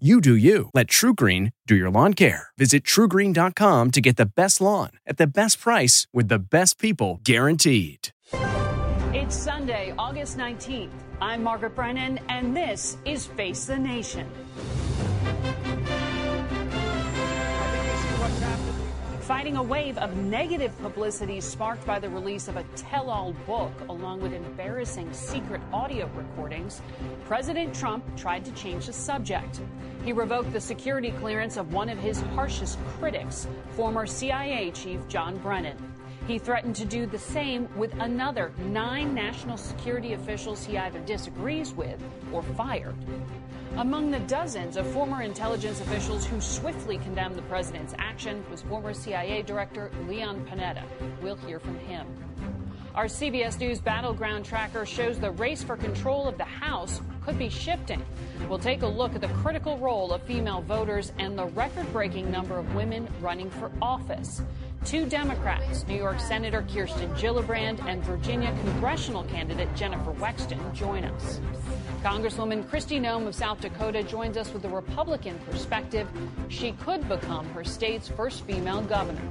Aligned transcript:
You 0.00 0.20
do 0.20 0.34
you. 0.34 0.70
Let 0.74 0.88
TruGreen 0.88 1.52
do 1.68 1.76
your 1.76 1.88
lawn 1.88 2.14
care. 2.14 2.48
Visit 2.58 2.82
trugreen.com 2.82 3.92
to 3.92 4.00
get 4.00 4.16
the 4.16 4.26
best 4.26 4.60
lawn 4.60 4.90
at 5.06 5.18
the 5.18 5.26
best 5.28 5.60
price 5.60 6.08
with 6.12 6.26
the 6.26 6.40
best 6.40 6.80
people 6.80 7.20
guaranteed. 7.22 8.08
It's 9.12 9.36
Sunday, 9.36 9.94
August 9.96 10.36
19th. 10.36 10.90
I'm 11.20 11.44
Margaret 11.44 11.76
Brennan, 11.76 12.18
and 12.28 12.56
this 12.56 12.96
is 13.04 13.26
Face 13.26 13.66
the 13.66 13.78
Nation. 13.78 14.28
Fighting 19.26 19.56
a 19.56 19.62
wave 19.62 19.96
of 19.96 20.14
negative 20.18 20.78
publicity 20.82 21.40
sparked 21.40 21.86
by 21.86 21.98
the 21.98 22.10
release 22.10 22.46
of 22.46 22.58
a 22.58 22.64
tell 22.76 23.08
all 23.08 23.32
book, 23.46 23.72
along 23.88 24.20
with 24.20 24.34
embarrassing 24.34 25.10
secret 25.14 25.62
audio 25.72 26.10
recordings, 26.14 26.82
President 27.24 27.74
Trump 27.74 28.04
tried 28.18 28.44
to 28.44 28.52
change 28.52 28.84
the 28.84 28.92
subject. 28.92 29.62
He 30.04 30.12
revoked 30.12 30.52
the 30.52 30.60
security 30.60 31.10
clearance 31.10 31.56
of 31.56 31.72
one 31.72 31.88
of 31.88 31.96
his 31.96 32.20
harshest 32.34 32.78
critics, 32.98 33.48
former 33.70 34.04
CIA 34.04 34.70
Chief 34.72 35.00
John 35.08 35.38
Brennan. 35.38 35.78
He 36.26 36.38
threatened 36.38 36.76
to 36.76 36.84
do 36.84 37.06
the 37.06 37.18
same 37.18 37.66
with 37.78 37.94
another 38.00 38.52
nine 38.58 39.14
national 39.14 39.56
security 39.56 40.12
officials 40.12 40.66
he 40.66 40.76
either 40.76 40.98
disagrees 41.00 41.72
with 41.72 41.98
or 42.30 42.42
fired. 42.42 42.94
Among 43.76 44.12
the 44.12 44.20
dozens 44.20 44.76
of 44.76 44.86
former 44.92 45.22
intelligence 45.22 45.80
officials 45.80 46.24
who 46.24 46.40
swiftly 46.40 46.96
condemned 46.98 47.34
the 47.34 47.42
president's 47.42 47.92
action 47.98 48.44
was 48.48 48.62
former 48.62 48.94
CIA 48.94 49.42
Director 49.42 49.90
Leon 50.08 50.46
Panetta. 50.48 50.84
We'll 51.20 51.34
hear 51.34 51.58
from 51.58 51.76
him. 51.80 52.06
Our 52.94 53.06
CBS 53.06 53.58
News 53.58 53.80
Battleground 53.80 54.44
Tracker 54.44 54.86
shows 54.86 55.18
the 55.18 55.32
race 55.32 55.64
for 55.64 55.76
control 55.76 56.28
of 56.28 56.38
the 56.38 56.44
House 56.44 57.00
could 57.24 57.36
be 57.36 57.48
shifting. 57.48 58.00
We'll 58.48 58.60
take 58.60 58.82
a 58.82 58.86
look 58.86 59.16
at 59.16 59.20
the 59.20 59.28
critical 59.28 59.76
role 59.78 60.12
of 60.12 60.22
female 60.22 60.60
voters 60.60 61.12
and 61.18 61.36
the 61.36 61.46
record 61.46 61.92
breaking 61.92 62.30
number 62.30 62.56
of 62.56 62.72
women 62.76 63.08
running 63.20 63.50
for 63.50 63.72
office. 63.82 64.42
Two 64.84 65.04
Democrats, 65.06 65.84
New 65.88 65.96
York 65.96 66.20
Senator 66.20 66.64
Kirsten 66.72 67.10
Gillibrand 67.14 67.84
and 67.88 68.04
Virginia 68.04 68.56
congressional 68.62 69.24
candidate 69.24 69.74
Jennifer 69.74 70.12
Wexton, 70.12 70.72
join 70.72 71.04
us. 71.04 71.40
Congresswoman 72.04 72.62
Kristi 72.64 73.00
Noem 73.00 73.26
of 73.26 73.34
South 73.34 73.62
Dakota 73.62 74.02
joins 74.02 74.36
us 74.36 74.52
with 74.52 74.62
a 74.66 74.68
Republican 74.68 75.38
perspective. 75.50 76.06
She 76.50 76.72
could 76.72 77.08
become 77.08 77.46
her 77.54 77.64
state's 77.64 78.08
first 78.08 78.44
female 78.44 78.82
governor. 78.82 79.22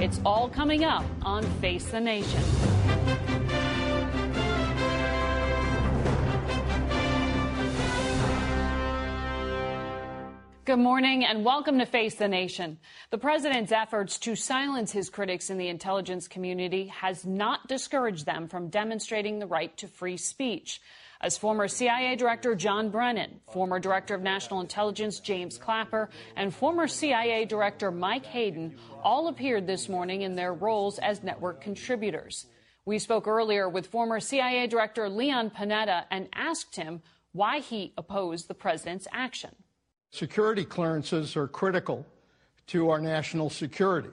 It's 0.00 0.18
all 0.24 0.48
coming 0.48 0.82
up 0.82 1.04
on 1.20 1.42
Face 1.60 1.84
the 1.84 2.00
Nation. 2.00 2.42
Good 10.64 10.78
morning 10.78 11.22
and 11.26 11.44
welcome 11.44 11.78
to 11.80 11.84
Face 11.84 12.14
the 12.14 12.28
Nation. 12.28 12.78
The 13.10 13.18
president's 13.18 13.72
efforts 13.72 14.18
to 14.20 14.34
silence 14.36 14.90
his 14.90 15.10
critics 15.10 15.50
in 15.50 15.58
the 15.58 15.68
intelligence 15.68 16.28
community 16.28 16.86
has 16.86 17.26
not 17.26 17.68
discouraged 17.68 18.24
them 18.24 18.48
from 18.48 18.70
demonstrating 18.70 19.38
the 19.38 19.46
right 19.46 19.76
to 19.76 19.86
free 19.86 20.16
speech. 20.16 20.80
As 21.20 21.38
former 21.38 21.66
CIA 21.66 22.14
Director 22.16 22.54
John 22.54 22.90
Brennan, 22.90 23.40
former 23.52 23.78
Director 23.78 24.14
of 24.14 24.22
National 24.22 24.60
Intelligence 24.60 25.18
James 25.20 25.56
Clapper, 25.56 26.10
and 26.36 26.54
former 26.54 26.86
CIA 26.86 27.44
Director 27.44 27.90
Mike 27.90 28.26
Hayden 28.26 28.76
all 29.02 29.28
appeared 29.28 29.66
this 29.66 29.88
morning 29.88 30.22
in 30.22 30.34
their 30.34 30.52
roles 30.52 30.98
as 30.98 31.22
network 31.22 31.60
contributors. 31.60 32.46
We 32.84 32.98
spoke 32.98 33.26
earlier 33.26 33.68
with 33.68 33.86
former 33.86 34.20
CIA 34.20 34.66
Director 34.66 35.08
Leon 35.08 35.50
Panetta 35.50 36.04
and 36.10 36.28
asked 36.34 36.76
him 36.76 37.02
why 37.32 37.58
he 37.60 37.92
opposed 37.96 38.48
the 38.48 38.54
president's 38.54 39.08
action. 39.12 39.50
Security 40.10 40.64
clearances 40.64 41.36
are 41.36 41.48
critical 41.48 42.06
to 42.68 42.90
our 42.90 43.00
national 43.00 43.50
security, 43.50 44.10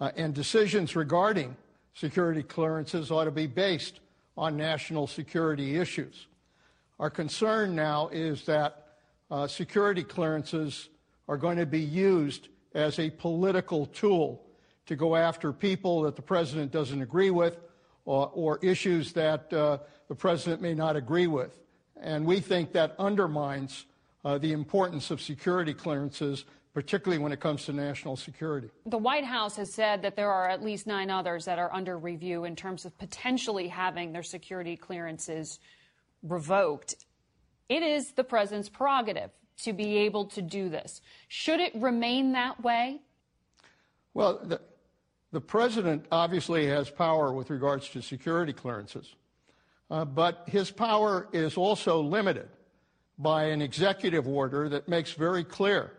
uh, 0.00 0.10
and 0.16 0.34
decisions 0.34 0.94
regarding 0.94 1.56
security 1.94 2.42
clearances 2.42 3.10
ought 3.10 3.24
to 3.24 3.30
be 3.30 3.46
based 3.46 4.00
on 4.36 4.56
national 4.56 5.06
security 5.06 5.76
issues. 5.76 6.26
Our 6.98 7.10
concern 7.10 7.74
now 7.74 8.08
is 8.08 8.44
that 8.46 8.86
uh, 9.30 9.46
security 9.46 10.02
clearances 10.02 10.88
are 11.28 11.36
going 11.36 11.58
to 11.58 11.66
be 11.66 11.80
used 11.80 12.48
as 12.74 12.98
a 12.98 13.10
political 13.10 13.86
tool 13.86 14.42
to 14.86 14.96
go 14.96 15.16
after 15.16 15.52
people 15.52 16.02
that 16.02 16.16
the 16.16 16.22
president 16.22 16.70
doesn't 16.70 17.02
agree 17.02 17.30
with 17.30 17.58
or, 18.04 18.30
or 18.34 18.58
issues 18.62 19.12
that 19.14 19.52
uh, 19.52 19.78
the 20.08 20.14
president 20.14 20.62
may 20.62 20.74
not 20.74 20.96
agree 20.96 21.26
with. 21.26 21.58
And 22.00 22.24
we 22.24 22.40
think 22.40 22.72
that 22.72 22.94
undermines 22.98 23.86
uh, 24.24 24.38
the 24.38 24.52
importance 24.52 25.10
of 25.10 25.20
security 25.20 25.74
clearances, 25.74 26.44
particularly 26.76 27.16
when 27.16 27.32
it 27.32 27.40
comes 27.40 27.64
to 27.64 27.72
national 27.72 28.16
security. 28.16 28.68
The 28.84 28.98
White 28.98 29.24
House 29.24 29.56
has 29.56 29.72
said 29.72 30.02
that 30.02 30.14
there 30.14 30.30
are 30.30 30.46
at 30.46 30.62
least 30.62 30.86
nine 30.86 31.08
others 31.08 31.46
that 31.46 31.58
are 31.58 31.72
under 31.72 31.96
review 31.96 32.44
in 32.44 32.54
terms 32.54 32.84
of 32.84 32.98
potentially 32.98 33.66
having 33.66 34.12
their 34.12 34.22
security 34.22 34.76
clearances 34.76 35.58
revoked. 36.22 36.96
It 37.70 37.82
is 37.82 38.10
the 38.10 38.24
president's 38.24 38.68
prerogative 38.68 39.30
to 39.62 39.72
be 39.72 39.96
able 39.96 40.26
to 40.26 40.42
do 40.42 40.68
this. 40.68 41.00
Should 41.28 41.60
it 41.60 41.72
remain 41.76 42.32
that 42.32 42.62
way? 42.62 43.00
Well, 44.12 44.40
the, 44.44 44.60
the 45.32 45.40
president 45.40 46.04
obviously 46.12 46.66
has 46.66 46.90
power 46.90 47.32
with 47.32 47.48
regards 47.48 47.88
to 47.88 48.02
security 48.02 48.52
clearances, 48.52 49.14
uh, 49.90 50.04
but 50.04 50.44
his 50.46 50.70
power 50.70 51.28
is 51.32 51.56
also 51.56 52.02
limited 52.02 52.50
by 53.16 53.44
an 53.44 53.62
executive 53.62 54.28
order 54.28 54.68
that 54.68 54.90
makes 54.90 55.14
very 55.14 55.42
clear 55.42 55.95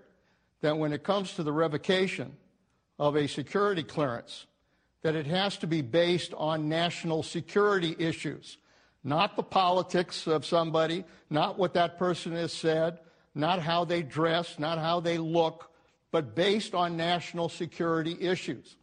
that 0.62 0.78
when 0.78 0.94
it 0.94 1.04
comes 1.04 1.34
to 1.34 1.44
the 1.44 1.52
revocation 1.52 2.36
of 3.00 3.16
a 3.16 3.28
security 3.28 3.84
clearance, 3.84 4.46
that 5.04 5.16
it 5.16 5.28
has 5.28 5.58
to 5.58 5.68
be 5.68 5.82
based 5.82 6.34
on 6.36 6.68
national 6.70 7.24
security 7.24 7.96
issues, 8.00 8.58
not 9.04 9.36
the 9.36 9.44
politics 9.44 10.28
of 10.28 10.46
somebody, 10.46 11.06
not 11.30 11.58
what 11.58 11.74
that 11.74 11.98
person 11.98 12.34
has 12.34 12.52
said, 12.52 13.00
not 13.36 13.62
how 13.62 13.86
they 13.86 14.02
dress, 14.02 14.58
not 14.58 14.80
how 14.80 15.00
they 15.00 15.18
look, 15.18 15.72
but 16.12 16.36
based 16.36 16.74
on 16.74 16.98
national 16.98 17.50
security 17.50 18.18
issues. 18.20 18.76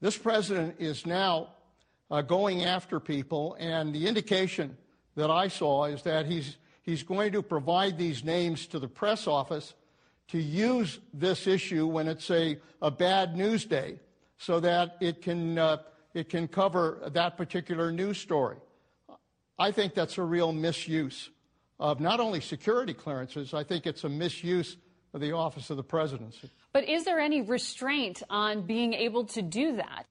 This 0.00 0.16
president 0.16 0.76
is 0.78 1.06
now 1.06 1.50
uh, 2.10 2.22
going 2.22 2.64
after 2.64 2.98
people, 2.98 3.56
and 3.60 3.94
the 3.94 4.06
indication 4.06 4.76
that 5.14 5.30
I 5.30 5.48
saw 5.48 5.84
is 5.84 6.02
that 6.02 6.26
he's 6.26 6.56
he's 6.82 7.02
going 7.02 7.32
to 7.32 7.42
provide 7.42 7.98
these 7.98 8.24
names 8.24 8.66
to 8.68 8.78
the 8.78 8.88
press 8.88 9.26
office 9.26 9.74
to 10.28 10.38
use 10.38 10.98
this 11.12 11.46
issue 11.46 11.86
when 11.86 12.08
it's 12.08 12.30
a, 12.30 12.58
a 12.80 12.90
bad 12.90 13.36
news 13.36 13.64
day 13.64 13.98
so 14.38 14.60
that 14.60 14.96
it 15.00 15.22
can, 15.22 15.58
uh, 15.58 15.78
it 16.14 16.28
can 16.28 16.48
cover 16.48 17.00
that 17.12 17.36
particular 17.36 17.92
news 17.92 18.18
story. 18.18 18.56
I 19.58 19.70
think 19.70 19.94
that's 19.94 20.18
a 20.18 20.22
real 20.22 20.52
misuse 20.52 21.30
of 21.78 22.00
not 22.00 22.20
only 22.20 22.40
security 22.40 22.94
clearances, 22.94 23.54
I 23.54 23.64
think 23.64 23.86
it's 23.86 24.04
a 24.04 24.08
misuse 24.08 24.76
of 25.14 25.20
the 25.20 25.32
office 25.32 25.70
of 25.70 25.76
the 25.76 25.82
presidency. 25.82 26.50
But 26.72 26.88
is 26.88 27.04
there 27.04 27.18
any 27.18 27.42
restraint 27.42 28.22
on 28.30 28.62
being 28.62 28.94
able 28.94 29.24
to 29.26 29.42
do 29.42 29.76
that? 29.76 30.06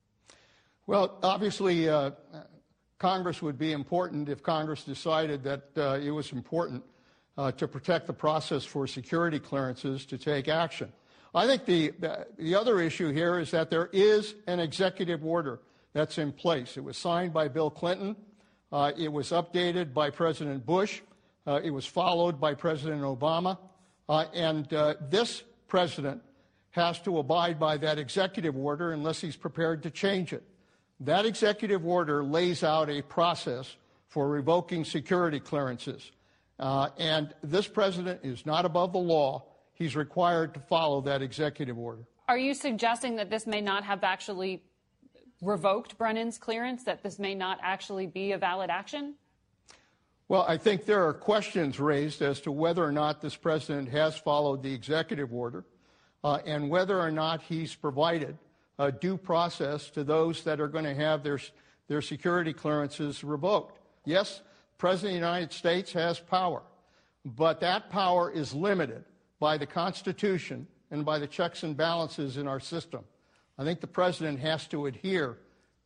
Well, 0.86 1.18
obviously, 1.24 1.90
uh, 1.90 2.12
Congress 3.00 3.42
would 3.42 3.58
be 3.58 3.72
important 3.72 4.30
if 4.30 4.44
Congress 4.44 4.84
decided 4.84 5.44
that 5.44 5.64
uh, 5.76 6.00
it 6.02 6.12
was 6.12 6.32
important 6.32 6.84
to 7.38 7.68
protect 7.68 8.08
the 8.08 8.14
process 8.14 8.64
for 8.64 8.86
security 8.86 9.40
clearances 9.40 10.06
to 10.06 10.18
take 10.18 10.48
action. 10.48 10.92
I 11.34 11.48
think 11.48 11.66
the, 11.66 11.94
the 12.38 12.56
other 12.56 12.80
issue 12.82 13.12
here 13.12 13.40
is 13.40 13.52
that 13.52 13.70
there 13.70 13.90
is 13.94 14.36
an 14.48 14.60
executive 14.60 15.24
order 15.26 15.62
that's 15.94 16.18
in 16.18 16.32
place. 16.34 16.76
It 16.78 16.84
was 16.84 16.98
signed 16.98 17.34
by 17.34 17.48
Bill 17.48 17.70
Clinton. 17.70 18.16
Uh, 18.72 18.92
it 18.98 19.12
was 19.12 19.32
updated 19.32 19.94
by 19.94 20.10
President 20.10 20.66
Bush. 20.66 21.02
Uh, 21.48 21.60
it 21.64 21.72
was 21.72 21.86
followed 21.86 22.40
by 22.40 22.54
President 22.54 23.02
Obama. 23.02 23.58
Uh, 24.10 24.26
and 24.34 24.74
uh, 24.74 24.96
this 25.10 25.44
president 25.68 26.22
has 26.72 27.00
to 27.02 27.18
abide 27.18 27.60
by 27.60 27.78
that 27.78 27.98
executive 27.98 28.56
order 28.58 28.92
unless 28.92 29.22
he's 29.22 29.36
prepared 29.36 29.84
to 29.84 29.90
change 29.90 30.34
it. 30.34 30.44
That 31.00 31.26
executive 31.26 31.86
order 31.86 32.24
lays 32.24 32.64
out 32.64 32.90
a 32.90 33.02
process 33.02 33.76
for 34.08 34.28
revoking 34.28 34.84
security 34.86 35.40
clearances. 35.40 36.12
Uh, 36.62 36.90
and 37.00 37.34
this 37.44 37.68
president 37.68 38.20
is 38.24 38.46
not 38.46 38.66
above 38.66 38.94
the 38.94 39.00
law. 39.00 39.44
He's 39.74 39.96
required 39.96 40.54
to 40.54 40.60
follow 40.60 41.02
that 41.02 41.24
executive 41.24 41.78
order. 41.78 42.04
Are 42.30 42.38
you 42.38 42.54
suggesting 42.54 43.16
that 43.16 43.32
this 43.32 43.48
may 43.48 43.62
not 43.62 43.84
have 43.84 44.04
actually 44.04 44.64
revoked 45.42 45.98
Brennan's 45.98 46.38
clearance, 46.38 46.84
that 46.84 47.02
this 47.02 47.18
may 47.18 47.34
not 47.34 47.58
actually 47.64 48.06
be 48.06 48.34
a 48.34 48.38
valid 48.38 48.70
action? 48.70 49.16
Well, 50.28 50.46
I 50.48 50.58
think 50.58 50.86
there 50.86 51.06
are 51.06 51.14
questions 51.14 51.80
raised 51.80 52.22
as 52.22 52.40
to 52.42 52.52
whether 52.52 52.86
or 52.86 52.92
not 52.92 53.22
this 53.22 53.36
president 53.36 53.90
has 53.90 54.16
followed 54.16 54.62
the 54.62 54.74
executive 54.74 55.34
order 55.34 55.66
uh, 56.24 56.40
and 56.46 56.70
whether 56.70 57.00
or 57.00 57.12
not 57.12 57.42
he's 57.42 57.76
provided 57.76 58.38
a 58.78 58.92
due 58.92 59.18
process 59.18 59.90
to 59.90 60.04
those 60.04 60.44
that 60.44 60.62
are 60.62 60.68
going 60.68 60.86
to 60.86 60.96
have 60.96 61.24
their, 61.24 61.40
their 61.88 62.02
security 62.02 62.54
clearances 62.54 63.24
revoked. 63.24 63.80
Yes, 64.06 64.42
President 64.82 65.14
of 65.14 65.22
the 65.22 65.28
United 65.28 65.54
States 65.54 65.94
has 65.94 66.20
power, 66.20 66.64
but 67.24 67.60
that 67.60 67.92
power 67.92 68.32
is 68.32 68.52
limited 68.52 69.04
by 69.40 69.56
the 69.56 69.68
Constitution 69.68 70.66
and 70.90 71.06
by 71.06 71.20
the 71.20 71.28
checks 71.28 71.62
and 71.62 71.78
balances 71.78 72.38
in 72.38 72.48
our 72.48 72.60
system. 72.60 73.04
I 73.60 73.64
think 73.64 73.80
the 73.80 73.86
president 73.86 74.40
has 74.40 74.66
to 74.70 74.88
adhere 74.88 75.38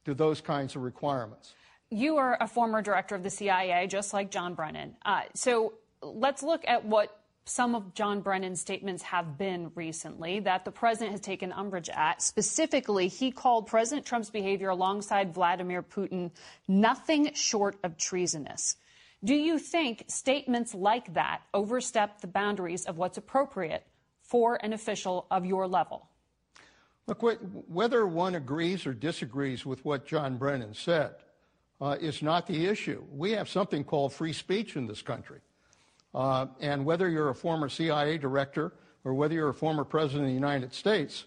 to 0.05 0.13
those 0.13 0.39
kinds 0.39 0.77
of 0.77 0.83
requirements. 0.83 1.53
You 1.89 2.15
are 2.15 2.37
a 2.39 2.47
former 2.47 2.81
director 2.81 3.15
of 3.15 3.23
the 3.23 3.29
CIA, 3.29 3.85
just 3.87 4.13
like 4.13 4.31
John 4.31 4.53
Brennan. 4.53 4.95
Uh, 5.03 5.23
so 5.33 5.73
let's 6.01 6.41
look 6.41 6.63
at 6.65 6.85
what 6.85 7.19
some 7.43 7.75
of 7.75 7.93
John 7.95 8.21
Brennan's 8.21 8.61
statements 8.61 9.03
have 9.03 9.37
been 9.37 9.73
recently 9.75 10.39
that 10.39 10.63
the 10.63 10.71
president 10.71 11.11
has 11.11 11.19
taken 11.19 11.51
umbrage 11.51 11.89
at. 11.89 12.21
Specifically, 12.21 13.09
he 13.09 13.29
called 13.29 13.67
President 13.67 14.05
Trump's 14.05 14.29
behavior 14.29 14.69
alongside 14.69 15.33
Vladimir 15.33 15.83
Putin 15.83 16.31
nothing 16.69 17.33
short 17.33 17.75
of 17.83 17.97
treasonous. 17.97 18.77
Do 19.25 19.33
you 19.33 19.57
think 19.57 20.03
statements 20.07 20.75
like 20.75 21.15
that 21.15 21.41
overstep 21.51 22.21
the 22.21 22.27
boundaries 22.27 22.85
of 22.85 22.99
what's 22.99 23.17
appropriate 23.17 23.83
for 24.21 24.63
an 24.63 24.71
official 24.71 25.25
of 25.31 25.47
your 25.47 25.67
level? 25.67 26.07
Look, 27.07 27.23
whether 27.67 28.05
one 28.05 28.35
agrees 28.35 28.85
or 28.85 28.93
disagrees 28.93 29.65
with 29.65 29.83
what 29.83 30.05
John 30.05 30.37
Brennan 30.37 30.75
said 30.75 31.15
uh, 31.81 31.97
is 31.99 32.21
not 32.21 32.45
the 32.45 32.67
issue. 32.67 33.03
We 33.11 33.31
have 33.31 33.49
something 33.49 33.83
called 33.83 34.13
free 34.13 34.31
speech 34.31 34.75
in 34.75 34.85
this 34.85 35.01
country. 35.01 35.39
Uh, 36.13 36.45
and 36.59 36.85
whether 36.85 37.09
you're 37.09 37.29
a 37.29 37.35
former 37.35 37.67
CIA 37.67 38.19
director 38.19 38.73
or 39.03 39.15
whether 39.15 39.33
you're 39.33 39.49
a 39.49 39.55
former 39.55 39.83
president 39.83 40.25
of 40.25 40.29
the 40.29 40.33
United 40.35 40.71
States 40.71 41.25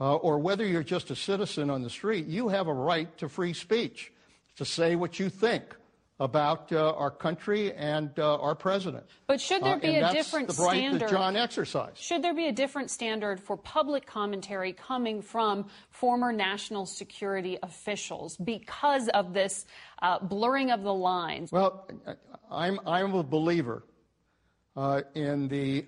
uh, 0.00 0.14
or 0.14 0.38
whether 0.38 0.64
you're 0.64 0.84
just 0.84 1.10
a 1.10 1.16
citizen 1.16 1.68
on 1.68 1.82
the 1.82 1.90
street, 1.90 2.26
you 2.26 2.46
have 2.46 2.68
a 2.68 2.72
right 2.72 3.18
to 3.18 3.28
free 3.28 3.54
speech 3.54 4.12
to 4.54 4.64
say 4.64 4.94
what 4.94 5.18
you 5.18 5.28
think 5.28 5.74
about 6.20 6.70
uh, 6.70 6.92
our 6.92 7.10
country 7.10 7.72
and 7.72 8.16
uh, 8.18 8.36
our 8.36 8.54
president. 8.54 9.04
But 9.26 9.40
should 9.40 9.64
there 9.64 9.76
uh, 9.76 9.78
be 9.78 9.96
a 9.96 10.12
different 10.12 10.48
the 10.48 10.62
right 10.62 10.76
standard? 10.76 11.08
John 11.08 11.34
exercised. 11.34 11.96
Should 11.96 12.22
there 12.22 12.34
be 12.34 12.46
a 12.46 12.52
different 12.52 12.90
standard 12.90 13.40
for 13.40 13.56
public 13.56 14.06
commentary 14.06 14.74
coming 14.74 15.22
from 15.22 15.66
former 15.88 16.30
national 16.30 16.84
security 16.84 17.58
officials 17.62 18.36
because 18.36 19.08
of 19.08 19.32
this 19.32 19.64
uh, 20.02 20.18
blurring 20.18 20.70
of 20.70 20.82
the 20.82 20.92
lines? 20.92 21.50
Well, 21.50 21.88
I'm 22.50 22.78
I'm 22.86 23.14
a 23.14 23.22
believer 23.22 23.84
uh, 24.76 25.00
in 25.14 25.48
the 25.48 25.86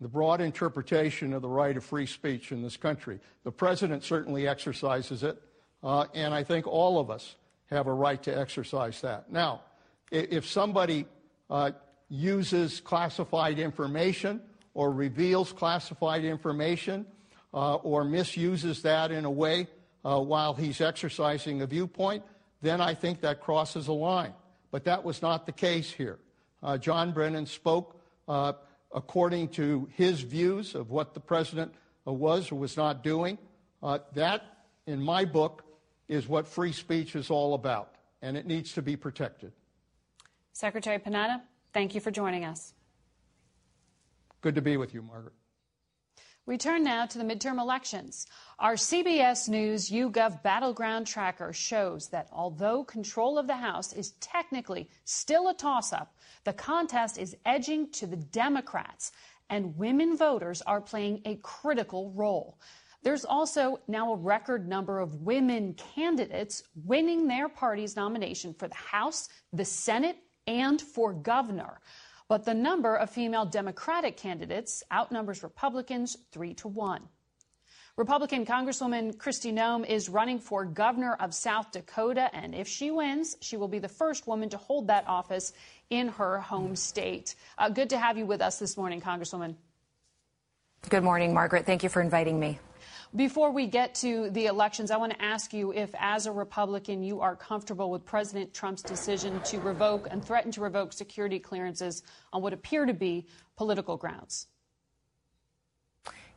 the 0.00 0.08
broad 0.08 0.40
interpretation 0.40 1.32
of 1.32 1.42
the 1.42 1.48
right 1.48 1.76
of 1.76 1.84
free 1.84 2.06
speech 2.06 2.50
in 2.50 2.62
this 2.62 2.76
country. 2.76 3.20
The 3.44 3.52
president 3.52 4.02
certainly 4.02 4.48
exercises 4.48 5.22
it, 5.22 5.40
uh, 5.84 6.06
and 6.14 6.34
I 6.34 6.42
think 6.42 6.66
all 6.66 6.98
of 6.98 7.10
us 7.10 7.36
have 7.70 7.86
a 7.86 7.92
right 7.92 8.22
to 8.24 8.36
exercise 8.36 9.00
that. 9.02 9.30
Now, 9.30 9.62
if 10.10 10.46
somebody 10.46 11.06
uh, 11.50 11.72
uses 12.08 12.80
classified 12.80 13.58
information 13.58 14.40
or 14.74 14.92
reveals 14.92 15.52
classified 15.52 16.24
information 16.24 17.06
uh, 17.52 17.76
or 17.76 18.04
misuses 18.04 18.82
that 18.82 19.10
in 19.10 19.24
a 19.24 19.30
way 19.30 19.66
uh, 20.04 20.20
while 20.20 20.54
he's 20.54 20.80
exercising 20.80 21.62
a 21.62 21.66
viewpoint, 21.66 22.22
then 22.62 22.80
I 22.80 22.94
think 22.94 23.20
that 23.20 23.40
crosses 23.40 23.88
a 23.88 23.92
line. 23.92 24.34
But 24.70 24.84
that 24.84 25.04
was 25.04 25.22
not 25.22 25.46
the 25.46 25.52
case 25.52 25.90
here. 25.90 26.18
Uh, 26.62 26.76
John 26.78 27.12
Brennan 27.12 27.46
spoke 27.46 28.00
uh, 28.26 28.52
according 28.94 29.48
to 29.48 29.88
his 29.94 30.20
views 30.20 30.74
of 30.74 30.90
what 30.90 31.14
the 31.14 31.20
president 31.20 31.74
uh, 32.06 32.12
was 32.12 32.50
or 32.50 32.56
was 32.56 32.76
not 32.76 33.02
doing. 33.02 33.38
That, 34.14 34.42
in 34.86 35.00
my 35.00 35.24
book, 35.24 35.64
is 36.08 36.26
what 36.26 36.46
free 36.48 36.72
speech 36.72 37.14
is 37.14 37.30
all 37.30 37.54
about, 37.54 37.94
and 38.22 38.36
it 38.36 38.46
needs 38.46 38.72
to 38.72 38.82
be 38.82 38.96
protected. 38.96 39.52
Secretary 40.58 40.98
Panetta, 40.98 41.40
thank 41.72 41.94
you 41.94 42.00
for 42.00 42.10
joining 42.10 42.44
us. 42.44 42.74
Good 44.40 44.56
to 44.56 44.60
be 44.60 44.76
with 44.76 44.92
you, 44.92 45.02
Margaret. 45.02 45.34
We 46.46 46.58
turn 46.58 46.82
now 46.82 47.06
to 47.06 47.16
the 47.16 47.22
midterm 47.22 47.60
elections. 47.60 48.26
Our 48.58 48.74
CBS 48.74 49.48
News 49.48 49.88
YouGov 49.88 50.42
Battleground 50.42 51.06
Tracker 51.06 51.52
shows 51.52 52.08
that 52.08 52.26
although 52.32 52.82
control 52.82 53.38
of 53.38 53.46
the 53.46 53.54
House 53.54 53.92
is 53.92 54.14
technically 54.18 54.90
still 55.04 55.48
a 55.48 55.54
toss 55.54 55.92
up, 55.92 56.16
the 56.42 56.52
contest 56.52 57.18
is 57.18 57.36
edging 57.46 57.92
to 57.92 58.08
the 58.08 58.16
Democrats, 58.16 59.12
and 59.50 59.78
women 59.78 60.16
voters 60.16 60.60
are 60.62 60.80
playing 60.80 61.22
a 61.24 61.36
critical 61.36 62.10
role. 62.16 62.58
There's 63.04 63.24
also 63.24 63.78
now 63.86 64.12
a 64.12 64.16
record 64.16 64.68
number 64.68 64.98
of 64.98 65.22
women 65.22 65.74
candidates 65.74 66.64
winning 66.84 67.28
their 67.28 67.48
party's 67.48 67.94
nomination 67.94 68.54
for 68.54 68.66
the 68.66 68.74
House, 68.74 69.28
the 69.52 69.64
Senate, 69.64 70.16
and 70.48 70.80
for 70.80 71.12
governor. 71.12 71.78
But 72.26 72.44
the 72.44 72.54
number 72.54 72.96
of 72.96 73.10
female 73.10 73.44
Democratic 73.44 74.16
candidates 74.16 74.82
outnumbers 74.90 75.42
Republicans 75.42 76.16
three 76.32 76.54
to 76.54 76.68
one. 76.68 77.02
Republican 77.96 78.46
Congresswoman 78.46 79.16
Kristi 79.16 79.52
Noem 79.52 79.84
is 79.84 80.08
running 80.08 80.38
for 80.38 80.64
governor 80.64 81.14
of 81.14 81.34
South 81.34 81.72
Dakota, 81.72 82.30
and 82.32 82.54
if 82.54 82.68
she 82.68 82.90
wins, 82.90 83.36
she 83.40 83.56
will 83.56 83.66
be 83.66 83.80
the 83.80 83.88
first 83.88 84.26
woman 84.26 84.48
to 84.50 84.56
hold 84.56 84.86
that 84.86 85.04
office 85.08 85.52
in 85.90 86.08
her 86.08 86.38
home 86.38 86.76
state. 86.76 87.34
Uh, 87.58 87.68
good 87.68 87.90
to 87.90 87.98
have 87.98 88.16
you 88.16 88.24
with 88.24 88.40
us 88.40 88.58
this 88.58 88.76
morning, 88.76 89.00
Congresswoman. 89.00 89.56
Good 90.88 91.02
morning, 91.02 91.34
Margaret. 91.34 91.66
Thank 91.66 91.82
you 91.82 91.88
for 91.88 92.00
inviting 92.00 92.38
me. 92.38 92.60
Before 93.16 93.50
we 93.50 93.66
get 93.66 93.94
to 93.96 94.28
the 94.30 94.46
elections, 94.46 94.90
I 94.90 94.98
want 94.98 95.12
to 95.12 95.22
ask 95.22 95.54
you 95.54 95.72
if, 95.72 95.94
as 95.98 96.26
a 96.26 96.32
Republican, 96.32 97.02
you 97.02 97.22
are 97.22 97.34
comfortable 97.34 97.90
with 97.90 98.04
President 98.04 98.52
Trump's 98.52 98.82
decision 98.82 99.40
to 99.44 99.58
revoke 99.60 100.08
and 100.10 100.22
threaten 100.22 100.52
to 100.52 100.60
revoke 100.60 100.92
security 100.92 101.38
clearances 101.38 102.02
on 102.34 102.42
what 102.42 102.52
appear 102.52 102.84
to 102.84 102.92
be 102.92 103.26
political 103.56 103.96
grounds. 103.96 104.46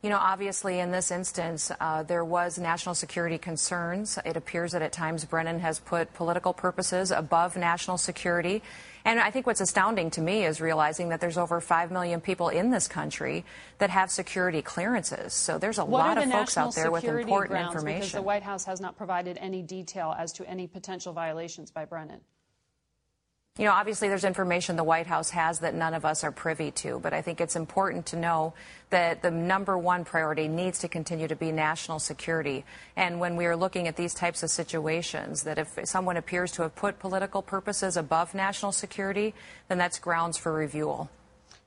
You 0.02 0.10
know, 0.10 0.18
obviously, 0.18 0.80
in 0.80 0.90
this 0.90 1.12
instance, 1.12 1.70
uh, 1.80 2.02
there 2.02 2.24
was 2.24 2.58
national 2.58 2.96
security 2.96 3.38
concerns. 3.38 4.18
It 4.24 4.36
appears 4.36 4.72
that 4.72 4.82
at 4.82 4.92
times 4.92 5.24
Brennan 5.24 5.60
has 5.60 5.78
put 5.78 6.12
political 6.12 6.52
purposes 6.52 7.12
above 7.12 7.56
national 7.56 7.98
security. 7.98 8.62
And 9.04 9.20
I 9.20 9.30
think 9.30 9.46
what's 9.46 9.60
astounding 9.60 10.10
to 10.12 10.20
me 10.20 10.44
is 10.44 10.60
realizing 10.60 11.10
that 11.10 11.20
there's 11.20 11.38
over 11.38 11.60
5 11.60 11.92
million 11.92 12.20
people 12.20 12.48
in 12.48 12.72
this 12.72 12.88
country 12.88 13.44
that 13.78 13.90
have 13.90 14.10
security 14.10 14.60
clearances. 14.60 15.34
So 15.34 15.58
there's 15.58 15.78
a 15.78 15.84
what 15.84 15.98
lot 16.00 16.18
of 16.18 16.28
folks 16.32 16.56
out 16.56 16.74
there 16.74 16.90
with 16.90 17.04
important 17.04 17.50
grounds? 17.52 17.74
information. 17.74 18.00
Because 18.00 18.12
the 18.12 18.22
White 18.22 18.42
House 18.42 18.64
has 18.64 18.80
not 18.80 18.96
provided 18.96 19.38
any 19.40 19.62
detail 19.62 20.16
as 20.18 20.32
to 20.32 20.48
any 20.48 20.66
potential 20.66 21.12
violations 21.12 21.70
by 21.70 21.84
Brennan. 21.84 22.20
You 23.58 23.66
know, 23.66 23.72
obviously 23.72 24.08
there's 24.08 24.24
information 24.24 24.76
the 24.76 24.84
White 24.84 25.06
House 25.06 25.28
has 25.28 25.58
that 25.58 25.74
none 25.74 25.92
of 25.92 26.06
us 26.06 26.24
are 26.24 26.32
privy 26.32 26.70
to, 26.70 26.98
but 27.00 27.12
I 27.12 27.20
think 27.20 27.38
it's 27.38 27.54
important 27.54 28.06
to 28.06 28.16
know 28.16 28.54
that 28.88 29.20
the 29.20 29.30
number 29.30 29.76
one 29.76 30.06
priority 30.06 30.48
needs 30.48 30.78
to 30.78 30.88
continue 30.88 31.28
to 31.28 31.36
be 31.36 31.52
national 31.52 31.98
security. 31.98 32.64
And 32.96 33.20
when 33.20 33.36
we 33.36 33.44
are 33.44 33.54
looking 33.54 33.88
at 33.88 33.96
these 33.96 34.14
types 34.14 34.42
of 34.42 34.48
situations, 34.48 35.42
that 35.42 35.58
if 35.58 35.78
someone 35.84 36.16
appears 36.16 36.50
to 36.52 36.62
have 36.62 36.74
put 36.74 36.98
political 36.98 37.42
purposes 37.42 37.98
above 37.98 38.34
national 38.34 38.72
security, 38.72 39.34
then 39.68 39.76
that's 39.76 39.98
grounds 39.98 40.38
for 40.38 40.54
review. 40.54 40.88
All 40.88 41.10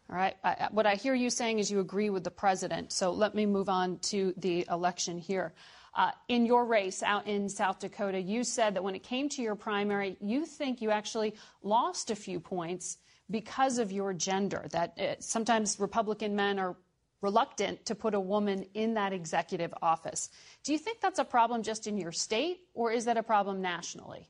right. 0.10 0.36
I, 0.44 0.70
what 0.72 0.88
I 0.88 0.96
hear 0.96 1.13
you 1.13 1.30
saying 1.30 1.60
is 1.60 1.70
you 1.70 1.82
agree 1.82 2.10
with 2.10 2.24
the 2.24 2.32
president. 2.32 2.94
So 2.94 3.12
let 3.12 3.36
me 3.36 3.46
move 3.46 3.70
on 3.70 4.00
to 4.10 4.34
the 4.38 4.65
election 4.72 5.20
here. 5.20 5.54
Uh, 5.96 6.12
in 6.28 6.46
your 6.46 6.66
race 6.66 7.02
out 7.02 7.25
in 7.25 7.48
South 7.48 7.80
Dakota, 7.80 8.20
you 8.20 8.44
said 8.44 8.75
that 8.75 8.84
when 8.84 8.96
it 8.96 9.04
came 9.04 9.30
to 9.30 9.42
your 9.42 9.56
primary, 9.56 10.18
you 10.20 10.46
think 10.46 10.82
you 10.82 10.92
actually 10.92 11.36
lost 11.64 12.12
a 12.12 12.16
few 12.16 12.40
points 12.40 12.98
because 13.32 13.80
of 13.80 13.94
your 13.94 14.14
gender, 14.14 14.68
that 14.72 15.00
uh, 15.00 15.16
sometimes 15.20 15.80
Republican 15.80 16.36
men 16.36 16.60
are 16.60 16.75
reluctant 17.22 17.86
to 17.86 17.96
put 17.96 18.14
a 18.14 18.20
woman 18.20 18.66
in 18.74 18.94
that 18.96 19.14
executive 19.14 19.74
office. 19.82 20.30
Do 20.64 20.74
you 20.74 20.78
think 20.78 21.00
that's 21.00 21.18
a 21.18 21.24
problem 21.24 21.64
just 21.64 21.88
in 21.88 21.98
your 21.98 22.12
state, 22.12 22.60
or 22.74 22.92
is 22.92 23.06
that 23.06 23.18
a 23.18 23.24
problem 23.24 23.62
nationally? 23.62 24.30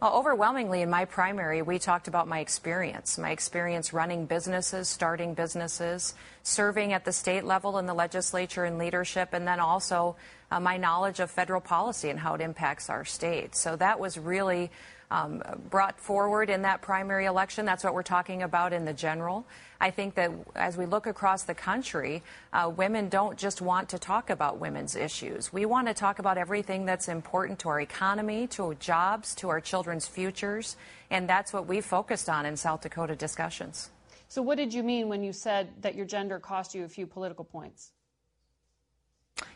Well, 0.00 0.14
overwhelmingly 0.14 0.80
in 0.80 0.88
my 0.88 1.04
primary, 1.04 1.60
we 1.60 1.78
talked 1.78 2.08
about 2.08 2.26
my 2.26 2.40
experience, 2.40 3.18
my 3.18 3.32
experience 3.32 3.92
running 3.92 4.24
businesses, 4.24 4.88
starting 4.88 5.34
businesses, 5.34 6.14
serving 6.42 6.94
at 6.94 7.04
the 7.04 7.12
state 7.12 7.44
level 7.44 7.78
in 7.78 7.84
the 7.84 7.92
legislature 7.92 8.64
and 8.64 8.78
leadership, 8.78 9.34
and 9.34 9.46
then 9.46 9.60
also 9.60 10.16
uh, 10.50 10.58
my 10.58 10.78
knowledge 10.78 11.20
of 11.20 11.30
federal 11.30 11.60
policy 11.60 12.08
and 12.08 12.18
how 12.18 12.34
it 12.34 12.40
impacts 12.40 12.88
our 12.88 13.04
state. 13.04 13.54
So 13.54 13.76
that 13.76 14.00
was 14.00 14.16
really 14.16 14.70
um, 15.10 15.42
brought 15.70 15.98
forward 15.98 16.50
in 16.50 16.62
that 16.62 16.82
primary 16.82 17.26
election. 17.26 17.64
That's 17.64 17.82
what 17.82 17.94
we're 17.94 18.02
talking 18.02 18.42
about 18.42 18.72
in 18.72 18.84
the 18.84 18.92
general. 18.92 19.44
I 19.80 19.90
think 19.90 20.14
that 20.14 20.30
as 20.54 20.76
we 20.76 20.86
look 20.86 21.06
across 21.06 21.44
the 21.44 21.54
country, 21.54 22.22
uh, 22.52 22.70
women 22.74 23.08
don't 23.08 23.38
just 23.38 23.62
want 23.62 23.88
to 23.90 23.98
talk 23.98 24.30
about 24.30 24.58
women's 24.58 24.94
issues. 24.94 25.52
We 25.52 25.66
want 25.66 25.88
to 25.88 25.94
talk 25.94 26.18
about 26.18 26.38
everything 26.38 26.84
that's 26.84 27.08
important 27.08 27.58
to 27.60 27.70
our 27.70 27.80
economy, 27.80 28.46
to 28.48 28.64
our 28.64 28.74
jobs, 28.74 29.34
to 29.36 29.48
our 29.48 29.60
children's 29.60 30.06
futures, 30.06 30.76
and 31.10 31.28
that's 31.28 31.52
what 31.52 31.66
we 31.66 31.80
focused 31.80 32.28
on 32.28 32.46
in 32.46 32.56
South 32.56 32.82
Dakota 32.82 33.16
discussions. 33.16 33.90
So, 34.28 34.42
what 34.42 34.58
did 34.58 34.72
you 34.72 34.84
mean 34.84 35.08
when 35.08 35.24
you 35.24 35.32
said 35.32 35.70
that 35.80 35.96
your 35.96 36.06
gender 36.06 36.38
cost 36.38 36.74
you 36.74 36.84
a 36.84 36.88
few 36.88 37.06
political 37.06 37.44
points? 37.44 37.90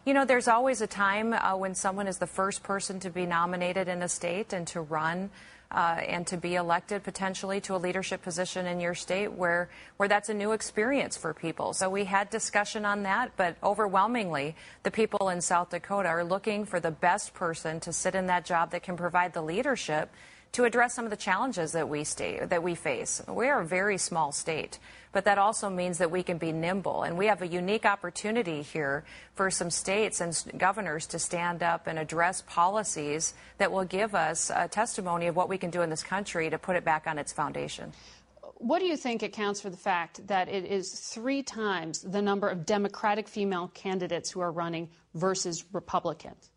You 0.04 0.14
know, 0.14 0.24
there's 0.24 0.48
always 0.48 0.80
a 0.80 0.86
time 0.86 1.32
uh, 1.32 1.56
when 1.56 1.74
someone 1.74 2.06
is 2.06 2.18
the 2.18 2.26
first 2.26 2.62
person 2.62 3.00
to 3.00 3.10
be 3.10 3.26
nominated 3.26 3.88
in 3.88 4.02
a 4.02 4.08
state 4.08 4.52
and 4.52 4.66
to 4.68 4.80
run 4.80 5.30
uh, 5.70 6.00
and 6.06 6.26
to 6.28 6.36
be 6.36 6.54
elected 6.54 7.02
potentially 7.02 7.60
to 7.62 7.74
a 7.74 7.78
leadership 7.78 8.22
position 8.22 8.66
in 8.66 8.80
your 8.80 8.94
state 8.94 9.32
where, 9.32 9.68
where 9.96 10.08
that's 10.08 10.28
a 10.28 10.34
new 10.34 10.52
experience 10.52 11.16
for 11.16 11.34
people. 11.34 11.72
So 11.72 11.90
we 11.90 12.04
had 12.04 12.30
discussion 12.30 12.84
on 12.84 13.02
that, 13.02 13.32
but 13.36 13.56
overwhelmingly, 13.62 14.54
the 14.84 14.90
people 14.90 15.30
in 15.30 15.40
South 15.40 15.70
Dakota 15.70 16.08
are 16.08 16.24
looking 16.24 16.64
for 16.64 16.78
the 16.78 16.92
best 16.92 17.34
person 17.34 17.80
to 17.80 17.92
sit 17.92 18.14
in 18.14 18.26
that 18.26 18.44
job 18.44 18.70
that 18.70 18.82
can 18.82 18.96
provide 18.96 19.32
the 19.32 19.42
leadership 19.42 20.10
to 20.54 20.64
address 20.64 20.94
some 20.94 21.04
of 21.04 21.10
the 21.10 21.16
challenges 21.16 21.72
that 21.72 21.88
we 21.88 22.04
stay, 22.04 22.38
that 22.46 22.62
we 22.62 22.76
face. 22.76 23.20
We 23.28 23.48
are 23.48 23.60
a 23.60 23.66
very 23.66 23.98
small 23.98 24.30
state, 24.30 24.78
but 25.10 25.24
that 25.24 25.36
also 25.36 25.68
means 25.68 25.98
that 25.98 26.12
we 26.12 26.22
can 26.22 26.38
be 26.38 26.52
nimble, 26.52 27.02
and 27.02 27.18
we 27.18 27.26
have 27.26 27.42
a 27.42 27.46
unique 27.46 27.84
opportunity 27.84 28.62
here 28.62 29.04
for 29.34 29.50
some 29.50 29.68
states 29.68 30.20
and 30.20 30.40
governors 30.56 31.06
to 31.08 31.18
stand 31.18 31.64
up 31.64 31.88
and 31.88 31.98
address 31.98 32.44
policies 32.46 33.34
that 33.58 33.72
will 33.72 33.84
give 33.84 34.14
us 34.14 34.50
a 34.54 34.68
testimony 34.68 35.26
of 35.26 35.34
what 35.34 35.48
we 35.48 35.58
can 35.58 35.70
do 35.70 35.82
in 35.82 35.90
this 35.90 36.04
country 36.04 36.48
to 36.48 36.58
put 36.58 36.76
it 36.76 36.84
back 36.84 37.08
on 37.08 37.18
its 37.18 37.32
foundation. 37.32 37.92
What 38.58 38.78
do 38.78 38.86
you 38.86 38.96
think 38.96 39.24
accounts 39.24 39.60
for 39.60 39.70
the 39.70 39.76
fact 39.76 40.24
that 40.28 40.48
it 40.48 40.64
is 40.64 40.92
three 40.92 41.42
times 41.42 42.00
the 42.00 42.22
number 42.22 42.48
of 42.48 42.64
Democratic 42.64 43.26
female 43.26 43.72
candidates 43.74 44.30
who 44.30 44.38
are 44.38 44.52
running 44.52 44.88
versus 45.14 45.64
Republicans? 45.72 46.50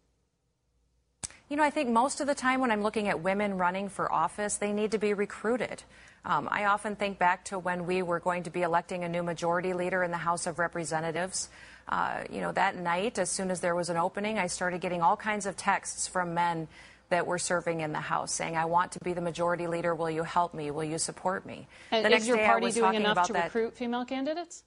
You 1.49 1.55
know, 1.55 1.63
I 1.63 1.69
think 1.69 1.89
most 1.89 2.19
of 2.19 2.27
the 2.27 2.35
time 2.35 2.59
when 2.59 2.71
I'm 2.71 2.81
looking 2.81 3.07
at 3.07 3.21
women 3.21 3.57
running 3.57 3.87
for 3.87 4.11
office, 4.11 4.57
they 4.57 4.73
need 4.73 4.91
to 4.91 4.97
be 4.97 5.13
recruited. 5.13 5.83
Um, 6.25 6.49
I 6.51 6.65
often 6.65 6.97
think 6.97 7.19
back 7.19 7.45
to 7.45 7.59
when 7.59 7.85
we 7.85 8.01
were 8.01 8.19
going 8.19 8.43
to 8.43 8.49
be 8.49 8.63
electing 8.63 9.05
a 9.05 9.09
new 9.09 9.23
majority 9.23 9.71
leader 9.71 10.03
in 10.03 10.11
the 10.11 10.17
House 10.17 10.45
of 10.45 10.59
Representatives. 10.59 11.47
Uh, 11.87 12.23
you 12.29 12.41
know, 12.41 12.51
that 12.51 12.75
night, 12.75 13.17
as 13.17 13.29
soon 13.29 13.49
as 13.49 13.61
there 13.61 13.75
was 13.75 13.89
an 13.89 13.95
opening, 13.95 14.37
I 14.37 14.47
started 14.47 14.81
getting 14.81 15.01
all 15.01 15.15
kinds 15.15 15.45
of 15.45 15.55
texts 15.55 16.05
from 16.05 16.33
men 16.33 16.67
that 17.09 17.25
were 17.25 17.39
serving 17.39 17.79
in 17.79 17.93
the 17.93 18.01
House 18.01 18.33
saying, 18.33 18.57
I 18.57 18.65
want 18.65 18.91
to 18.93 18.99
be 18.99 19.13
the 19.13 19.21
majority 19.21 19.67
leader. 19.67 19.95
Will 19.95 20.09
you 20.09 20.23
help 20.23 20.53
me? 20.53 20.71
Will 20.71 20.83
you 20.83 20.97
support 20.97 21.45
me? 21.45 21.67
And 21.91 22.05
the 22.05 22.13
is 22.13 22.27
your 22.27 22.37
party 22.39 22.71
doing 22.71 22.95
enough 22.95 23.27
to 23.27 23.33
that. 23.33 23.45
recruit 23.45 23.77
female 23.77 24.03
candidates? 24.03 24.63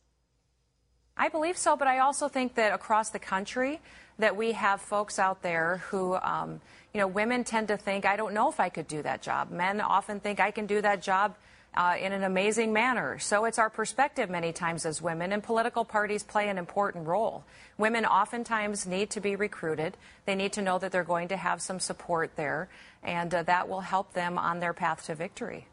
I 1.20 1.28
believe 1.28 1.58
so, 1.58 1.76
but 1.76 1.86
I 1.86 1.98
also 1.98 2.28
think 2.28 2.54
that 2.54 2.72
across 2.72 3.10
the 3.10 3.18
country, 3.18 3.78
that 4.20 4.36
we 4.36 4.52
have 4.52 4.80
folks 4.80 5.18
out 5.18 5.42
there 5.42 5.82
who, 5.90 6.14
um, 6.14 6.62
you 6.94 7.00
know, 7.00 7.06
women 7.06 7.44
tend 7.44 7.68
to 7.68 7.76
think, 7.76 8.06
I 8.06 8.16
don't 8.16 8.32
know 8.32 8.48
if 8.48 8.58
I 8.58 8.70
could 8.70 8.88
do 8.88 9.02
that 9.02 9.20
job. 9.20 9.50
Men 9.50 9.82
often 9.82 10.20
think 10.20 10.40
I 10.40 10.50
can 10.50 10.64
do 10.64 10.80
that 10.80 11.02
job 11.02 11.34
uh, 11.74 11.96
in 12.00 12.14
an 12.14 12.24
amazing 12.24 12.72
manner. 12.72 13.18
So 13.18 13.44
it's 13.44 13.58
our 13.58 13.68
perspective 13.68 14.30
many 14.30 14.54
times 14.54 14.86
as 14.86 15.02
women, 15.02 15.30
and 15.30 15.42
political 15.42 15.84
parties 15.84 16.22
play 16.22 16.48
an 16.48 16.56
important 16.56 17.06
role. 17.06 17.44
Women 17.76 18.06
oftentimes 18.06 18.86
need 18.86 19.10
to 19.10 19.20
be 19.20 19.36
recruited. 19.36 19.98
They 20.24 20.34
need 20.34 20.54
to 20.54 20.62
know 20.62 20.78
that 20.78 20.90
they're 20.90 21.04
going 21.04 21.28
to 21.28 21.36
have 21.36 21.60
some 21.60 21.80
support 21.80 22.34
there, 22.36 22.70
and 23.02 23.34
uh, 23.34 23.42
that 23.42 23.68
will 23.68 23.80
help 23.80 24.14
them 24.14 24.38
on 24.38 24.60
their 24.60 24.72
path 24.72 25.04
to 25.04 25.14
victory. 25.14 25.66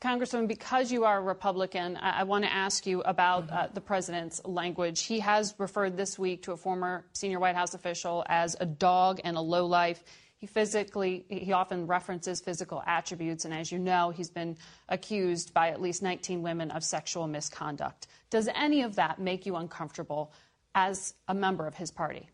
Congresswoman, 0.00 0.46
because 0.46 0.92
you 0.92 1.04
are 1.04 1.18
a 1.18 1.22
Republican, 1.22 1.96
I, 1.96 2.20
I 2.20 2.22
want 2.22 2.44
to 2.44 2.52
ask 2.52 2.86
you 2.86 3.00
about 3.00 3.50
uh, 3.50 3.66
the 3.74 3.80
president's 3.80 4.40
language. 4.44 5.02
He 5.02 5.18
has 5.18 5.56
referred 5.58 5.96
this 5.96 6.16
week 6.16 6.44
to 6.44 6.52
a 6.52 6.56
former 6.56 7.04
senior 7.14 7.40
White 7.40 7.56
House 7.56 7.74
official 7.74 8.24
as 8.28 8.56
a 8.60 8.66
dog 8.66 9.20
and 9.24 9.36
a 9.36 9.40
lowlife. 9.40 10.04
He 10.36 10.46
physically, 10.46 11.24
he 11.28 11.50
often 11.50 11.88
references 11.88 12.40
physical 12.40 12.80
attributes, 12.86 13.44
and 13.44 13.52
as 13.52 13.72
you 13.72 13.80
know, 13.80 14.10
he's 14.10 14.30
been 14.30 14.56
accused 14.88 15.52
by 15.52 15.70
at 15.70 15.80
least 15.80 16.00
19 16.00 16.42
women 16.42 16.70
of 16.70 16.84
sexual 16.84 17.26
misconduct. 17.26 18.06
Does 18.30 18.48
any 18.54 18.82
of 18.82 18.94
that 18.96 19.18
make 19.18 19.46
you 19.46 19.56
uncomfortable 19.56 20.32
as 20.76 21.14
a 21.26 21.34
member 21.34 21.66
of 21.66 21.74
his 21.74 21.90
party? 21.90 22.28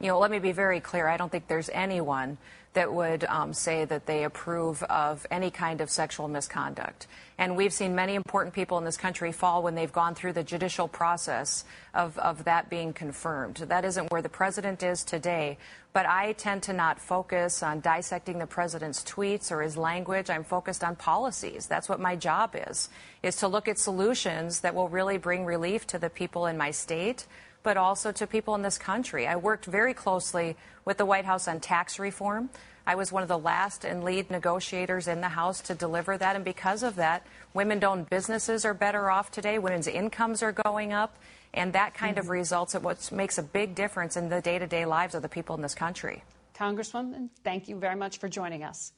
You 0.00 0.08
know, 0.08 0.18
let 0.18 0.30
me 0.30 0.38
be 0.38 0.52
very 0.52 0.80
clear. 0.80 1.08
I 1.08 1.18
don't 1.18 1.30
think 1.30 1.46
there's 1.46 1.68
anyone 1.70 2.38
that 2.74 2.92
would 2.92 3.24
um, 3.24 3.52
say 3.52 3.84
that 3.84 4.06
they 4.06 4.24
approve 4.24 4.82
of 4.84 5.26
any 5.30 5.50
kind 5.50 5.80
of 5.80 5.90
sexual 5.90 6.28
misconduct. 6.28 7.06
And 7.38 7.56
we've 7.56 7.72
seen 7.72 7.94
many 7.94 8.14
important 8.14 8.54
people 8.54 8.78
in 8.78 8.84
this 8.84 8.96
country 8.96 9.32
fall 9.32 9.62
when 9.62 9.74
they've 9.74 9.92
gone 9.92 10.14
through 10.14 10.34
the 10.34 10.44
judicial 10.44 10.86
process 10.86 11.64
of, 11.94 12.16
of 12.18 12.44
that 12.44 12.70
being 12.70 12.92
confirmed. 12.92 13.56
That 13.56 13.84
isn't 13.84 14.10
where 14.10 14.22
the 14.22 14.28
president 14.28 14.82
is 14.82 15.02
today. 15.02 15.58
But 15.92 16.06
I 16.06 16.32
tend 16.32 16.64
to 16.64 16.72
not 16.72 17.00
focus 17.00 17.62
on 17.62 17.80
dissecting 17.80 18.38
the 18.38 18.46
president's 18.46 19.02
tweets 19.02 19.52
or 19.52 19.62
his 19.62 19.76
language. 19.76 20.28
I'm 20.28 20.44
focused 20.44 20.82
on 20.82 20.96
policies. 20.96 21.66
That's 21.66 21.88
what 21.88 22.00
my 22.00 22.16
job 22.16 22.56
is, 22.68 22.88
is 23.22 23.36
to 23.36 23.48
look 23.48 23.68
at 23.68 23.78
solutions 23.78 24.60
that 24.60 24.74
will 24.74 24.88
really 24.88 25.18
bring 25.18 25.44
relief 25.44 25.86
to 25.88 25.98
the 25.98 26.10
people 26.10 26.46
in 26.46 26.56
my 26.56 26.72
state 26.72 27.26
but 27.64 27.76
also 27.76 28.12
to 28.12 28.26
people 28.28 28.54
in 28.54 28.62
this 28.62 28.78
country. 28.78 29.26
I 29.26 29.34
worked 29.34 29.64
very 29.64 29.94
closely 29.94 30.56
with 30.84 30.98
the 30.98 31.04
White 31.04 31.24
House 31.24 31.48
on 31.48 31.58
tax 31.58 31.98
reform. 31.98 32.50
I 32.86 32.94
was 32.94 33.10
one 33.10 33.22
of 33.22 33.28
the 33.28 33.38
last 33.38 33.84
and 33.84 34.04
lead 34.04 34.30
negotiators 34.30 35.08
in 35.08 35.22
the 35.22 35.28
House 35.28 35.60
to 35.62 35.74
deliver 35.74 36.18
that. 36.18 36.36
And 36.36 36.44
because 36.44 36.82
of 36.82 36.96
that, 36.96 37.26
women 37.54 37.82
owned 37.82 38.10
businesses 38.10 38.64
are 38.66 38.74
better 38.74 39.10
off 39.10 39.30
today. 39.30 39.58
Women's 39.58 39.88
incomes 39.88 40.42
are 40.42 40.52
going 40.52 40.92
up. 40.92 41.16
And 41.54 41.72
that 41.72 41.94
kind 41.94 42.16
mm-hmm. 42.16 42.26
of 42.26 42.28
results 42.28 42.74
in 42.74 42.82
what 42.82 43.10
makes 43.10 43.38
a 43.38 43.42
big 43.42 43.74
difference 43.74 44.16
in 44.16 44.28
the 44.28 44.42
day 44.42 44.58
to 44.58 44.66
day 44.66 44.84
lives 44.84 45.14
of 45.14 45.22
the 45.22 45.28
people 45.28 45.56
in 45.56 45.62
this 45.62 45.74
country. 45.74 46.22
Congresswoman, 46.54 47.30
thank 47.42 47.68
you 47.68 47.76
very 47.76 47.96
much 47.96 48.18
for 48.18 48.28
joining 48.28 48.62
us. 48.62 48.92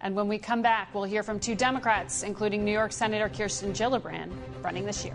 And 0.00 0.14
when 0.14 0.28
we 0.28 0.38
come 0.38 0.62
back, 0.62 0.94
we'll 0.94 1.04
hear 1.04 1.22
from 1.22 1.40
two 1.40 1.54
Democrats, 1.54 2.22
including 2.22 2.64
New 2.64 2.72
York 2.72 2.92
Senator 2.92 3.28
Kirsten 3.28 3.72
Gillibrand, 3.72 4.32
running 4.62 4.86
this 4.86 5.04
year. 5.04 5.14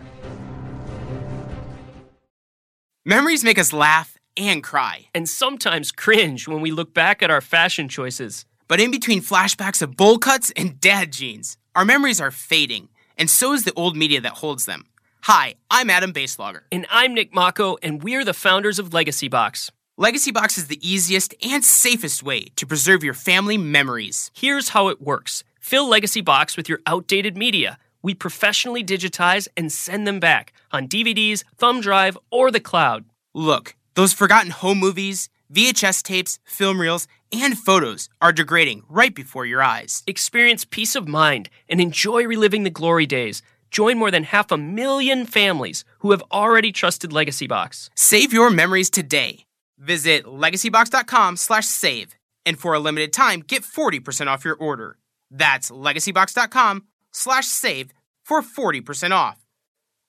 Memories 3.05 3.45
make 3.45 3.57
us 3.57 3.71
laugh 3.71 4.17
and 4.35 4.61
cry. 4.61 5.07
And 5.13 5.29
sometimes 5.29 5.89
cringe 5.89 6.49
when 6.49 6.59
we 6.59 6.71
look 6.71 6.93
back 6.93 7.23
at 7.23 7.31
our 7.31 7.39
fashion 7.39 7.87
choices. 7.87 8.43
But 8.67 8.81
in 8.81 8.91
between 8.91 9.21
flashbacks 9.21 9.81
of 9.81 9.95
bowl 9.95 10.17
cuts 10.17 10.51
and 10.57 10.81
dad 10.81 11.13
jeans, 11.13 11.55
our 11.75 11.85
memories 11.85 12.19
are 12.19 12.29
fading, 12.29 12.89
and 13.17 13.29
so 13.29 13.53
is 13.53 13.63
the 13.63 13.73
old 13.73 13.95
media 13.95 14.19
that 14.19 14.33
holds 14.33 14.65
them. 14.65 14.85
Hi, 15.23 15.55
I'm 15.71 15.89
Adam 15.89 16.11
Boeselager. 16.11 16.63
And 16.73 16.85
I'm 16.91 17.13
Nick 17.13 17.33
Mako, 17.33 17.77
and 17.81 18.03
we're 18.03 18.25
the 18.25 18.33
founders 18.33 18.79
of 18.79 18.93
Legacy 18.93 19.29
Box. 19.29 19.71
Legacy 19.95 20.31
Box 20.31 20.57
is 20.57 20.67
the 20.67 20.85
easiest 20.85 21.33
and 21.41 21.63
safest 21.63 22.21
way 22.21 22.47
to 22.57 22.67
preserve 22.67 23.01
your 23.01 23.13
family 23.13 23.57
memories. 23.57 24.29
Here's 24.33 24.69
how 24.69 24.89
it 24.89 25.01
works 25.01 25.45
fill 25.61 25.87
Legacy 25.87 26.21
Box 26.21 26.57
with 26.57 26.67
your 26.67 26.79
outdated 26.85 27.37
media 27.37 27.77
we 28.01 28.13
professionally 28.13 28.83
digitize 28.83 29.47
and 29.57 29.71
send 29.71 30.07
them 30.07 30.19
back 30.19 30.53
on 30.71 30.87
DVDs, 30.87 31.43
thumb 31.57 31.81
drive, 31.81 32.17
or 32.31 32.51
the 32.51 32.59
cloud. 32.59 33.05
Look, 33.33 33.75
those 33.95 34.13
forgotten 34.13 34.51
home 34.51 34.79
movies, 34.79 35.29
VHS 35.53 36.03
tapes, 36.03 36.39
film 36.45 36.79
reels, 36.79 37.07
and 37.31 37.57
photos 37.57 38.09
are 38.21 38.31
degrading 38.31 38.83
right 38.89 39.13
before 39.13 39.45
your 39.45 39.61
eyes. 39.61 40.03
Experience 40.07 40.65
peace 40.65 40.95
of 40.95 41.07
mind 41.07 41.49
and 41.67 41.81
enjoy 41.81 42.25
reliving 42.25 42.63
the 42.63 42.69
glory 42.69 43.05
days. 43.05 43.41
Join 43.71 43.97
more 43.97 44.11
than 44.11 44.23
half 44.23 44.51
a 44.51 44.57
million 44.57 45.25
families 45.25 45.85
who 45.99 46.11
have 46.11 46.23
already 46.31 46.71
trusted 46.71 47.13
Legacy 47.13 47.47
Box. 47.47 47.89
Save 47.95 48.33
your 48.33 48.49
memories 48.49 48.89
today. 48.89 49.45
Visit 49.77 50.25
legacybox.com/save 50.25 52.15
and 52.45 52.59
for 52.59 52.73
a 52.73 52.79
limited 52.79 53.13
time 53.13 53.41
get 53.41 53.63
40% 53.63 54.27
off 54.27 54.43
your 54.43 54.55
order. 54.55 54.97
That's 55.29 55.69
legacybox.com 55.69 56.83
slash 57.19 57.45
save 57.45 57.91
for 58.23 58.41
40% 58.41 59.11
off. 59.11 59.39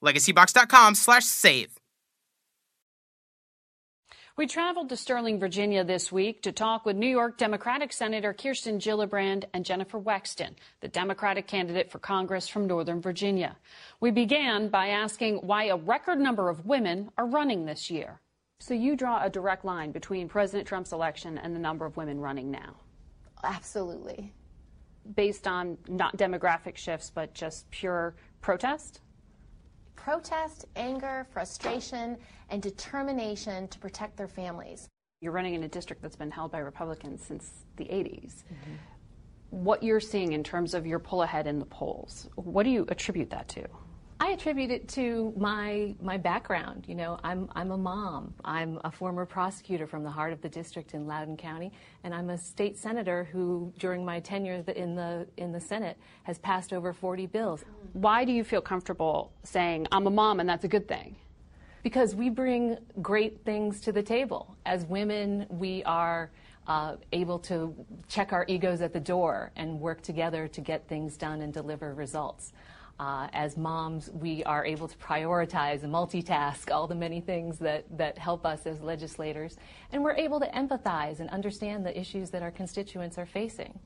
LegacyBox.com 0.04 0.94
slash 0.94 1.24
save. 1.24 1.76
We 4.36 4.46
traveled 4.46 4.88
to 4.88 4.96
Sterling, 4.96 5.38
Virginia 5.38 5.84
this 5.84 6.10
week 6.10 6.40
to 6.44 6.52
talk 6.52 6.86
with 6.86 6.96
New 6.96 7.08
York 7.08 7.36
Democratic 7.36 7.92
Senator 7.92 8.32
Kirsten 8.32 8.78
Gillibrand 8.78 9.44
and 9.52 9.66
Jennifer 9.66 10.00
Wexton, 10.00 10.54
the 10.80 10.88
Democratic 10.88 11.46
candidate 11.46 11.90
for 11.90 11.98
Congress 11.98 12.48
from 12.48 12.66
Northern 12.66 13.02
Virginia. 13.02 13.58
We 14.00 14.10
began 14.10 14.68
by 14.68 14.88
asking 14.88 15.38
why 15.38 15.64
a 15.64 15.76
record 15.76 16.18
number 16.18 16.48
of 16.48 16.64
women 16.64 17.10
are 17.18 17.26
running 17.26 17.66
this 17.66 17.90
year. 17.90 18.20
So 18.60 18.72
you 18.72 18.96
draw 18.96 19.22
a 19.22 19.28
direct 19.28 19.66
line 19.66 19.92
between 19.92 20.26
President 20.26 20.66
Trump's 20.66 20.92
election 20.92 21.36
and 21.36 21.54
the 21.54 21.60
number 21.60 21.84
of 21.84 21.98
women 21.98 22.18
running 22.18 22.50
now. 22.50 22.76
Absolutely. 23.44 24.32
Based 25.14 25.46
on 25.46 25.78
not 25.88 26.16
demographic 26.16 26.76
shifts, 26.76 27.10
but 27.10 27.34
just 27.34 27.70
pure 27.70 28.14
protest? 28.40 29.00
Protest, 29.96 30.66
anger, 30.76 31.26
frustration, 31.32 32.16
and 32.48 32.62
determination 32.62 33.68
to 33.68 33.78
protect 33.78 34.16
their 34.16 34.28
families. 34.28 34.88
You're 35.20 35.32
running 35.32 35.54
in 35.54 35.64
a 35.64 35.68
district 35.68 36.00
that's 36.00 36.16
been 36.16 36.30
held 36.30 36.50
by 36.50 36.58
Republicans 36.58 37.22
since 37.22 37.64
the 37.76 37.84
80s. 37.84 38.44
Mm-hmm. 38.44 38.72
What 39.50 39.82
you're 39.82 40.00
seeing 40.00 40.32
in 40.32 40.42
terms 40.42 40.74
of 40.74 40.86
your 40.86 40.98
pull 40.98 41.22
ahead 41.22 41.46
in 41.46 41.58
the 41.58 41.66
polls, 41.66 42.28
what 42.36 42.62
do 42.62 42.70
you 42.70 42.86
attribute 42.88 43.30
that 43.30 43.48
to? 43.48 43.66
I 44.22 44.32
attribute 44.32 44.70
it 44.70 44.86
to 44.88 45.32
my 45.34 45.94
my 46.02 46.18
background. 46.18 46.84
You 46.86 46.94
know, 46.94 47.18
I'm 47.24 47.48
I'm 47.54 47.70
a 47.70 47.78
mom. 47.78 48.34
I'm 48.44 48.78
a 48.84 48.90
former 48.90 49.24
prosecutor 49.24 49.86
from 49.86 50.02
the 50.02 50.10
heart 50.10 50.34
of 50.34 50.42
the 50.42 50.48
district 50.48 50.92
in 50.92 51.06
Loudoun 51.06 51.38
County, 51.38 51.72
and 52.04 52.14
I'm 52.14 52.28
a 52.28 52.36
state 52.36 52.76
senator 52.76 53.24
who, 53.32 53.72
during 53.78 54.04
my 54.04 54.20
tenure 54.20 54.62
in 54.76 54.94
the 54.94 55.26
in 55.38 55.52
the 55.52 55.60
Senate, 55.60 55.96
has 56.24 56.38
passed 56.38 56.74
over 56.74 56.92
40 56.92 57.26
bills. 57.28 57.64
Why 57.94 58.26
do 58.26 58.32
you 58.32 58.44
feel 58.44 58.60
comfortable 58.60 59.32
saying 59.42 59.86
I'm 59.90 60.06
a 60.06 60.10
mom 60.10 60.38
and 60.38 60.46
that's 60.46 60.64
a 60.64 60.68
good 60.68 60.86
thing? 60.86 61.16
Because 61.82 62.14
we 62.14 62.28
bring 62.28 62.76
great 63.00 63.42
things 63.46 63.80
to 63.80 63.90
the 63.90 64.02
table. 64.02 64.54
As 64.66 64.84
women, 64.84 65.46
we 65.48 65.82
are. 65.84 66.30
Uh, 66.66 66.96
able 67.12 67.38
to 67.38 67.74
check 68.06 68.32
our 68.32 68.44
egos 68.46 68.80
at 68.80 68.92
the 68.92 69.00
door 69.00 69.50
and 69.56 69.80
work 69.80 70.02
together 70.02 70.46
to 70.46 70.60
get 70.60 70.86
things 70.86 71.16
done 71.16 71.40
and 71.40 71.52
deliver 71.52 71.94
results. 71.94 72.52
Uh, 73.00 73.28
as 73.32 73.56
moms, 73.56 74.10
we 74.12 74.44
are 74.44 74.62
able 74.62 74.86
to 74.86 74.96
prioritize 74.98 75.84
and 75.84 75.90
multitask 75.90 76.70
all 76.70 76.86
the 76.86 76.94
many 76.94 77.18
things 77.18 77.58
that, 77.58 77.82
that 77.96 78.18
help 78.18 78.44
us 78.44 78.66
as 78.66 78.82
legislators. 78.82 79.56
And 79.90 80.04
we're 80.04 80.16
able 80.16 80.38
to 80.38 80.46
empathize 80.48 81.20
and 81.20 81.30
understand 81.30 81.86
the 81.86 81.98
issues 81.98 82.28
that 82.28 82.42
our 82.42 82.50
constituents 82.50 83.16
are 83.16 83.24
facing. 83.24 83.78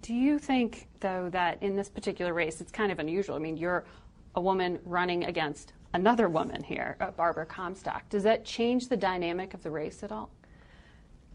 Do 0.00 0.14
you 0.14 0.38
think, 0.38 0.86
though, 1.00 1.28
that 1.30 1.60
in 1.60 1.74
this 1.74 1.88
particular 1.88 2.32
race, 2.32 2.60
it's 2.60 2.70
kind 2.70 2.92
of 2.92 3.00
unusual? 3.00 3.34
I 3.34 3.40
mean, 3.40 3.56
you're 3.56 3.84
a 4.36 4.40
woman 4.40 4.78
running 4.84 5.24
against 5.24 5.72
another 5.92 6.28
woman 6.28 6.62
here, 6.62 6.96
uh, 7.00 7.10
Barbara 7.10 7.46
Comstock. 7.46 8.08
Does 8.10 8.22
that 8.22 8.44
change 8.44 8.86
the 8.88 8.96
dynamic 8.96 9.54
of 9.54 9.64
the 9.64 9.72
race 9.72 10.04
at 10.04 10.12
all? 10.12 10.30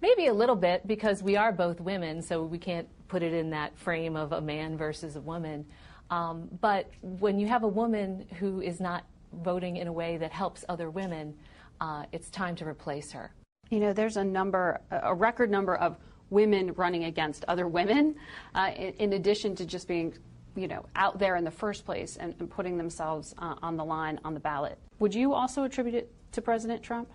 Maybe 0.01 0.27
a 0.27 0.33
little 0.33 0.55
bit 0.55 0.87
because 0.87 1.21
we 1.21 1.35
are 1.35 1.51
both 1.51 1.81
women, 1.81 2.21
so 2.21 2.41
we 2.41 2.57
can't 2.57 2.87
put 3.09 3.21
it 3.21 3.33
in 3.33 3.49
that 3.49 3.77
frame 3.77 4.15
of 4.15 4.31
a 4.31 4.39
man 4.39 4.77
versus 4.77 5.17
a 5.17 5.21
woman. 5.21 5.65
Um, 6.11 6.49
but 6.59 6.91
when 7.01 7.39
you 7.39 7.47
have 7.47 7.63
a 7.63 7.67
woman 7.67 8.25
who 8.37 8.61
is 8.61 8.79
not 8.79 9.05
voting 9.41 9.77
in 9.77 9.87
a 9.87 9.93
way 9.93 10.17
that 10.17 10.31
helps 10.31 10.65
other 10.67 10.89
women, 10.89 11.33
uh, 11.79 12.03
it's 12.11 12.29
time 12.29 12.55
to 12.57 12.67
replace 12.67 13.11
her. 13.13 13.33
You 13.69 13.79
know, 13.79 13.93
there's 13.93 14.17
a 14.17 14.23
number, 14.23 14.81
a 14.91 15.15
record 15.15 15.49
number 15.49 15.75
of 15.75 15.97
women 16.29 16.73
running 16.73 17.05
against 17.05 17.45
other 17.47 17.67
women, 17.67 18.15
uh, 18.55 18.71
in, 18.75 18.93
in, 18.95 19.13
addition 19.13 19.55
to 19.55 19.65
just 19.65 19.87
being, 19.87 20.13
you 20.55 20.67
know, 20.67 20.85
out 20.95 21.17
there 21.17 21.37
in 21.37 21.43
the 21.45 21.51
first 21.51 21.85
place 21.85 22.17
and, 22.17 22.35
and 22.39 22.49
putting 22.49 22.77
themselves 22.77 23.33
uh, 23.39 23.55
on 23.61 23.77
the 23.77 23.83
line 23.83 24.19
on 24.25 24.33
the 24.33 24.39
ballot. 24.39 24.77
Would 24.99 25.15
you 25.15 25.33
also 25.33 25.63
attribute 25.63 25.95
it 25.95 26.11
to 26.33 26.41
President 26.41 26.83
Trump? 26.83 27.09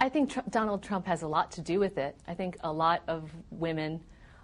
I 0.00 0.08
think 0.08 0.30
Tr- 0.30 0.40
Donald 0.50 0.82
Trump 0.82 1.06
has 1.06 1.22
a 1.22 1.28
lot 1.28 1.50
to 1.52 1.60
do 1.60 1.78
with 1.78 1.96
it. 1.96 2.16
I 2.26 2.34
think 2.34 2.56
a 2.60 2.72
lot 2.72 3.02
of 3.08 3.30
women 3.50 4.00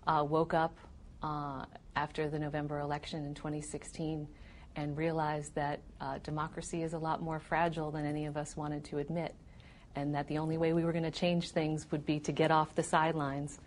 uh, 0.07 0.25
woke 0.29 0.55
up 0.55 0.77
uh, 1.23 1.64
after 1.97 2.29
the 2.29 2.38
November 2.38 2.81
election 2.81 3.25
in 3.25 3.35
2016 3.35 4.26
and 4.76 4.97
realized 4.97 5.55
that 5.55 5.81
uh, 6.00 6.19
democracy 6.23 6.83
is 6.83 6.95
a 6.95 6.99
lot 6.99 7.23
more 7.23 7.38
fragile 7.38 7.91
than 7.91 8.07
any 8.07 8.26
of 8.26 8.37
us 8.37 8.57
wanted 8.57 8.85
to 8.85 8.99
admit, 8.99 9.35
and 9.97 10.14
that 10.14 10.26
the 10.29 10.38
only 10.38 10.57
way 10.57 10.73
we 10.73 10.85
were 10.85 10.93
going 10.93 11.05
to 11.05 11.11
change 11.11 11.50
things 11.50 11.87
would 11.91 12.07
be 12.07 12.19
to 12.21 12.33
get 12.33 12.50
off 12.50 12.75
the 12.75 12.83
sidelines 12.83 13.61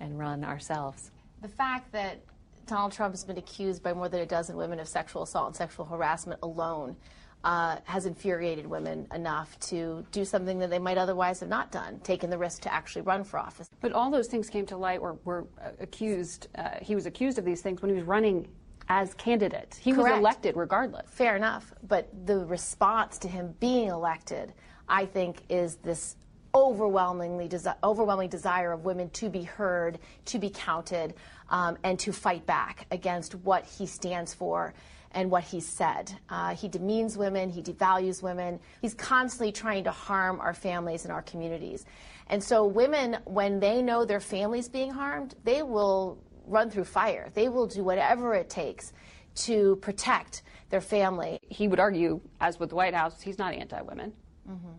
and 0.00 0.18
run 0.18 0.44
ourselves. 0.44 1.10
The 1.42 1.48
fact 1.48 1.92
that 1.92 2.20
Donald 2.66 2.92
Trump 2.92 3.14
has 3.14 3.24
been 3.24 3.38
accused 3.38 3.82
by 3.82 3.92
more 3.92 4.08
than 4.08 4.20
a 4.20 4.26
dozen 4.26 4.56
women 4.56 4.80
of 4.80 4.88
sexual 4.88 5.22
assault 5.22 5.46
and 5.48 5.56
sexual 5.56 5.86
harassment 5.86 6.40
alone 6.42 6.96
uh, 7.44 7.76
has 7.84 8.06
infuriated 8.06 8.66
women 8.66 9.06
enough 9.14 9.58
to 9.60 10.04
do 10.10 10.24
something 10.24 10.58
that 10.58 10.70
they 10.70 10.78
might 10.78 10.98
otherwise 10.98 11.40
have 11.40 11.48
not 11.48 11.70
done, 11.70 12.00
taken 12.00 12.30
the 12.30 12.38
risk 12.38 12.62
to 12.62 12.72
actually 12.72 13.02
run 13.02 13.24
for 13.24 13.38
office. 13.38 13.68
But 13.80 13.92
all 13.92 14.10
those 14.10 14.28
things 14.28 14.48
came 14.50 14.66
to 14.66 14.76
light 14.76 15.00
or 15.00 15.18
were 15.24 15.46
uh, 15.62 15.70
accused, 15.80 16.48
uh, 16.56 16.70
he 16.82 16.94
was 16.94 17.06
accused 17.06 17.38
of 17.38 17.44
these 17.44 17.62
things 17.62 17.80
when 17.80 17.90
he 17.90 17.96
was 17.96 18.04
running 18.04 18.48
as 18.88 19.14
candidate. 19.14 19.78
He 19.80 19.92
Correct. 19.92 20.10
was 20.10 20.18
elected 20.18 20.56
regardless. 20.56 21.10
Fair 21.10 21.36
enough. 21.36 21.72
But 21.86 22.08
the 22.26 22.44
response 22.46 23.18
to 23.18 23.28
him 23.28 23.54
being 23.60 23.88
elected, 23.88 24.52
I 24.88 25.06
think, 25.06 25.42
is 25.48 25.76
this 25.76 26.16
overwhelmingly 26.54 27.48
desi- 27.48 27.76
overwhelming 27.84 28.30
desire 28.30 28.72
of 28.72 28.84
women 28.84 29.10
to 29.10 29.28
be 29.28 29.42
heard, 29.42 29.98
to 30.24 30.38
be 30.38 30.50
counted, 30.50 31.14
um, 31.50 31.76
and 31.84 31.98
to 32.00 32.12
fight 32.12 32.46
back 32.46 32.86
against 32.90 33.34
what 33.36 33.64
he 33.64 33.86
stands 33.86 34.34
for 34.34 34.74
and 35.12 35.30
what 35.30 35.44
he 35.44 35.60
said. 35.60 36.14
Uh, 36.28 36.54
he 36.54 36.68
demeans 36.68 37.16
women, 37.16 37.48
he 37.48 37.62
devalues 37.62 38.22
women. 38.22 38.60
He's 38.82 38.94
constantly 38.94 39.52
trying 39.52 39.84
to 39.84 39.90
harm 39.90 40.40
our 40.40 40.54
families 40.54 41.04
and 41.04 41.12
our 41.12 41.22
communities. 41.22 41.86
And 42.28 42.42
so, 42.42 42.66
women, 42.66 43.18
when 43.24 43.58
they 43.58 43.80
know 43.80 44.04
their 44.04 44.20
family's 44.20 44.68
being 44.68 44.90
harmed, 44.90 45.34
they 45.44 45.62
will 45.62 46.18
run 46.46 46.70
through 46.70 46.84
fire. 46.84 47.30
They 47.34 47.48
will 47.48 47.66
do 47.66 47.82
whatever 47.82 48.34
it 48.34 48.50
takes 48.50 48.92
to 49.34 49.76
protect 49.76 50.42
their 50.70 50.80
family. 50.80 51.38
He 51.48 51.68
would 51.68 51.80
argue, 51.80 52.20
as 52.40 52.58
with 52.58 52.70
the 52.70 52.76
White 52.76 52.94
House, 52.94 53.20
he's 53.20 53.38
not 53.38 53.54
anti 53.54 53.80
women. 53.80 54.12
Mm-hmm. 54.48 54.72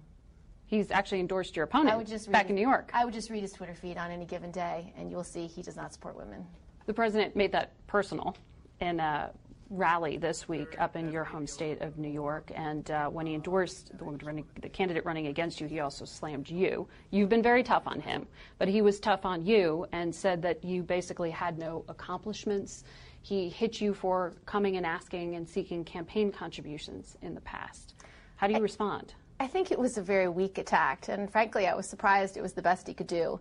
He's 0.66 0.92
actually 0.92 1.20
endorsed 1.20 1.56
your 1.56 1.66
opponent 1.66 1.90
I 1.92 1.98
would 1.98 2.06
just 2.06 2.32
back 2.32 2.50
in 2.50 2.56
New 2.56 2.62
York. 2.62 2.92
I 2.94 3.04
would 3.04 3.14
just 3.14 3.32
read 3.32 3.42
his 3.42 3.52
Twitter 3.52 3.74
feed 3.74 3.98
on 3.98 4.12
any 4.12 4.26
given 4.26 4.52
day, 4.52 4.94
and 4.96 5.10
you'll 5.10 5.24
see 5.24 5.48
he 5.48 5.64
does 5.64 5.76
not 5.76 5.92
support 5.92 6.16
women. 6.16 6.46
The 6.86 6.94
president 6.94 7.36
made 7.36 7.52
that 7.54 7.72
personal 7.88 8.38
in 8.80 9.00
a 9.00 9.32
rally 9.70 10.18
this 10.18 10.48
week 10.48 10.76
up 10.80 10.96
in 10.96 11.12
your 11.12 11.24
home 11.24 11.46
state 11.46 11.82
of 11.82 11.98
New 11.98 12.10
York, 12.10 12.52
and 12.56 12.90
uh, 12.90 13.08
when 13.08 13.28
he 13.28 13.36
endorsed 13.36 13.96
the 13.98 14.04
woman 14.04 14.20
running, 14.24 14.46
the 14.62 14.70
candidate 14.70 15.06
running 15.06 15.28
against 15.28 15.62
you, 15.62 15.68
he 15.68 15.80
also 15.80 16.06
slammed 16.06 16.50
you. 16.50 16.88
You've 17.12 17.30
been 17.30 17.44
very 17.44 17.62
tough 17.62 17.84
on 17.86 18.00
him, 18.00 18.28
but 18.58 18.68
he 18.68 18.82
was 18.82 19.00
tough 19.00 19.26
on 19.26 19.46
you 19.46 19.86
and 19.92 20.14
said 20.14 20.42
that 20.42 20.64
you 20.64 20.82
basically 20.82 21.30
had 21.30 21.60
no 21.60 21.86
accomplishments. 21.88 22.84
He 23.22 23.50
hit 23.50 23.80
you 23.80 23.94
for 23.94 24.34
coming 24.46 24.78
and 24.78 24.86
asking 24.86 25.36
and 25.36 25.48
seeking 25.48 25.84
campaign 25.84 26.32
contributions 26.32 27.18
in 27.22 27.36
the 27.36 27.42
past. 27.42 27.94
How 28.38 28.48
do 28.48 28.54
you 28.54 28.60
I, 28.60 28.62
respond? 28.62 29.14
I 29.40 29.46
think 29.48 29.72
it 29.72 29.78
was 29.78 29.98
a 29.98 30.02
very 30.02 30.30
weak 30.30 30.58
attack, 30.58 31.10
and 31.10 31.32
frankly, 31.32 31.68
I 31.68 31.76
was 31.76 31.88
surprised 31.88 32.38
it 32.38 32.42
was 32.42 32.54
the 32.54 32.62
best 32.62 32.88
he 32.88 32.94
could 32.96 33.08
do. 33.08 33.40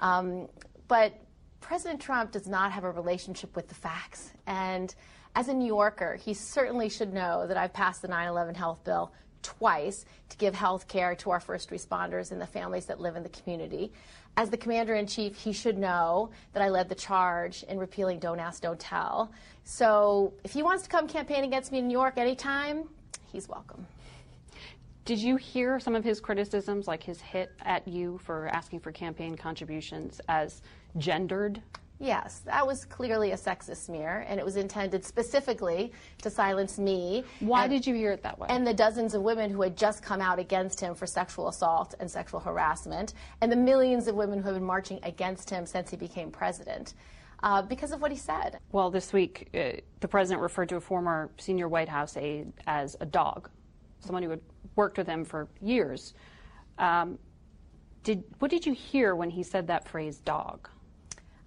Um, 0.00 0.48
but 0.88 1.12
President 1.60 2.00
Trump 2.00 2.32
does 2.32 2.46
not 2.46 2.72
have 2.72 2.84
a 2.84 2.90
relationship 2.90 3.54
with 3.56 3.68
the 3.68 3.74
facts, 3.74 4.32
and 4.46 4.94
as 5.36 5.48
a 5.48 5.54
New 5.54 5.66
Yorker, 5.66 6.16
he 6.16 6.32
certainly 6.32 6.88
should 6.88 7.12
know 7.12 7.46
that 7.46 7.58
I've 7.58 7.74
passed 7.74 8.00
the 8.00 8.08
9 8.08 8.26
11 8.26 8.54
health 8.54 8.82
bill 8.84 9.12
twice 9.42 10.06
to 10.30 10.36
give 10.38 10.54
health 10.54 10.88
care 10.88 11.14
to 11.14 11.30
our 11.30 11.38
first 11.38 11.70
responders 11.70 12.32
and 12.32 12.40
the 12.40 12.46
families 12.46 12.86
that 12.86 13.00
live 13.00 13.16
in 13.16 13.22
the 13.22 13.28
community. 13.28 13.92
As 14.38 14.48
the 14.48 14.56
commander 14.56 14.94
in 14.94 15.06
chief, 15.06 15.36
he 15.36 15.52
should 15.52 15.76
know 15.76 16.30
that 16.54 16.62
I 16.62 16.70
led 16.70 16.88
the 16.88 16.94
charge 16.94 17.62
in 17.64 17.78
repealing 17.78 18.18
Don't 18.18 18.40
Ask, 18.40 18.62
Don't 18.62 18.80
Tell. 18.80 19.30
So 19.62 20.32
if 20.42 20.52
he 20.52 20.62
wants 20.62 20.84
to 20.84 20.88
come 20.88 21.06
campaign 21.06 21.44
against 21.44 21.70
me 21.70 21.78
in 21.78 21.86
New 21.86 21.92
York 21.92 22.16
anytime, 22.16 22.88
he's 23.30 23.46
welcome. 23.46 23.86
Did 25.04 25.18
you 25.18 25.36
hear 25.36 25.78
some 25.78 25.94
of 25.94 26.02
his 26.02 26.18
criticisms, 26.18 26.88
like 26.88 27.02
his 27.02 27.20
hit 27.20 27.52
at 27.60 27.86
you 27.86 28.18
for 28.24 28.48
asking 28.48 28.80
for 28.80 28.90
campaign 28.90 29.36
contributions, 29.36 30.18
as 30.28 30.62
gendered? 30.96 31.62
Yes, 31.98 32.40
that 32.44 32.66
was 32.66 32.84
clearly 32.84 33.32
a 33.32 33.36
sexist 33.36 33.86
smear, 33.86 34.26
and 34.28 34.38
it 34.38 34.44
was 34.44 34.56
intended 34.56 35.04
specifically 35.04 35.92
to 36.22 36.28
silence 36.28 36.78
me. 36.78 37.24
Why 37.40 37.64
and, 37.64 37.72
did 37.72 37.86
you 37.86 37.94
hear 37.94 38.12
it 38.12 38.22
that 38.22 38.38
way? 38.38 38.48
And 38.50 38.66
the 38.66 38.74
dozens 38.74 39.14
of 39.14 39.22
women 39.22 39.50
who 39.50 39.62
had 39.62 39.76
just 39.76 40.02
come 40.02 40.20
out 40.20 40.38
against 40.38 40.78
him 40.78 40.94
for 40.94 41.06
sexual 41.06 41.48
assault 41.48 41.94
and 41.98 42.10
sexual 42.10 42.40
harassment, 42.40 43.14
and 43.40 43.50
the 43.50 43.56
millions 43.56 44.08
of 44.08 44.14
women 44.14 44.38
who 44.38 44.44
have 44.46 44.56
been 44.56 44.64
marching 44.64 45.00
against 45.04 45.48
him 45.48 45.64
since 45.64 45.90
he 45.90 45.96
became 45.96 46.30
president. 46.30 46.94
Uh, 47.42 47.60
because 47.60 47.92
of 47.92 48.00
what 48.00 48.10
he 48.10 48.16
said. 48.16 48.58
Well, 48.72 48.90
this 48.90 49.12
week, 49.12 49.48
uh, 49.54 49.80
the 50.00 50.08
president 50.08 50.40
referred 50.40 50.70
to 50.70 50.76
a 50.76 50.80
former 50.80 51.30
senior 51.36 51.68
White 51.68 51.88
House 51.88 52.16
aide 52.16 52.50
as 52.66 52.96
a 53.00 53.06
dog, 53.06 53.50
someone 54.00 54.22
who 54.22 54.30
had 54.30 54.40
worked 54.74 54.96
with 54.96 55.06
him 55.06 55.22
for 55.24 55.46
years. 55.60 56.14
Um, 56.78 57.18
did, 58.04 58.24
what 58.38 58.50
did 58.50 58.64
you 58.64 58.72
hear 58.72 59.14
when 59.14 59.28
he 59.28 59.42
said 59.42 59.66
that 59.66 59.86
phrase, 59.86 60.18
dog? 60.18 60.70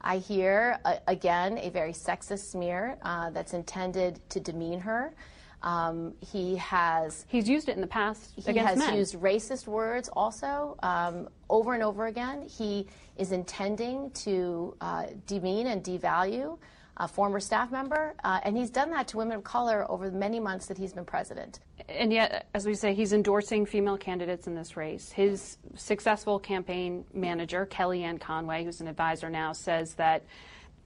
I 0.02 0.18
hear, 0.18 0.80
uh, 0.86 0.96
again, 1.08 1.58
a 1.58 1.70
very 1.70 1.94
sexist 1.94 2.52
smear 2.52 2.98
uh, 3.02 3.30
that's 3.32 3.54
intended 3.54 4.20
to 4.30 4.40
demean 4.40 4.80
her. 4.80 5.14
Um, 5.62 6.14
he 6.22 6.56
has. 6.56 7.26
He's 7.28 7.50
used 7.50 7.68
it 7.68 7.76
in 7.76 7.82
the 7.82 7.88
past. 7.88 8.32
He 8.36 8.58
has 8.58 8.78
men. 8.78 8.96
used 8.96 9.16
racist 9.16 9.68
words 9.68 10.10
also 10.14 10.78
um, 10.84 11.28
over 11.50 11.74
and 11.74 11.84
over 11.84 12.08
again. 12.08 12.44
He 12.48 12.88
is 13.18 13.34
intending 13.34 14.12
to 14.12 14.76
uh, 14.80 15.08
demean 15.28 15.68
and 15.68 15.84
devalue 15.84 16.58
a 17.00 17.08
former 17.08 17.40
staff 17.40 17.72
member, 17.72 18.14
uh, 18.24 18.40
and 18.44 18.58
he's 18.58 18.70
done 18.70 18.92
that 18.92 19.08
to 19.08 19.18
women 19.18 19.38
of 19.38 19.44
color 19.44 19.90
over 19.90 20.10
the 20.10 20.18
many 20.18 20.40
months 20.40 20.66
that 20.68 20.78
he's 20.78 20.94
been 20.94 21.06
president. 21.06 21.60
And 21.90 22.14
yet, 22.14 22.48
as 22.54 22.66
we 22.66 22.76
say, 22.76 22.94
he's 22.94 23.14
endorsing 23.14 23.66
female 23.66 23.98
candidates 23.98 24.48
in 24.48 24.56
this 24.56 24.78
race. 24.78 25.12
His 25.12 25.58
successful 25.76 26.40
campaign 26.40 27.04
manager, 27.14 27.66
Kellyanne 27.66 28.20
Conway, 28.20 28.64
who's 28.64 28.82
an 28.82 28.88
advisor 28.88 29.30
now, 29.30 29.54
says 29.54 29.96
that 29.96 30.24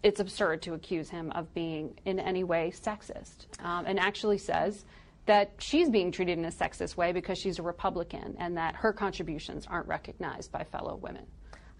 it's 0.01 0.19
absurd 0.19 0.61
to 0.63 0.73
accuse 0.73 1.09
him 1.09 1.31
of 1.31 1.53
being 1.53 1.97
in 2.05 2.19
any 2.19 2.43
way 2.43 2.71
sexist, 2.75 3.47
um, 3.63 3.85
and 3.85 3.99
actually 3.99 4.37
says 4.37 4.85
that 5.25 5.51
she's 5.57 5.89
being 5.89 6.11
treated 6.11 6.37
in 6.37 6.45
a 6.45 6.49
sexist 6.49 6.97
way 6.97 7.13
because 7.13 7.37
she's 7.37 7.59
a 7.59 7.63
Republican 7.63 8.35
and 8.39 8.57
that 8.57 8.75
her 8.75 8.91
contributions 8.91 9.65
aren't 9.69 9.87
recognized 9.87 10.51
by 10.51 10.63
fellow 10.65 10.97
women. 10.97 11.25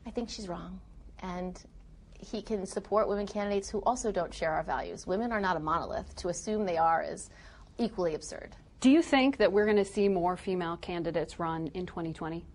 I 0.06 0.12
think 0.12 0.30
she's 0.30 0.48
wrong. 0.48 0.80
And 1.22 1.62
he 2.18 2.42
can 2.42 2.66
support 2.66 3.10
women 3.10 3.28
candidates 3.28 3.70
who 3.70 3.80
also 3.80 4.12
don't 4.12 4.34
share 4.34 4.52
our 4.52 4.64
values. 4.64 5.06
Women 5.06 5.32
are 5.34 5.42
not 5.42 5.58
a 5.58 5.60
monolith. 5.60 6.16
To 6.18 6.30
assume 6.30 6.66
they 6.66 6.78
are 6.78 7.04
is 7.04 7.30
equally 7.78 8.16
absurd. 8.16 8.56
Do 8.84 8.92
you 8.92 9.02
think 9.02 9.38
that 9.38 9.50
we're 9.50 9.64
going 9.64 9.78
to 9.78 9.86
see 9.86 10.10
more 10.10 10.36
female 10.36 10.76
candidates 10.76 11.40
run 11.40 11.68
in 11.68 11.86
2020? 11.86 12.46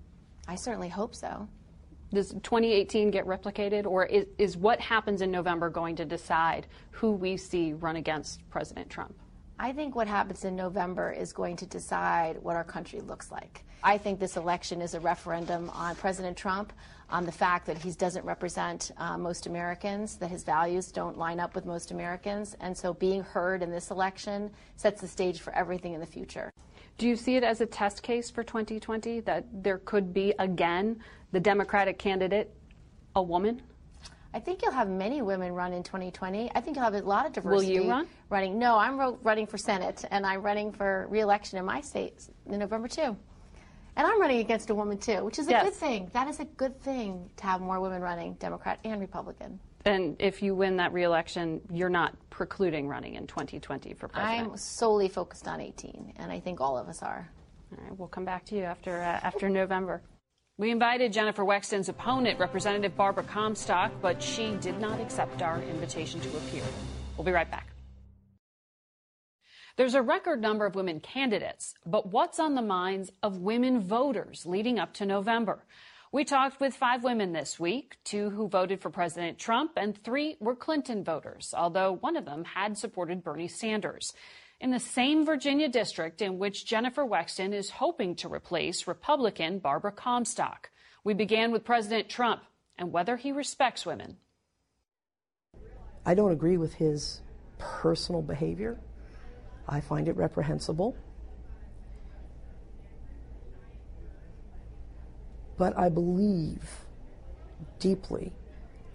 I 0.46 0.56
certainly 0.56 0.90
hope 0.90 1.14
so. 1.14 1.48
Does 2.12 2.32
2018 2.32 3.10
get 3.10 3.24
replicated, 3.24 3.86
or 3.86 4.04
is, 4.04 4.26
is 4.36 4.54
what 4.54 4.78
happens 4.78 5.22
in 5.22 5.30
November 5.30 5.70
going 5.70 5.96
to 5.96 6.04
decide 6.04 6.66
who 6.90 7.12
we 7.12 7.38
see 7.38 7.72
run 7.72 7.96
against 7.96 8.46
President 8.50 8.90
Trump? 8.90 9.18
I 9.60 9.72
think 9.72 9.96
what 9.96 10.06
happens 10.06 10.44
in 10.44 10.54
November 10.54 11.10
is 11.10 11.32
going 11.32 11.56
to 11.56 11.66
decide 11.66 12.40
what 12.42 12.54
our 12.54 12.62
country 12.62 13.00
looks 13.00 13.32
like. 13.32 13.64
I 13.82 13.98
think 13.98 14.20
this 14.20 14.36
election 14.36 14.80
is 14.80 14.94
a 14.94 15.00
referendum 15.00 15.68
on 15.70 15.96
President 15.96 16.36
Trump, 16.36 16.72
on 17.10 17.26
the 17.26 17.32
fact 17.32 17.66
that 17.66 17.76
he 17.78 17.90
doesn't 17.90 18.24
represent 18.24 18.92
uh, 18.98 19.18
most 19.18 19.46
Americans, 19.46 20.16
that 20.18 20.30
his 20.30 20.44
values 20.44 20.92
don't 20.92 21.18
line 21.18 21.40
up 21.40 21.56
with 21.56 21.66
most 21.66 21.90
Americans, 21.90 22.56
and 22.60 22.76
so 22.76 22.94
being 22.94 23.22
heard 23.22 23.62
in 23.62 23.70
this 23.70 23.90
election 23.90 24.50
sets 24.76 25.00
the 25.00 25.08
stage 25.08 25.40
for 25.40 25.52
everything 25.54 25.92
in 25.92 26.00
the 26.00 26.06
future. 26.06 26.52
Do 26.96 27.08
you 27.08 27.16
see 27.16 27.34
it 27.34 27.42
as 27.42 27.60
a 27.60 27.66
test 27.66 28.02
case 28.02 28.30
for 28.30 28.44
2020 28.44 29.20
that 29.20 29.44
there 29.52 29.78
could 29.78 30.12
be 30.12 30.34
again 30.38 31.00
the 31.32 31.40
Democratic 31.40 31.98
candidate 31.98 32.54
a 33.16 33.22
woman? 33.22 33.62
I 34.34 34.40
think 34.40 34.62
you'll 34.62 34.72
have 34.72 34.88
many 34.88 35.22
women 35.22 35.52
run 35.52 35.72
in 35.72 35.82
2020. 35.82 36.50
I 36.54 36.60
think 36.60 36.76
you'll 36.76 36.84
have 36.84 36.94
a 36.94 37.00
lot 37.00 37.24
of 37.26 37.32
diversity. 37.32 37.78
Will 37.78 37.84
you 37.84 37.90
run? 37.90 38.06
Running? 38.28 38.58
No, 38.58 38.76
I'm 38.76 38.98
ro- 38.98 39.18
running 39.22 39.46
for 39.46 39.56
Senate, 39.56 40.04
and 40.10 40.26
I'm 40.26 40.42
running 40.42 40.70
for 40.72 41.06
re-election 41.08 41.58
in 41.58 41.64
my 41.64 41.80
state 41.80 42.28
in 42.46 42.58
November 42.58 42.88
too. 42.88 43.16
And 43.96 44.06
I'm 44.06 44.20
running 44.20 44.38
against 44.40 44.70
a 44.70 44.74
woman 44.74 44.98
too, 44.98 45.24
which 45.24 45.38
is 45.38 45.48
a 45.48 45.50
Yes. 45.52 45.64
good 45.64 45.74
thing. 45.74 46.10
That 46.12 46.28
is 46.28 46.40
a 46.40 46.44
good 46.44 46.80
thing 46.82 47.30
to 47.36 47.44
have 47.44 47.60
more 47.60 47.80
women 47.80 48.02
running, 48.02 48.34
Democrat 48.34 48.78
and 48.84 49.00
Republican. 49.00 49.58
And 49.86 50.14
if 50.18 50.42
you 50.42 50.54
win 50.54 50.76
that 50.76 50.92
reelection, 50.92 51.62
you're 51.72 51.88
not 51.88 52.14
precluding 52.30 52.86
running 52.86 53.14
in 53.14 53.26
2020 53.26 53.94
for 53.94 54.08
president. 54.08 54.50
I'm 54.52 54.56
solely 54.56 55.08
focused 55.08 55.48
on 55.48 55.60
18, 55.60 56.12
and 56.16 56.30
I 56.30 56.38
think 56.38 56.60
all 56.60 56.76
of 56.76 56.88
us 56.88 57.02
are. 57.02 57.28
All 57.72 57.82
right, 57.84 57.98
we'll 57.98 58.08
come 58.08 58.24
back 58.26 58.44
to 58.46 58.54
you 58.56 58.62
after 58.64 59.00
uh, 59.00 59.20
after 59.22 59.48
November. 59.48 60.02
We 60.58 60.72
invited 60.72 61.12
Jennifer 61.12 61.44
Wexton's 61.44 61.88
opponent, 61.88 62.40
Representative 62.40 62.96
Barbara 62.96 63.22
Comstock, 63.22 63.92
but 64.02 64.20
she 64.20 64.56
did 64.56 64.80
not 64.80 65.00
accept 65.00 65.40
our 65.40 65.62
invitation 65.62 66.18
to 66.18 66.28
appear. 66.36 66.64
We'll 67.16 67.24
be 67.24 67.30
right 67.30 67.48
back. 67.48 67.68
There's 69.76 69.94
a 69.94 70.02
record 70.02 70.42
number 70.42 70.66
of 70.66 70.74
women 70.74 70.98
candidates, 70.98 71.74
but 71.86 72.10
what's 72.10 72.40
on 72.40 72.56
the 72.56 72.62
minds 72.62 73.12
of 73.22 73.38
women 73.38 73.78
voters 73.78 74.44
leading 74.46 74.80
up 74.80 74.94
to 74.94 75.06
November? 75.06 75.64
We 76.10 76.24
talked 76.24 76.58
with 76.58 76.74
five 76.74 77.04
women 77.04 77.32
this 77.32 77.60
week, 77.60 77.98
two 78.02 78.30
who 78.30 78.48
voted 78.48 78.80
for 78.80 78.90
President 78.90 79.38
Trump 79.38 79.72
and 79.76 79.96
three 80.02 80.38
were 80.40 80.56
Clinton 80.56 81.04
voters, 81.04 81.54
although 81.56 81.92
one 81.92 82.16
of 82.16 82.24
them 82.24 82.42
had 82.42 82.76
supported 82.76 83.22
Bernie 83.22 83.46
Sanders. 83.46 84.12
In 84.60 84.72
the 84.72 84.80
same 84.80 85.24
Virginia 85.24 85.68
district 85.68 86.20
in 86.20 86.38
which 86.38 86.66
Jennifer 86.66 87.04
Wexton 87.04 87.54
is 87.54 87.70
hoping 87.70 88.16
to 88.16 88.32
replace 88.32 88.88
Republican 88.88 89.60
Barbara 89.60 89.92
Comstock. 89.92 90.70
We 91.04 91.14
began 91.14 91.52
with 91.52 91.64
President 91.64 92.08
Trump 92.08 92.42
and 92.76 92.92
whether 92.92 93.16
he 93.16 93.30
respects 93.30 93.86
women. 93.86 94.16
I 96.04 96.14
don't 96.14 96.32
agree 96.32 96.56
with 96.56 96.74
his 96.74 97.20
personal 97.58 98.20
behavior. 98.20 98.80
I 99.68 99.80
find 99.80 100.08
it 100.08 100.16
reprehensible. 100.16 100.96
But 105.56 105.78
I 105.78 105.88
believe 105.88 106.84
deeply 107.78 108.32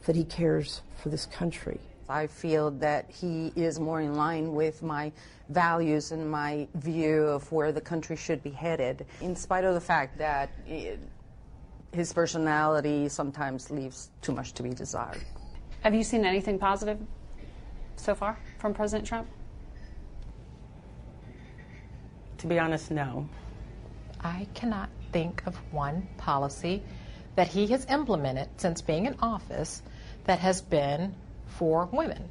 that 0.06 0.16
he 0.16 0.26
cares 0.26 0.82
for 1.02 1.08
this 1.08 1.26
country. 1.26 1.80
I 2.14 2.28
feel 2.28 2.70
that 2.72 3.10
he 3.10 3.52
is 3.56 3.80
more 3.80 4.00
in 4.00 4.14
line 4.14 4.54
with 4.54 4.84
my 4.84 5.12
values 5.50 6.12
and 6.12 6.30
my 6.30 6.68
view 6.76 7.24
of 7.24 7.52
where 7.52 7.72
the 7.72 7.82
country 7.82 8.16
should 8.16 8.44
be 8.44 8.52
headed, 8.52 9.08
in 9.20 9.36
spite 9.36 9.64
of 9.64 9.74
the 9.74 9.82
fact 9.82 10.20
that 10.20 10.52
it, 10.68 11.00
his 11.92 12.14
personality 12.14 13.10
sometimes 13.10 13.72
leaves 13.72 14.12
too 14.22 14.32
much 14.32 14.54
to 14.54 14.62
be 14.62 14.70
desired. 14.70 15.26
Have 15.82 15.96
you 15.96 16.04
seen 16.04 16.24
anything 16.24 16.60
positive 16.60 17.00
so 17.96 18.14
far 18.14 18.38
from 18.60 18.76
President 18.76 19.08
Trump? 19.08 19.28
To 22.38 22.48
be 22.48 22.60
honest, 22.60 22.92
no. 22.92 23.28
I 24.22 24.46
cannot 24.54 24.90
think 25.12 25.42
of 25.48 25.56
one 25.74 26.08
policy 26.18 26.84
that 27.36 27.48
he 27.48 27.66
has 27.68 27.88
implemented 27.90 28.50
since 28.58 28.84
being 28.84 29.08
in 29.08 29.16
office 29.20 29.82
that 30.26 30.38
has 30.38 30.62
been 30.62 31.16
for 31.58 31.88
women. 31.92 32.30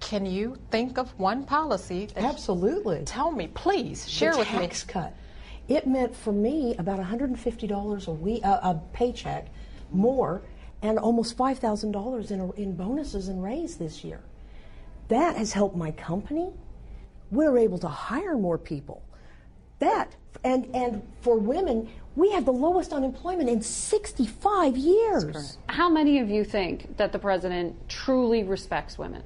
Can 0.00 0.26
you 0.26 0.56
think 0.70 0.98
of 0.98 1.18
one 1.18 1.44
policy? 1.44 2.06
That 2.14 2.24
Absolutely. 2.24 3.02
Tell 3.04 3.30
me, 3.30 3.48
please. 3.48 4.08
Share 4.08 4.32
the 4.32 4.38
with 4.40 4.52
me. 4.52 4.58
tax 4.58 4.82
cut. 4.84 5.14
It 5.68 5.86
meant 5.86 6.14
for 6.14 6.32
me 6.32 6.74
about 6.76 6.98
$150 6.98 8.06
a 8.08 8.10
week, 8.12 8.44
uh, 8.44 8.60
a 8.62 8.74
paycheck 8.92 9.46
more, 9.90 10.42
and 10.82 10.98
almost 10.98 11.36
$5,000 11.36 12.30
in, 12.30 12.40
a- 12.40 12.52
in 12.52 12.74
bonuses 12.74 13.28
and 13.28 13.42
raise 13.42 13.76
this 13.76 14.02
year. 14.04 14.20
That 15.08 15.36
has 15.36 15.52
helped 15.52 15.76
my 15.76 15.92
company. 15.92 16.50
We're 17.30 17.56
able 17.56 17.78
to 17.78 17.88
hire 17.88 18.36
more 18.36 18.58
people. 18.58 19.02
That 19.78 20.14
and 20.44 20.68
and 20.74 21.02
for 21.20 21.38
women, 21.38 21.88
we 22.16 22.30
have 22.32 22.44
the 22.44 22.52
lowest 22.52 22.92
unemployment 22.92 23.48
in 23.48 23.62
65 23.62 24.76
years. 24.76 25.58
How 25.68 25.88
many 25.88 26.18
of 26.18 26.28
you 26.28 26.44
think 26.44 26.96
that 26.96 27.12
the 27.12 27.18
president 27.18 27.88
truly 27.88 28.42
respects 28.42 28.98
women? 28.98 29.22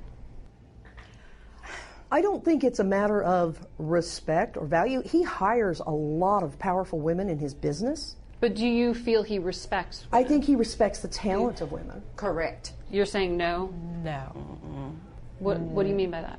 I 2.10 2.20
don't 2.20 2.44
think 2.44 2.62
it's 2.62 2.78
a 2.78 2.84
matter 2.84 3.22
of 3.22 3.66
respect 3.78 4.56
or 4.56 4.64
value. 4.64 5.02
He 5.02 5.24
hires 5.24 5.80
a 5.80 5.90
lot 5.90 6.44
of 6.44 6.56
powerful 6.58 7.00
women 7.00 7.28
in 7.28 7.38
his 7.38 7.52
business. 7.52 8.16
But 8.38 8.54
do 8.54 8.66
you 8.66 8.94
feel 8.94 9.24
he 9.24 9.40
respects? 9.40 10.06
women? 10.10 10.24
I 10.24 10.28
think 10.28 10.44
he 10.44 10.54
respects 10.54 11.00
the 11.00 11.08
talent 11.08 11.60
of 11.62 11.72
women. 11.72 12.02
Correct. 12.14 12.74
You're 12.90 13.06
saying 13.06 13.36
no? 13.36 13.74
No. 14.04 14.96
What 15.40 15.58
What 15.58 15.82
do 15.82 15.88
you 15.88 15.94
mm. 15.94 15.98
mean 15.98 16.10
by 16.12 16.22
that? 16.22 16.38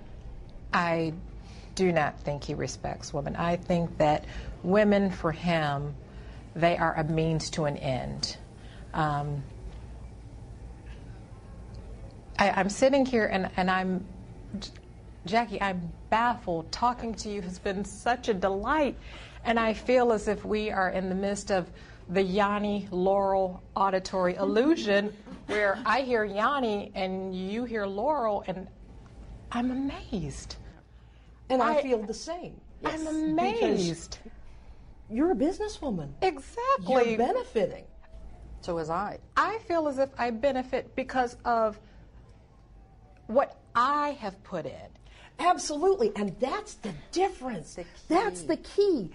I 0.73 1.13
do 1.77 1.91
not 1.91 2.19
think 2.19 2.43
he 2.43 2.55
respects 2.55 3.13
women. 3.13 3.35
I 3.35 3.55
think 3.55 3.99
that 3.99 4.25
women, 4.63 5.11
for 5.11 5.31
him, 5.31 5.95
they 6.55 6.75
are 6.75 6.95
a 6.95 7.03
means 7.03 7.51
to 7.51 7.65
an 7.65 7.77
end. 7.77 8.35
Um, 8.95 9.43
I, 12.39 12.49
I'm 12.49 12.69
sitting 12.69 13.05
here 13.05 13.27
and, 13.27 13.51
and 13.57 13.69
I'm, 13.69 14.03
Jackie, 15.27 15.61
I'm 15.61 15.93
baffled. 16.09 16.71
Talking 16.71 17.13
to 17.13 17.29
you 17.29 17.43
has 17.43 17.59
been 17.59 17.85
such 17.85 18.27
a 18.27 18.33
delight. 18.33 18.97
And 19.45 19.59
I 19.59 19.73
feel 19.73 20.11
as 20.11 20.27
if 20.27 20.43
we 20.43 20.71
are 20.71 20.89
in 20.89 21.09
the 21.09 21.15
midst 21.15 21.51
of 21.51 21.69
the 22.09 22.23
Yanni 22.23 22.87
Laurel 22.89 23.61
auditory 23.75 24.33
illusion 24.33 25.13
where 25.45 25.77
I 25.85 26.01
hear 26.01 26.25
Yanni 26.25 26.91
and 26.95 27.35
you 27.35 27.65
hear 27.65 27.85
Laurel, 27.85 28.43
and 28.47 28.67
I'm 29.51 29.69
amazed. 29.69 30.55
And 31.49 31.62
I, 31.62 31.75
I- 31.75 31.81
feel 31.81 32.01
the 32.01 32.13
same. 32.13 32.60
I'm 32.86 33.07
amazed. 33.07 34.19
You're 35.10 35.31
a 35.31 35.36
businesswoman. 35.36 36.10
Exactly. 36.21 37.10
You're 37.10 37.17
benefiting. 37.17 37.86
So 38.62 38.77
is 38.77 38.89
I. 38.89 39.19
I 39.36 39.57
feel 39.67 39.88
as 39.88 39.97
if 39.97 40.10
I 40.17 40.29
benefit 40.31 40.95
because 40.95 41.38
of 41.45 41.79
what 43.27 43.60
I 43.75 44.10
have 44.19 44.41
put 44.43 44.65
in. 44.65 44.89
Absolutely. 45.39 46.12
And 46.15 46.36
that's 46.39 46.75
the 46.75 46.93
difference. 47.12 47.77
That's 48.07 48.41
the 48.41 48.57
key. 48.57 49.12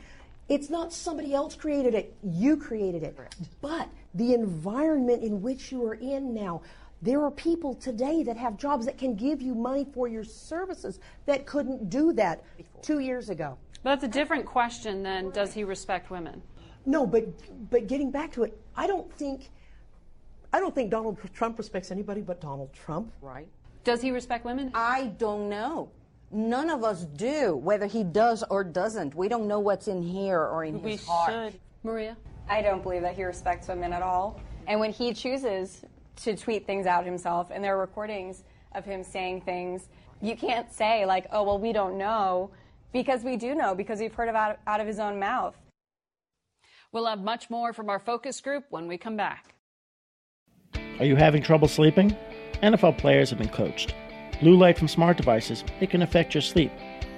It's 0.49 0.71
not 0.71 0.93
somebody 0.93 1.35
else 1.35 1.55
created 1.55 1.95
it, 1.95 2.17
you 2.23 2.57
created 2.57 3.03
it. 3.03 3.17
But 3.61 3.89
the 4.15 4.35
environment 4.35 5.23
in 5.23 5.41
which 5.41 5.73
you 5.73 5.85
are 5.87 5.95
in 5.95 6.35
now, 6.35 6.63
there 7.03 7.23
are 7.25 7.31
people 7.31 7.75
today 7.75 8.23
that 8.23 8.37
have 8.37 8.57
jobs 8.57 8.87
that 8.87 8.97
can 8.97 9.17
give 9.17 9.43
you 9.43 9.55
money 9.55 9.85
for 9.93 10.07
your 10.07 10.25
services 10.25 11.01
that 11.27 11.45
couldn't 11.47 11.91
do 11.91 12.13
that 12.13 12.45
two 12.81 13.01
years 13.01 13.29
ago. 13.29 13.59
That's 13.83 14.05
a 14.05 14.09
different 14.09 14.47
question 14.47 15.03
than 15.03 15.31
does 15.31 15.53
he 15.53 15.65
respect 15.65 16.11
women? 16.11 16.41
No, 16.87 17.05
but 17.07 17.25
but 17.71 17.89
getting 17.89 18.11
back 18.11 18.33
to 18.33 18.45
it, 18.45 18.57
I 18.77 18.87
don't 18.87 19.13
think 19.15 19.51
I 20.53 20.61
don't 20.61 20.75
think 20.75 20.91
Donald 20.91 21.19
Trump 21.35 21.59
respects 21.59 21.91
anybody 21.91 22.21
but 22.21 22.41
Donald 22.41 22.73
Trump. 22.73 23.13
Right. 23.21 23.49
Does 23.85 24.01
he 24.01 24.13
respect 24.13 24.45
women? 24.45 24.71
I 24.75 25.07
don't 25.19 25.49
know. 25.49 25.91
None 26.31 26.71
of 26.71 26.85
us 26.85 27.05
do, 27.05 27.57
whether 27.57 27.87
he 27.87 28.05
does 28.05 28.45
or 28.49 28.63
doesn't. 28.65 29.15
We 29.15 29.29
don't 29.29 29.49
know 29.49 29.59
what's 29.59 29.89
in 29.89 30.03
here 30.03 30.41
or 30.41 30.65
in 30.65 30.81
We 30.81 30.93
his 30.93 31.07
heart. 31.07 31.33
should. 31.53 31.61
Maria? 31.83 32.17
I 32.49 32.63
don't 32.63 32.83
believe 32.83 33.03
that 33.03 33.15
he 33.17 33.25
respects 33.25 33.69
women 33.69 33.93
at 33.93 34.03
all. 34.03 34.41
And 34.69 34.79
when 34.79 34.93
he 34.93 35.13
chooses 35.13 35.85
to 36.17 36.37
tweet 36.37 36.67
things 36.67 36.87
out 36.87 37.05
himself, 37.05 37.51
and 37.51 37.63
there 37.63 37.77
are 37.77 37.81
recordings 37.81 38.45
of 38.75 38.85
him 38.85 39.03
saying 39.03 39.43
things. 39.43 39.89
You 40.21 40.37
can't 40.37 40.73
say, 40.73 41.05
like, 41.05 41.27
oh, 41.33 41.43
well, 41.43 41.59
we 41.59 41.73
don't 41.73 41.99
know, 41.99 42.51
because 42.93 43.25
we 43.25 43.37
do 43.37 43.55
know, 43.55 43.75
because 43.75 44.01
we've 44.01 44.15
heard 44.15 44.29
about 44.29 44.59
out 44.67 44.81
of 44.81 44.87
his 44.87 44.99
own 44.99 45.19
mouth. 45.19 45.57
We'll 46.93 47.07
have 47.07 47.23
much 47.23 47.49
more 47.49 47.73
from 47.73 47.89
our 47.89 47.99
focus 47.99 48.41
group 48.41 48.65
when 48.71 48.87
we 48.87 48.99
come 48.99 49.17
back. 49.17 49.55
Are 50.99 51.07
you 51.07 51.17
having 51.17 51.43
trouble 51.43 51.69
sleeping? 51.69 52.17
NFL 52.63 52.99
players 52.99 53.31
have 53.31 53.39
been 53.39 53.49
coached. 53.49 53.95
Blue 54.41 54.57
light 54.57 54.79
from 54.79 54.89
smart 54.89 55.17
devices, 55.17 55.65
it 55.81 55.91
can 55.91 56.03
affect 56.03 56.35
your 56.35 56.43
sleep. 56.43 56.71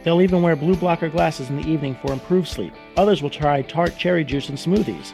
They'll 0.05 0.23
even 0.23 0.43
wear 0.43 0.55
blue 0.55 0.77
blocker 0.77 1.09
glasses 1.09 1.51
in 1.51 1.57
the 1.57 1.69
evening 1.69 1.97
for 2.01 2.13
improved 2.13 2.49
sleep. 2.49 2.73
Others 2.97 3.23
will 3.23 3.31
try 3.31 3.63
tart 3.63 3.97
cherry 3.97 4.25
juice 4.25 4.49
and 4.49 4.59
smoothies. 4.59 5.13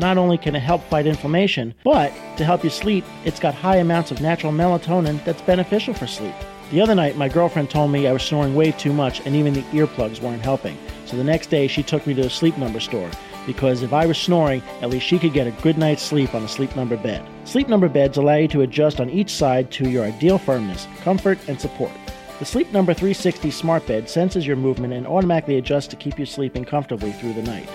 Not 0.00 0.16
only 0.16 0.38
can 0.38 0.56
it 0.56 0.60
help 0.60 0.82
fight 0.84 1.06
inflammation, 1.06 1.74
but 1.84 2.10
to 2.38 2.44
help 2.44 2.64
you 2.64 2.70
sleep, 2.70 3.04
it's 3.26 3.38
got 3.38 3.54
high 3.54 3.76
amounts 3.76 4.10
of 4.10 4.22
natural 4.22 4.50
melatonin 4.50 5.22
that's 5.26 5.42
beneficial 5.42 5.92
for 5.92 6.06
sleep. 6.06 6.34
The 6.70 6.80
other 6.80 6.94
night, 6.94 7.18
my 7.18 7.28
girlfriend 7.28 7.68
told 7.68 7.90
me 7.90 8.06
I 8.06 8.12
was 8.14 8.22
snoring 8.22 8.54
way 8.54 8.72
too 8.72 8.94
much 8.94 9.20
and 9.26 9.36
even 9.36 9.52
the 9.52 9.62
earplugs 9.64 10.22
weren't 10.22 10.40
helping. 10.40 10.78
So 11.04 11.18
the 11.18 11.24
next 11.24 11.48
day, 11.48 11.66
she 11.66 11.82
took 11.82 12.06
me 12.06 12.14
to 12.14 12.22
a 12.22 12.30
sleep 12.30 12.56
number 12.56 12.80
store 12.80 13.10
because 13.46 13.82
if 13.82 13.92
I 13.92 14.06
was 14.06 14.16
snoring, 14.16 14.62
at 14.80 14.88
least 14.88 15.06
she 15.06 15.18
could 15.18 15.34
get 15.34 15.46
a 15.46 15.62
good 15.62 15.76
night's 15.76 16.02
sleep 16.02 16.34
on 16.34 16.44
a 16.44 16.48
sleep 16.48 16.74
number 16.76 16.96
bed. 16.96 17.22
Sleep 17.44 17.68
number 17.68 17.88
beds 17.88 18.16
allow 18.16 18.36
you 18.36 18.48
to 18.48 18.62
adjust 18.62 19.00
on 19.00 19.10
each 19.10 19.34
side 19.34 19.70
to 19.72 19.90
your 19.90 20.04
ideal 20.04 20.38
firmness, 20.38 20.86
comfort, 21.02 21.38
and 21.46 21.60
support. 21.60 21.92
The 22.38 22.46
Sleep 22.46 22.72
Number 22.72 22.94
360 22.94 23.50
smart 23.50 23.86
bed 23.86 24.08
senses 24.08 24.46
your 24.46 24.56
movement 24.56 24.94
and 24.94 25.06
automatically 25.06 25.58
adjusts 25.58 25.88
to 25.88 25.96
keep 25.96 26.18
you 26.18 26.24
sleeping 26.24 26.64
comfortably 26.64 27.12
through 27.12 27.34
the 27.34 27.42
night. 27.42 27.68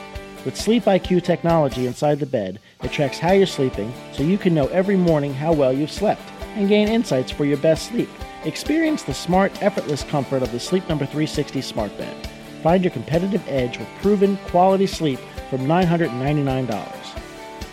With 0.45 0.53
SleepIQ 0.53 1.23
technology 1.23 1.88
inside 1.88 2.19
the 2.19 2.27
bed, 2.27 2.60
it 2.84 2.91
tracks 2.91 3.17
how 3.17 3.31
you're 3.31 3.47
sleeping 3.47 3.91
so 4.13 4.21
you 4.21 4.38
can 4.38 4.53
know 4.53 4.67
every 4.67 4.95
morning 4.95 5.34
how 5.34 5.51
well 5.51 5.73
you've 5.73 5.91
slept 5.91 6.21
and 6.55 6.69
gain 6.69 6.88
insights 6.88 7.31
for 7.31 7.45
your 7.45 7.58
best 7.58 7.88
sleep. 7.88 8.10
Experience 8.43 9.01
the 9.01 9.13
smart, 9.13 9.63
effortless 9.63 10.03
comfort 10.03 10.43
of 10.43 10.51
the 10.51 10.60
Sleep 10.60 10.88
Number 10.88 11.03
360 11.03 11.62
smart 11.62 11.97
bed. 11.97 12.15
Find 12.62 12.84
your 12.84 12.91
competitive 12.91 13.43
edge 13.47 13.79
with 13.79 13.88
proven 14.03 14.38
quality 14.45 14.86
sleep 14.86 15.19
from 15.49 15.62
$999. 15.62 16.93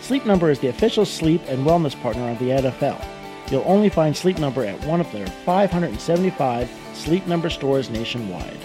Sleep 0.01 0.25
Number 0.25 0.49
is 0.49 0.57
the 0.57 0.69
official 0.69 1.05
sleep 1.05 1.41
and 1.49 1.67
wellness 1.67 1.99
partner 2.01 2.27
of 2.31 2.39
the 2.39 2.49
NFL. 2.49 3.05
You'll 3.51 3.63
only 3.67 3.89
find 3.89 4.17
Sleep 4.17 4.39
Number 4.39 4.65
at 4.65 4.83
one 4.85 4.99
of 4.99 5.11
their 5.11 5.27
575 5.27 6.71
Sleep 6.93 7.27
Number 7.27 7.51
stores 7.51 7.91
nationwide. 7.91 8.57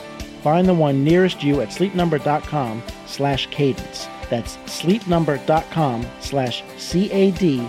Find 0.43 0.69
the 0.69 0.75
one 0.75 1.05
nearest 1.05 1.43
you 1.43 1.61
at 1.61 1.69
sleepnumber.com 1.69 2.83
slash 3.07 3.47
cadence. 3.51 4.09
That's 4.31 4.57
sleepnumber.com 4.67 6.07
slash 6.21 6.63
C-A-D-E-N-C-E. 6.77 7.69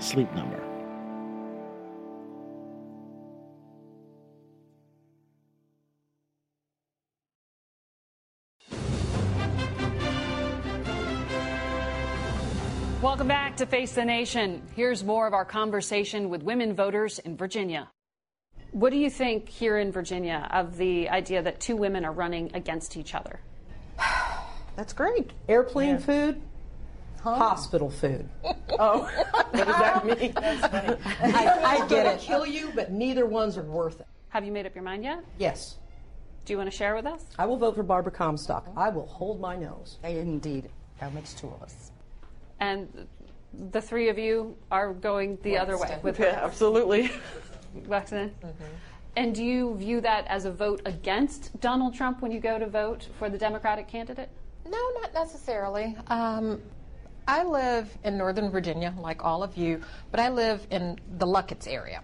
Sleep 0.00 0.34
Number. 0.34 0.62
Welcome 13.00 13.26
back 13.26 13.56
to 13.56 13.66
Face 13.66 13.92
the 13.92 14.04
Nation. 14.04 14.62
Here's 14.74 15.02
more 15.02 15.26
of 15.26 15.34
our 15.34 15.44
conversation 15.44 16.30
with 16.30 16.42
women 16.42 16.74
voters 16.74 17.18
in 17.18 17.36
Virginia. 17.36 17.90
What 18.72 18.90
do 18.90 18.96
you 18.96 19.10
think 19.10 19.50
here 19.50 19.78
in 19.78 19.92
Virginia 19.92 20.48
of 20.50 20.78
the 20.78 21.10
idea 21.10 21.42
that 21.42 21.60
two 21.60 21.76
women 21.76 22.06
are 22.06 22.12
running 22.12 22.50
against 22.54 22.96
each 22.96 23.14
other? 23.14 23.40
That's 24.76 24.94
great. 24.94 25.30
Airplane 25.46 25.98
food, 25.98 26.40
hospital 27.22 27.90
food. 27.90 28.28
Oh, 28.78 29.02
what 29.30 29.52
does 29.52 29.66
that 29.66 30.06
mean? 30.06 30.32
I, 30.38 31.82
I 31.82 31.86
get 31.88 32.06
it. 32.06 32.20
Kill 32.20 32.46
you, 32.46 32.72
but 32.74 32.90
neither 32.90 33.26
ones 33.26 33.58
are 33.58 33.62
worth 33.62 34.00
it. 34.00 34.06
Have 34.30 34.46
you 34.46 34.50
made 34.50 34.64
up 34.64 34.74
your 34.74 34.82
mind 34.82 35.04
yet? 35.04 35.22
Yes. 35.38 35.76
Do 36.46 36.54
you 36.54 36.56
want 36.56 36.70
to 36.70 36.76
share 36.76 36.96
with 36.96 37.04
us? 37.04 37.22
I 37.38 37.44
will 37.44 37.58
vote 37.58 37.76
for 37.76 37.82
Barbara 37.82 38.12
Comstock. 38.12 38.66
I 38.74 38.88
will 38.88 39.06
hold 39.06 39.42
my 39.42 39.56
nose. 39.56 39.98
Indeed. 40.02 40.70
That 41.00 41.12
makes 41.12 41.34
two 41.34 41.48
of 41.48 41.62
us. 41.62 41.92
And 42.60 43.06
the 43.70 43.82
three 43.82 44.08
of 44.08 44.18
you 44.18 44.56
are 44.70 44.94
going 44.94 45.38
the 45.42 45.58
other 45.58 45.78
way 45.78 45.98
with 46.02 46.16
her. 46.16 46.24
Yeah, 46.24 46.40
absolutely. 46.42 47.12
Wexton. 47.86 48.30
And 49.16 49.34
do 49.34 49.44
you 49.44 49.76
view 49.76 50.00
that 50.00 50.26
as 50.26 50.46
a 50.46 50.50
vote 50.50 50.80
against 50.86 51.58
Donald 51.60 51.94
Trump 51.94 52.22
when 52.22 52.32
you 52.32 52.40
go 52.40 52.58
to 52.58 52.66
vote 52.66 53.08
for 53.18 53.28
the 53.28 53.36
Democratic 53.36 53.86
candidate? 53.86 54.30
No, 54.64 54.78
not 55.00 55.12
necessarily. 55.12 55.96
Um, 56.06 56.62
I 57.28 57.42
live 57.44 57.96
in 58.04 58.16
Northern 58.16 58.50
Virginia, 58.50 58.94
like 58.98 59.24
all 59.24 59.42
of 59.42 59.56
you, 59.56 59.80
but 60.10 60.18
I 60.18 60.28
live 60.28 60.66
in 60.70 60.98
the 61.18 61.26
Lucketts 61.26 61.68
area. 61.68 62.02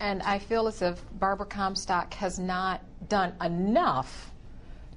And 0.00 0.20
I 0.22 0.38
feel 0.40 0.66
as 0.66 0.82
if 0.82 1.00
Barbara 1.18 1.46
Comstock 1.46 2.12
has 2.14 2.38
not 2.38 2.82
done 3.08 3.34
enough 3.40 4.32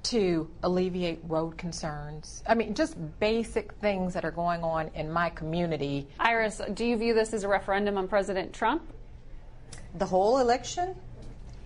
to 0.04 0.48
alleviate 0.62 1.20
road 1.26 1.56
concerns. 1.58 2.42
I 2.46 2.54
mean, 2.54 2.74
just 2.74 2.96
basic 3.18 3.72
things 3.74 4.14
that 4.14 4.24
are 4.24 4.30
going 4.30 4.62
on 4.62 4.90
in 4.94 5.10
my 5.10 5.30
community. 5.30 6.06
Iris, 6.20 6.60
do 6.74 6.84
you 6.84 6.96
view 6.96 7.14
this 7.14 7.32
as 7.32 7.44
a 7.44 7.48
referendum 7.48 7.98
on 7.98 8.06
President 8.06 8.52
Trump? 8.52 8.82
The 9.98 10.06
whole 10.06 10.38
election, 10.38 10.94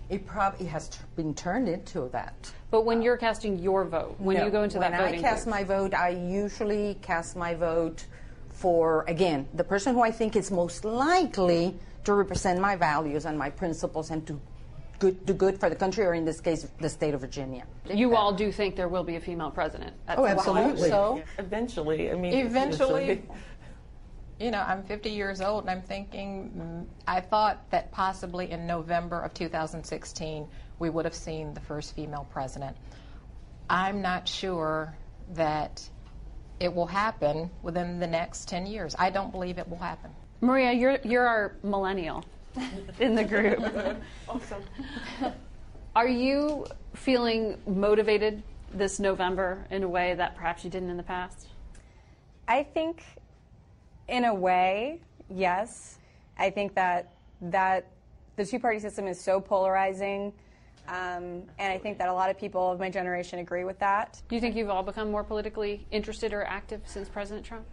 it 0.09 0.25
probably 0.25 0.65
has 0.67 0.87
t- 0.89 0.99
been 1.15 1.33
turned 1.33 1.67
into 1.67 2.09
that. 2.11 2.51
But 2.69 2.85
when 2.85 3.01
you're 3.01 3.17
casting 3.17 3.59
your 3.59 3.83
vote, 3.83 4.15
when 4.19 4.37
No. 4.37 4.45
you 4.45 4.51
go 4.51 4.63
into 4.63 4.79
when 4.79 4.91
that 4.91 4.97
voting 5.01 5.15
when 5.17 5.25
I 5.25 5.29
cast 5.29 5.45
booth, 5.45 5.53
my 5.53 5.63
vote, 5.63 5.93
I 5.93 6.09
usually 6.09 6.97
cast 7.01 7.35
my 7.35 7.53
vote 7.55 8.05
for 8.49 9.03
again 9.07 9.47
the 9.55 9.63
person 9.63 9.93
who 9.95 10.01
I 10.01 10.11
think 10.11 10.35
is 10.35 10.51
most 10.51 10.85
likely 10.85 11.75
to 12.03 12.13
represent 12.13 12.59
my 12.59 12.75
values 12.75 13.25
and 13.25 13.37
my 13.37 13.49
principles 13.49 14.11
and 14.11 14.25
to 14.27 14.39
good, 14.99 15.25
do 15.25 15.33
good 15.33 15.59
for 15.59 15.67
the 15.69 15.75
country, 15.75 16.05
or 16.05 16.13
in 16.13 16.23
this 16.25 16.39
case, 16.39 16.67
the 16.79 16.87
state 16.89 17.13
of 17.15 17.21
Virginia. 17.21 17.63
you 17.89 18.15
all 18.15 18.31
do 18.31 18.51
think 18.51 18.75
there 18.75 18.87
will 18.87 19.03
be 19.03 19.15
a 19.15 19.19
female 19.19 19.49
president. 19.51 19.93
at 20.07 20.17
Oh, 20.19 20.25
some 20.27 20.35
point. 20.37 20.67
absolutely. 20.67 20.89
So, 20.89 21.21
Eventually, 21.39 22.11
I 22.11 22.15
mean, 22.15 22.33
eventually, 22.33 23.23
you 24.41 24.51
know, 24.51 24.61
I'm 24.61 24.83
50 24.83 25.09
years 25.09 25.39
old 25.39 25.63
and 25.63 25.69
I'm 25.69 25.81
thinking, 25.81 26.51
mm, 26.57 26.85
I 27.07 27.21
thought 27.21 27.69
that 27.69 27.91
possibly 27.91 28.51
in 28.51 28.65
November 28.65 29.21
of 29.21 29.33
2016 29.33 30.47
we 30.79 30.89
would 30.89 31.05
have 31.05 31.15
seen 31.15 31.53
the 31.53 31.59
first 31.59 31.95
female 31.95 32.27
president. 32.31 32.75
I'm 33.69 34.01
not 34.01 34.27
sure 34.27 34.95
that 35.33 35.87
it 36.59 36.73
will 36.73 36.87
happen 36.87 37.49
within 37.61 37.99
the 37.99 38.07
next 38.07 38.47
10 38.47 38.65
years. 38.65 38.95
I 38.97 39.09
don't 39.09 39.31
believe 39.31 39.57
it 39.57 39.69
will 39.69 39.77
happen. 39.77 40.11
Maria, 40.41 40.71
you're 40.73 40.97
you're 41.03 41.27
our 41.27 41.55
millennial 41.61 42.25
in 42.99 43.13
the 43.13 43.23
group. 43.23 43.59
awesome. 44.27 44.63
Are 45.95 46.07
you 46.07 46.65
feeling 46.95 47.57
motivated 47.67 48.41
this 48.73 48.99
November 48.99 49.65
in 49.69 49.83
a 49.83 49.87
way 49.87 50.15
that 50.15 50.35
perhaps 50.35 50.63
you 50.63 50.69
didn't 50.71 50.89
in 50.89 50.97
the 50.97 51.03
past? 51.03 51.47
I 52.47 52.63
think, 52.63 53.03
in 54.11 54.25
a 54.25 54.33
way, 54.33 54.99
yes. 55.29 55.97
I 56.37 56.51
think 56.51 56.75
that 56.75 57.13
that 57.41 57.87
the 58.35 58.45
two-party 58.45 58.77
system 58.79 59.07
is 59.07 59.19
so 59.19 59.41
polarizing, 59.41 60.31
um, 60.87 61.43
and 61.57 61.73
I 61.73 61.77
think 61.77 61.97
that 61.97 62.09
a 62.09 62.13
lot 62.13 62.29
of 62.29 62.37
people 62.37 62.71
of 62.71 62.79
my 62.79 62.89
generation 62.89 63.39
agree 63.39 63.63
with 63.63 63.79
that. 63.79 64.21
Do 64.27 64.35
you 64.35 64.41
think 64.41 64.55
you've 64.55 64.69
all 64.69 64.83
become 64.83 65.09
more 65.09 65.23
politically 65.23 65.87
interested 65.91 66.33
or 66.33 66.43
active 66.43 66.81
since 66.85 67.09
President 67.09 67.45
Trump? 67.45 67.65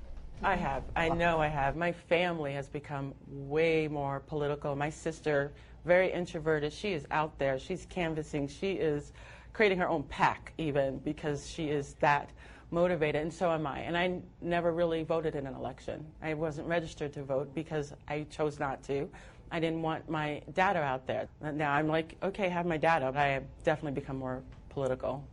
I 0.42 0.54
have. 0.54 0.84
I 0.94 1.08
know 1.08 1.40
I 1.40 1.48
have. 1.48 1.76
My 1.76 1.90
family 1.92 2.52
has 2.52 2.68
become 2.68 3.12
way 3.26 3.88
more 3.88 4.20
political. 4.20 4.76
My 4.76 4.88
sister, 4.88 5.52
very 5.84 6.12
introverted, 6.12 6.72
she 6.72 6.92
is 6.92 7.06
out 7.10 7.36
there. 7.38 7.58
She's 7.58 7.86
canvassing. 7.86 8.46
She 8.46 8.72
is 8.72 9.12
creating 9.52 9.78
her 9.78 9.88
own 9.88 10.04
PAC, 10.04 10.52
even 10.56 10.98
because 10.98 11.50
she 11.50 11.64
is 11.64 11.94
that 11.94 12.30
motivated, 12.70 13.22
and 13.22 13.32
so 13.32 13.50
am 13.50 13.66
I. 13.66 13.80
And 13.80 13.96
I 13.96 14.04
n- 14.04 14.22
never 14.40 14.72
really 14.72 15.02
voted 15.02 15.34
in 15.34 15.46
an 15.46 15.54
election. 15.54 16.04
I 16.22 16.34
wasn't 16.34 16.68
registered 16.68 17.12
to 17.14 17.22
vote 17.24 17.54
because 17.54 17.92
I 18.06 18.26
chose 18.30 18.58
not 18.58 18.82
to. 18.84 19.08
I 19.50 19.60
didn't 19.60 19.82
want 19.82 20.08
my 20.10 20.42
data 20.52 20.80
out 20.80 21.06
there. 21.06 21.28
Now 21.40 21.72
I'm 21.72 21.88
like, 21.88 22.16
okay, 22.22 22.48
have 22.48 22.66
my 22.66 22.76
data. 22.76 23.06
But 23.12 23.20
I 23.20 23.28
have 23.28 23.44
definitely 23.64 23.98
become 23.98 24.18
more 24.18 24.42
political. 24.68 25.24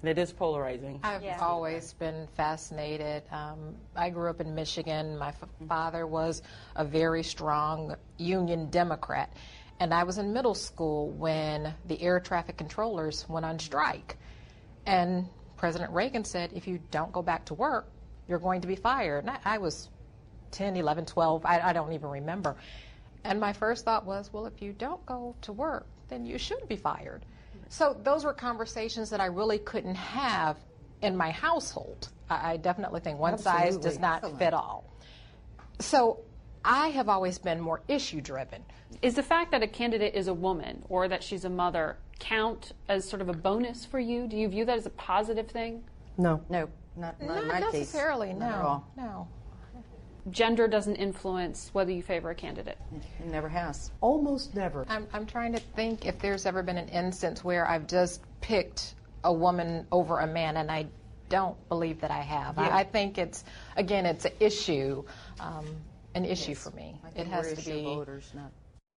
And 0.00 0.08
it 0.08 0.16
is 0.16 0.32
polarizing. 0.32 0.98
I've 1.02 1.42
always 1.42 1.92
been 1.92 2.26
fascinated. 2.34 3.22
Um, 3.30 3.74
I 3.94 4.08
grew 4.08 4.30
up 4.30 4.40
in 4.40 4.54
Michigan. 4.54 5.18
My 5.18 5.28
f- 5.28 5.44
father 5.68 6.06
was 6.06 6.40
a 6.76 6.84
very 6.86 7.22
strong 7.22 7.94
Union 8.16 8.70
Democrat. 8.70 9.30
And 9.78 9.92
I 9.92 10.04
was 10.04 10.16
in 10.16 10.32
middle 10.32 10.54
school 10.54 11.10
when 11.10 11.74
the 11.86 12.00
air 12.00 12.18
traffic 12.18 12.56
controllers 12.56 13.28
went 13.28 13.44
on 13.44 13.58
strike. 13.58 14.16
And 14.86 15.28
President 15.60 15.92
Reagan 15.92 16.24
said, 16.24 16.50
if 16.54 16.66
you 16.66 16.80
don't 16.90 17.12
go 17.12 17.20
back 17.20 17.44
to 17.44 17.52
work, 17.52 17.86
you're 18.26 18.38
going 18.38 18.62
to 18.62 18.66
be 18.66 18.76
fired. 18.76 19.24
And 19.24 19.30
I, 19.30 19.56
I 19.56 19.58
was 19.58 19.90
10, 20.52 20.74
11, 20.74 21.04
12, 21.04 21.44
I, 21.44 21.60
I 21.60 21.72
don't 21.74 21.92
even 21.92 22.08
remember. 22.08 22.56
And 23.24 23.38
my 23.38 23.52
first 23.52 23.84
thought 23.84 24.06
was, 24.06 24.32
well, 24.32 24.46
if 24.46 24.62
you 24.62 24.72
don't 24.72 25.04
go 25.04 25.34
to 25.42 25.52
work, 25.52 25.84
then 26.08 26.24
you 26.24 26.38
should 26.38 26.66
be 26.66 26.76
fired. 26.76 27.26
So 27.68 27.94
those 28.02 28.24
were 28.24 28.32
conversations 28.32 29.10
that 29.10 29.20
I 29.20 29.26
really 29.26 29.58
couldn't 29.58 29.96
have 29.96 30.56
in 31.02 31.14
my 31.14 31.30
household. 31.30 32.08
I, 32.30 32.52
I 32.52 32.56
definitely 32.56 33.00
think 33.00 33.18
one 33.18 33.36
size 33.36 33.76
does 33.76 33.98
not 33.98 34.24
Excellent. 34.24 34.38
fit 34.38 34.54
all. 34.54 34.84
So 35.78 36.20
I 36.64 36.88
have 36.88 37.10
always 37.10 37.38
been 37.38 37.60
more 37.60 37.82
issue 37.86 38.22
driven. 38.22 38.64
Is 39.02 39.14
the 39.14 39.22
fact 39.22 39.50
that 39.50 39.62
a 39.62 39.68
candidate 39.68 40.14
is 40.14 40.28
a 40.28 40.34
woman 40.34 40.82
or 40.88 41.06
that 41.08 41.22
she's 41.22 41.44
a 41.44 41.50
mother 41.50 41.98
count 42.20 42.72
as 42.88 43.08
sort 43.08 43.20
of 43.22 43.28
a 43.28 43.32
bonus 43.32 43.84
for 43.84 43.98
you? 43.98 44.28
Do 44.28 44.36
you 44.36 44.48
view 44.48 44.64
that 44.66 44.78
as 44.78 44.86
a 44.86 44.90
positive 44.90 45.48
thing? 45.48 45.82
No. 46.16 46.40
No, 46.48 46.68
not, 46.96 47.20
not, 47.20 47.28
Not 47.34 47.42
in 47.42 47.48
my 47.48 47.60
case. 47.62 47.72
necessarily, 47.72 48.32
Not 48.32 48.52
at 48.52 48.62
no. 48.62 48.66
all. 48.68 48.88
No. 48.96 49.28
Gender 50.30 50.68
doesn't 50.68 50.96
influence 50.96 51.70
whether 51.72 51.90
you 51.90 52.02
favor 52.02 52.30
a 52.30 52.34
candidate. 52.34 52.78
It 53.20 53.26
never 53.26 53.48
has. 53.48 53.90
Almost 54.02 54.54
never. 54.54 54.84
I'm, 54.88 55.06
I'm 55.14 55.24
trying 55.24 55.52
to 55.54 55.58
think 55.60 56.04
if 56.06 56.18
there's 56.18 56.44
ever 56.44 56.62
been 56.62 56.76
an 56.76 56.88
instance 56.90 57.42
where 57.42 57.66
I've 57.66 57.86
just 57.86 58.20
picked 58.42 58.94
a 59.24 59.32
woman 59.32 59.86
over 59.90 60.18
a 60.20 60.26
man, 60.26 60.58
and 60.58 60.70
I 60.70 60.86
don't 61.30 61.56
believe 61.70 62.00
that 62.02 62.10
I 62.10 62.20
have. 62.20 62.56
Yeah. 62.58 62.68
I, 62.68 62.80
I 62.80 62.84
think 62.84 63.16
it's, 63.16 63.44
again, 63.76 64.04
it's 64.04 64.26
an 64.26 64.32
issue, 64.40 65.02
um, 65.40 65.66
an 66.14 66.24
issue 66.26 66.50
Yes. 66.50 66.62
for 66.62 66.70
me. 66.72 67.00
I 67.02 67.20
It 67.20 67.26
has 67.26 67.46
we're 67.46 67.54
to 67.54 67.60
issue 67.60 67.72
be. 67.72 67.84
voters, 67.84 68.30
not 68.34 68.50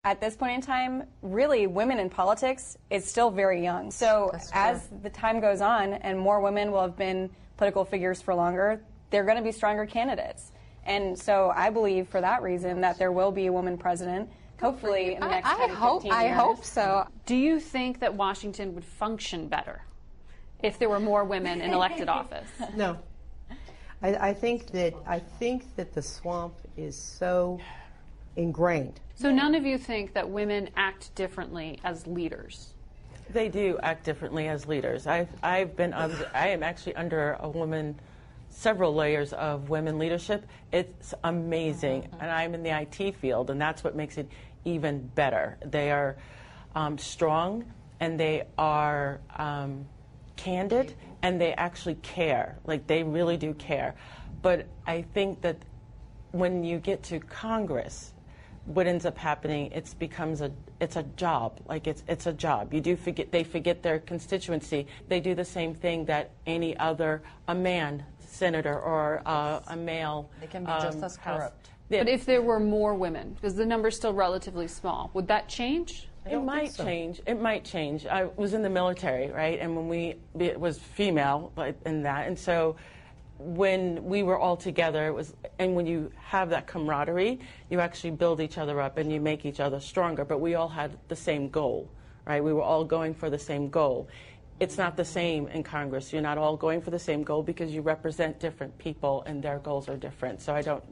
At 0.04 0.20
this 0.20 0.34
point 0.34 0.56
in 0.56 0.60
time, 0.60 1.04
really, 1.22 1.68
women 1.68 2.00
in 2.00 2.10
politics 2.10 2.76
is 2.90 3.04
still 3.04 3.30
very 3.30 3.62
young. 3.62 3.92
So 3.92 4.32
as 4.52 4.88
the 5.00 5.10
time 5.10 5.38
goes 5.38 5.60
on 5.60 5.92
and 5.92 6.18
more 6.18 6.40
women 6.40 6.72
will 6.72 6.80
have 6.80 6.96
been 6.96 7.30
political 7.56 7.84
figures 7.84 8.20
for 8.20 8.34
longer, 8.34 8.82
they're 9.10 9.22
going 9.22 9.36
to 9.36 9.44
be 9.44 9.52
stronger 9.52 9.86
candidates. 9.86 10.50
And 10.86 11.16
so 11.16 11.52
I 11.54 11.70
believe 11.70 12.08
for 12.08 12.20
that 12.20 12.42
reason 12.42 12.80
that 12.80 12.98
there 12.98 13.12
will 13.12 13.30
be 13.30 13.46
a 13.46 13.52
woman 13.52 13.78
president, 13.78 14.28
hopefully 14.60 15.14
in 15.14 15.20
the 15.20 15.28
next 15.28 15.46
I 15.46 15.68
10 15.68 15.70
hope. 15.70 16.02
15 16.02 16.12
I 16.12 16.26
hope 16.26 16.64
so. 16.64 17.06
Do 17.24 17.36
you 17.36 17.60
think 17.60 18.00
that 18.00 18.12
Washington 18.12 18.74
would 18.74 18.84
function 18.84 19.46
better 19.46 19.82
if 20.64 20.80
there 20.80 20.88
were 20.88 20.98
more 20.98 21.22
women 21.22 21.60
in 21.60 21.72
elected 21.72 22.08
office? 22.08 22.48
No. 22.74 22.98
I, 24.02 24.30
I 24.30 24.34
think 24.34 24.72
that 24.72 24.94
I 25.06 25.20
think 25.20 25.76
that 25.76 25.92
the 25.92 26.02
swamp 26.02 26.54
is 26.76 26.96
so 26.96 27.60
ingrained. 28.34 28.98
So 29.22 29.30
none 29.30 29.54
of 29.54 29.64
you 29.64 29.78
think 29.78 30.14
that 30.14 30.28
women 30.28 30.68
act 30.76 31.14
differently 31.14 31.78
as 31.84 32.08
leaders? 32.08 32.74
They 33.30 33.48
do 33.48 33.78
act 33.80 34.02
differently 34.02 34.48
as 34.48 34.66
leaders. 34.66 35.06
I've, 35.06 35.28
I've 35.44 35.76
been, 35.76 35.94
I 35.94 36.48
am 36.48 36.64
actually 36.64 36.96
under 36.96 37.36
a 37.38 37.48
woman, 37.48 38.00
several 38.50 38.92
layers 38.92 39.32
of 39.32 39.70
women 39.70 39.96
leadership. 39.96 40.44
It's 40.72 41.14
amazing. 41.22 42.08
And 42.18 42.32
I'm 42.32 42.52
in 42.52 42.64
the 42.64 42.76
IT 42.76 43.14
field, 43.14 43.50
and 43.50 43.60
that's 43.60 43.84
what 43.84 43.94
makes 43.94 44.18
it 44.18 44.28
even 44.64 45.06
better. 45.14 45.56
They 45.64 45.92
are 45.92 46.16
um, 46.74 46.98
strong, 46.98 47.64
and 48.00 48.18
they 48.18 48.48
are 48.58 49.20
um, 49.36 49.86
candid, 50.34 50.94
and 51.22 51.40
they 51.40 51.52
actually 51.52 51.94
care. 52.02 52.58
Like, 52.64 52.88
they 52.88 53.04
really 53.04 53.36
do 53.36 53.54
care. 53.54 53.94
But 54.42 54.66
I 54.84 55.02
think 55.14 55.42
that 55.42 55.58
when 56.32 56.64
you 56.64 56.78
get 56.78 57.04
to 57.04 57.20
Congress, 57.20 58.12
what 58.64 58.86
ends 58.86 59.04
up 59.04 59.18
happening, 59.18 59.70
it 59.72 59.94
becomes 59.98 60.40
a 60.40 60.50
it's 60.80 60.96
a 60.96 61.02
job. 61.16 61.60
Like 61.66 61.86
it's 61.86 62.04
it's 62.08 62.26
a 62.26 62.32
job. 62.32 62.72
You 62.72 62.80
do 62.80 62.96
forget 62.96 63.32
they 63.32 63.44
forget 63.44 63.82
their 63.82 63.98
constituency. 63.98 64.86
They 65.08 65.20
do 65.20 65.34
the 65.34 65.44
same 65.44 65.74
thing 65.74 66.04
that 66.06 66.30
any 66.46 66.76
other 66.76 67.22
a 67.48 67.54
man 67.54 68.04
senator 68.20 68.78
or 68.78 69.22
uh, 69.26 69.60
a 69.66 69.76
male. 69.76 70.30
They 70.40 70.46
can 70.46 70.64
be 70.64 70.70
just 70.72 70.98
um, 70.98 71.04
as 71.04 71.16
House- 71.16 71.38
corrupt. 71.38 71.70
Yeah, 71.88 72.04
But 72.04 72.08
if 72.08 72.24
there 72.24 72.40
were 72.40 72.60
more 72.60 72.94
women, 72.94 73.34
because 73.34 73.54
the 73.54 73.66
number's 73.66 73.96
still 73.96 74.14
relatively 74.14 74.66
small, 74.66 75.10
would 75.12 75.28
that 75.28 75.46
change? 75.48 76.08
It 76.24 76.38
might 76.38 76.74
change. 76.74 77.20
It 77.26 77.40
might 77.40 77.64
change. 77.64 78.06
I 78.06 78.24
was 78.36 78.54
in 78.54 78.62
the 78.62 78.70
military, 78.70 79.30
right? 79.30 79.58
And 79.58 79.76
when 79.76 79.88
we 79.88 80.16
it 80.38 80.58
was 80.58 80.78
female 80.78 81.52
but 81.54 81.74
in 81.84 82.02
that, 82.04 82.28
and 82.28 82.38
so 82.38 82.76
when 83.42 84.04
we 84.04 84.22
were 84.22 84.38
all 84.38 84.56
together, 84.56 85.06
it 85.06 85.14
was, 85.14 85.34
and 85.58 85.74
when 85.74 85.86
you 85.86 86.10
have 86.16 86.50
that 86.50 86.66
camaraderie, 86.66 87.40
you 87.70 87.80
actually 87.80 88.12
build 88.12 88.40
each 88.40 88.58
other 88.58 88.80
up 88.80 88.98
and 88.98 89.12
you 89.12 89.20
make 89.20 89.44
each 89.44 89.60
other 89.60 89.80
stronger. 89.80 90.24
But 90.24 90.38
we 90.38 90.54
all 90.54 90.68
had 90.68 90.96
the 91.08 91.16
same 91.16 91.48
goal, 91.48 91.90
right? 92.26 92.42
We 92.42 92.52
were 92.52 92.62
all 92.62 92.84
going 92.84 93.14
for 93.14 93.30
the 93.30 93.38
same 93.38 93.68
goal. 93.68 94.08
It's 94.60 94.78
not 94.78 94.96
the 94.96 95.04
same 95.04 95.48
in 95.48 95.62
Congress. 95.62 96.12
You're 96.12 96.22
not 96.22 96.38
all 96.38 96.56
going 96.56 96.80
for 96.82 96.90
the 96.90 96.98
same 96.98 97.22
goal 97.24 97.42
because 97.42 97.74
you 97.74 97.82
represent 97.82 98.38
different 98.38 98.76
people 98.78 99.24
and 99.26 99.42
their 99.42 99.58
goals 99.58 99.88
are 99.88 99.96
different. 99.96 100.40
So 100.40 100.54
I 100.54 100.62
don't 100.62 100.84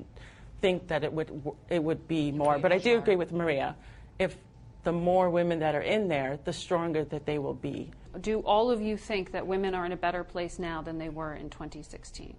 think 0.61 0.89
that 0.89 1.05
it 1.05 1.13
would 1.13 1.31
it 1.69 1.83
would 1.83 2.09
be 2.09 2.33
more. 2.33 2.59
But 2.59 2.73
I 2.73 2.79
do 2.79 2.99
agree 2.99 3.17
with 3.17 3.33
Maria. 3.33 3.77
If 4.19 4.37
the 4.83 4.93
more 4.93 5.31
women 5.31 5.61
that 5.61 5.75
are 5.75 5.83
in 5.83 6.09
there, 6.09 6.39
the 6.45 6.53
stronger 6.53 7.05
that 7.05 7.27
they 7.27 7.39
will 7.39 7.55
be. 7.55 7.91
Do 8.21 8.41
all 8.41 8.71
of 8.71 8.81
you 8.81 8.97
think 8.97 9.33
that 9.33 9.47
women 9.47 9.75
are 9.75 9.87
in 9.87 9.93
a 9.93 9.97
better 9.97 10.25
place 10.25 10.59
now 10.59 10.83
than 10.83 10.99
they 10.99 11.09
were 11.09 11.35
in 11.35 11.51
2016? 11.51 12.35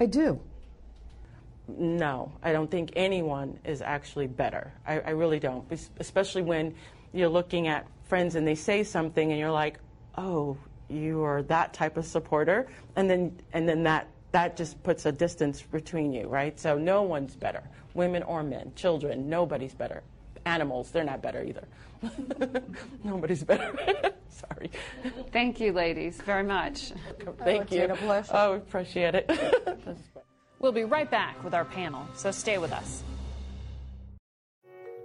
I 0.00 0.06
do. 0.06 0.40
No, 1.68 2.32
I 2.42 2.52
don't 2.52 2.70
think 2.70 2.92
anyone 2.96 3.58
is 3.64 3.82
actually 3.82 4.26
better. 4.26 4.72
I, 4.86 5.00
I 5.00 5.10
really 5.10 5.38
don't, 5.38 5.66
especially 5.98 6.42
when 6.42 6.74
you're 7.12 7.28
looking 7.28 7.68
at 7.68 7.86
friends 8.04 8.34
and 8.36 8.46
they 8.46 8.54
say 8.54 8.82
something 8.84 9.30
and 9.30 9.38
you're 9.38 9.50
like, 9.50 9.78
oh, 10.16 10.56
you 10.88 11.22
are 11.22 11.42
that 11.42 11.74
type 11.74 11.96
of 11.98 12.06
supporter, 12.06 12.66
and 12.96 13.10
then 13.10 13.38
and 13.52 13.68
then 13.68 13.82
that 13.82 14.08
that 14.32 14.56
just 14.56 14.82
puts 14.82 15.06
a 15.06 15.12
distance 15.12 15.62
between 15.62 16.12
you, 16.12 16.26
right? 16.26 16.58
So 16.58 16.78
no 16.78 17.02
one's 17.02 17.36
better, 17.36 17.62
women 17.94 18.22
or 18.22 18.42
men, 18.42 18.72
children, 18.74 19.28
nobody's 19.28 19.74
better. 19.74 20.02
Animals, 20.46 20.90
they're 20.90 21.04
not 21.04 21.22
better 21.22 21.42
either. 21.42 21.66
Nobody's 23.04 23.44
better. 23.44 23.74
Sorry. 24.28 24.70
Thank 25.32 25.60
you, 25.60 25.72
ladies, 25.72 26.20
very 26.22 26.44
much. 26.44 26.92
Thank 27.44 27.60
oh, 27.60 27.62
it's 27.62 27.72
you. 27.72 27.80
been 27.80 27.90
a 27.90 27.96
pleasure. 27.96 28.30
Oh, 28.32 28.52
appreciate 28.54 29.14
it. 29.14 29.30
We'll 30.60 30.72
be 30.72 30.84
right 30.84 31.08
back 31.08 31.42
with 31.44 31.54
our 31.54 31.64
panel, 31.64 32.04
so 32.14 32.32
stay 32.32 32.58
with 32.58 32.72
us. 32.72 33.04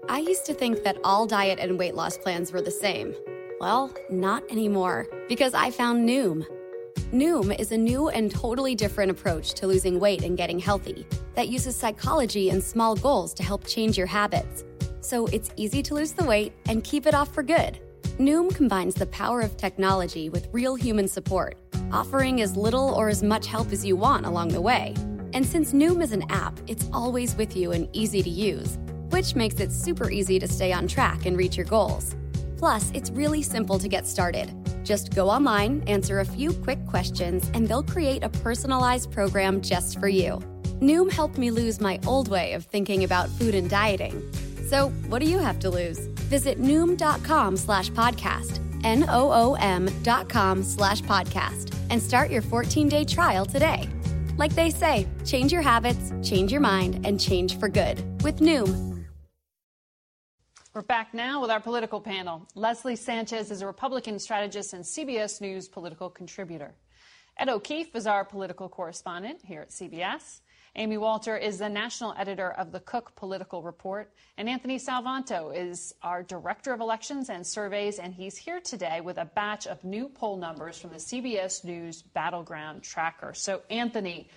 I 0.10 0.18
used 0.18 0.46
to 0.48 0.54
think 0.54 0.84
that 0.84 0.98
all 1.04 1.28
diet 1.28 1.60
and 1.60 1.78
weight 1.78 1.94
loss 1.94 2.18
plans 2.18 2.52
were 2.52 2.62
the 2.62 2.72
same. 2.72 3.14
Well, 3.60 3.94
not 4.10 4.44
anymore, 4.50 5.06
because 5.30 5.54
I 5.54 5.70
found 5.70 6.10
Noom. 6.10 6.44
Noom 7.14 7.58
is 7.60 7.72
a 7.72 7.78
new 7.78 8.10
and 8.10 8.32
totally 8.32 8.74
different 8.74 9.12
approach 9.12 9.54
to 9.54 9.68
losing 9.68 10.00
weight 10.00 10.24
and 10.24 10.36
getting 10.36 10.58
healthy 10.58 11.06
that 11.36 11.50
uses 11.50 11.76
psychology 11.76 12.50
and 12.50 12.64
small 12.64 12.96
goals 12.96 13.34
to 13.36 13.44
help 13.44 13.66
change 13.68 13.98
your 13.98 14.08
habits. 14.08 14.64
So 15.04 15.26
it's 15.28 15.52
easy 15.58 15.84
to 15.84 15.96
lose 15.96 16.14
the 16.14 16.24
weight 16.24 16.54
and 16.68 16.82
keep 16.82 17.06
it 17.06 17.14
off 17.14 17.34
for 17.34 17.44
good. 17.44 17.80
Noom 18.20 18.56
combines 18.56 18.96
the 18.96 19.06
power 19.08 19.42
of 19.42 19.58
technology 19.58 20.30
with 20.30 20.48
real 20.54 20.76
human 20.76 21.10
support, 21.10 21.58
offering 21.92 22.42
as 22.42 22.56
little 22.56 22.90
or 22.96 23.10
as 23.10 23.22
much 23.22 23.48
help 23.48 23.74
as 23.74 23.84
you 23.84 23.98
want 23.98 24.26
along 24.26 24.48
the 24.48 24.62
way. 24.62 24.96
And 25.34 25.46
since 25.46 25.74
Noom 25.74 26.02
is 26.02 26.14
an 26.14 26.24
app, 26.32 26.58
it's 26.68 26.90
always 26.94 27.36
with 27.36 27.58
you 27.58 27.74
and 27.74 27.90
easy 27.92 28.24
to 28.24 28.30
use, 28.30 28.78
which 29.10 29.36
makes 29.36 29.60
it 29.60 29.74
super 29.74 30.10
easy 30.10 30.40
to 30.40 30.48
stay 30.48 30.72
on 30.72 30.88
track 30.88 31.26
and 31.26 31.36
reach 31.36 31.58
your 31.58 31.66
goals. 31.66 32.16
Plus, 32.56 32.90
it's 32.94 33.10
really 33.12 33.42
simple 33.42 33.78
to 33.80 33.90
get 33.90 34.08
started. 34.08 34.54
Just 34.86 35.14
go 35.14 35.30
online, 35.30 35.84
answer 35.86 36.22
a 36.22 36.26
few 36.26 36.54
quick 36.54 36.80
questions, 36.86 37.52
and 37.54 37.68
they'll 37.68 37.84
create 37.84 38.24
a 38.24 38.30
personalized 38.30 39.12
program 39.12 39.60
just 39.60 40.00
for 40.00 40.08
you. 40.08 40.40
Noom 40.80 41.12
helped 41.12 41.38
me 41.38 41.52
lose 41.52 41.82
my 41.82 42.00
old 42.08 42.30
way 42.30 42.54
of 42.54 42.64
thinking 42.64 43.04
about 43.04 43.28
food 43.32 43.54
and 43.54 43.70
dieting. 43.70 44.22
So, 44.74 44.90
what 45.08 45.20
do 45.20 45.30
you 45.30 45.38
have 45.38 45.60
to 45.60 45.70
lose? 45.70 46.00
Visit 46.32 46.60
Noom.com 46.60 47.58
slash 47.58 47.92
podcast, 47.92 48.60
N 48.84 49.06
O 49.08 49.32
O 49.32 49.54
M 49.54 49.88
dot 50.02 50.28
com 50.28 50.64
slash 50.64 51.00
podcast, 51.04 51.76
and 51.92 52.02
start 52.02 52.32
your 52.32 52.42
14 52.42 52.90
day 52.90 53.06
trial 53.06 53.46
today. 53.46 53.88
Like 54.36 54.54
they 54.54 54.72
say, 54.72 55.08
change 55.26 55.52
your 55.52 55.62
habits, 55.62 56.12
change 56.24 56.52
your 56.52 56.60
mind, 56.60 57.06
and 57.06 57.20
change 57.20 57.60
for 57.60 57.70
good 57.70 58.04
with 58.24 58.40
Noom. 58.40 59.06
We're 60.74 60.82
back 60.82 61.14
now 61.14 61.40
with 61.40 61.52
our 61.52 61.60
political 61.60 62.02
panel. 62.02 62.48
Leslie 62.56 62.96
Sanchez 62.96 63.52
is 63.52 63.62
a 63.62 63.68
Republican 63.68 64.18
strategist 64.18 64.74
and 64.74 64.84
CBS 64.84 65.40
News 65.40 65.68
political 65.68 66.10
contributor. 66.10 66.74
Ed 67.38 67.50
O'Keefe 67.50 67.96
is 67.96 68.08
our 68.08 68.26
political 68.26 68.70
correspondent 68.70 69.40
here 69.46 69.62
at 69.62 69.70
CBS. 69.70 70.40
Amy 70.76 70.98
Walter 70.98 71.38
is 71.38 71.60
the 71.60 71.70
national 71.70 72.16
editor 72.18 72.52
of 72.52 72.72
the 72.72 72.80
Cook 72.80 73.16
Political 73.16 73.62
Report. 73.62 74.12
And 74.38 74.50
Anthony 74.50 74.80
Salvanto 74.80 75.56
is 75.56 75.94
our 76.02 76.24
director 76.24 76.74
of 76.74 76.82
elections 76.82 77.30
and 77.30 77.46
surveys. 77.46 78.00
And 78.00 78.12
he's 78.12 78.36
here 78.36 78.60
today 78.60 79.00
with 79.00 79.20
a 79.20 79.26
batch 79.26 79.68
of 79.68 79.84
new 79.84 80.10
poll 80.10 80.36
numbers 80.36 80.80
from 80.80 80.90
the 80.90 80.98
CBS 80.98 81.64
News 81.64 82.02
Battleground 82.02 82.82
Tracker. 82.82 83.36
So, 83.36 83.62
Anthony, 83.70 84.28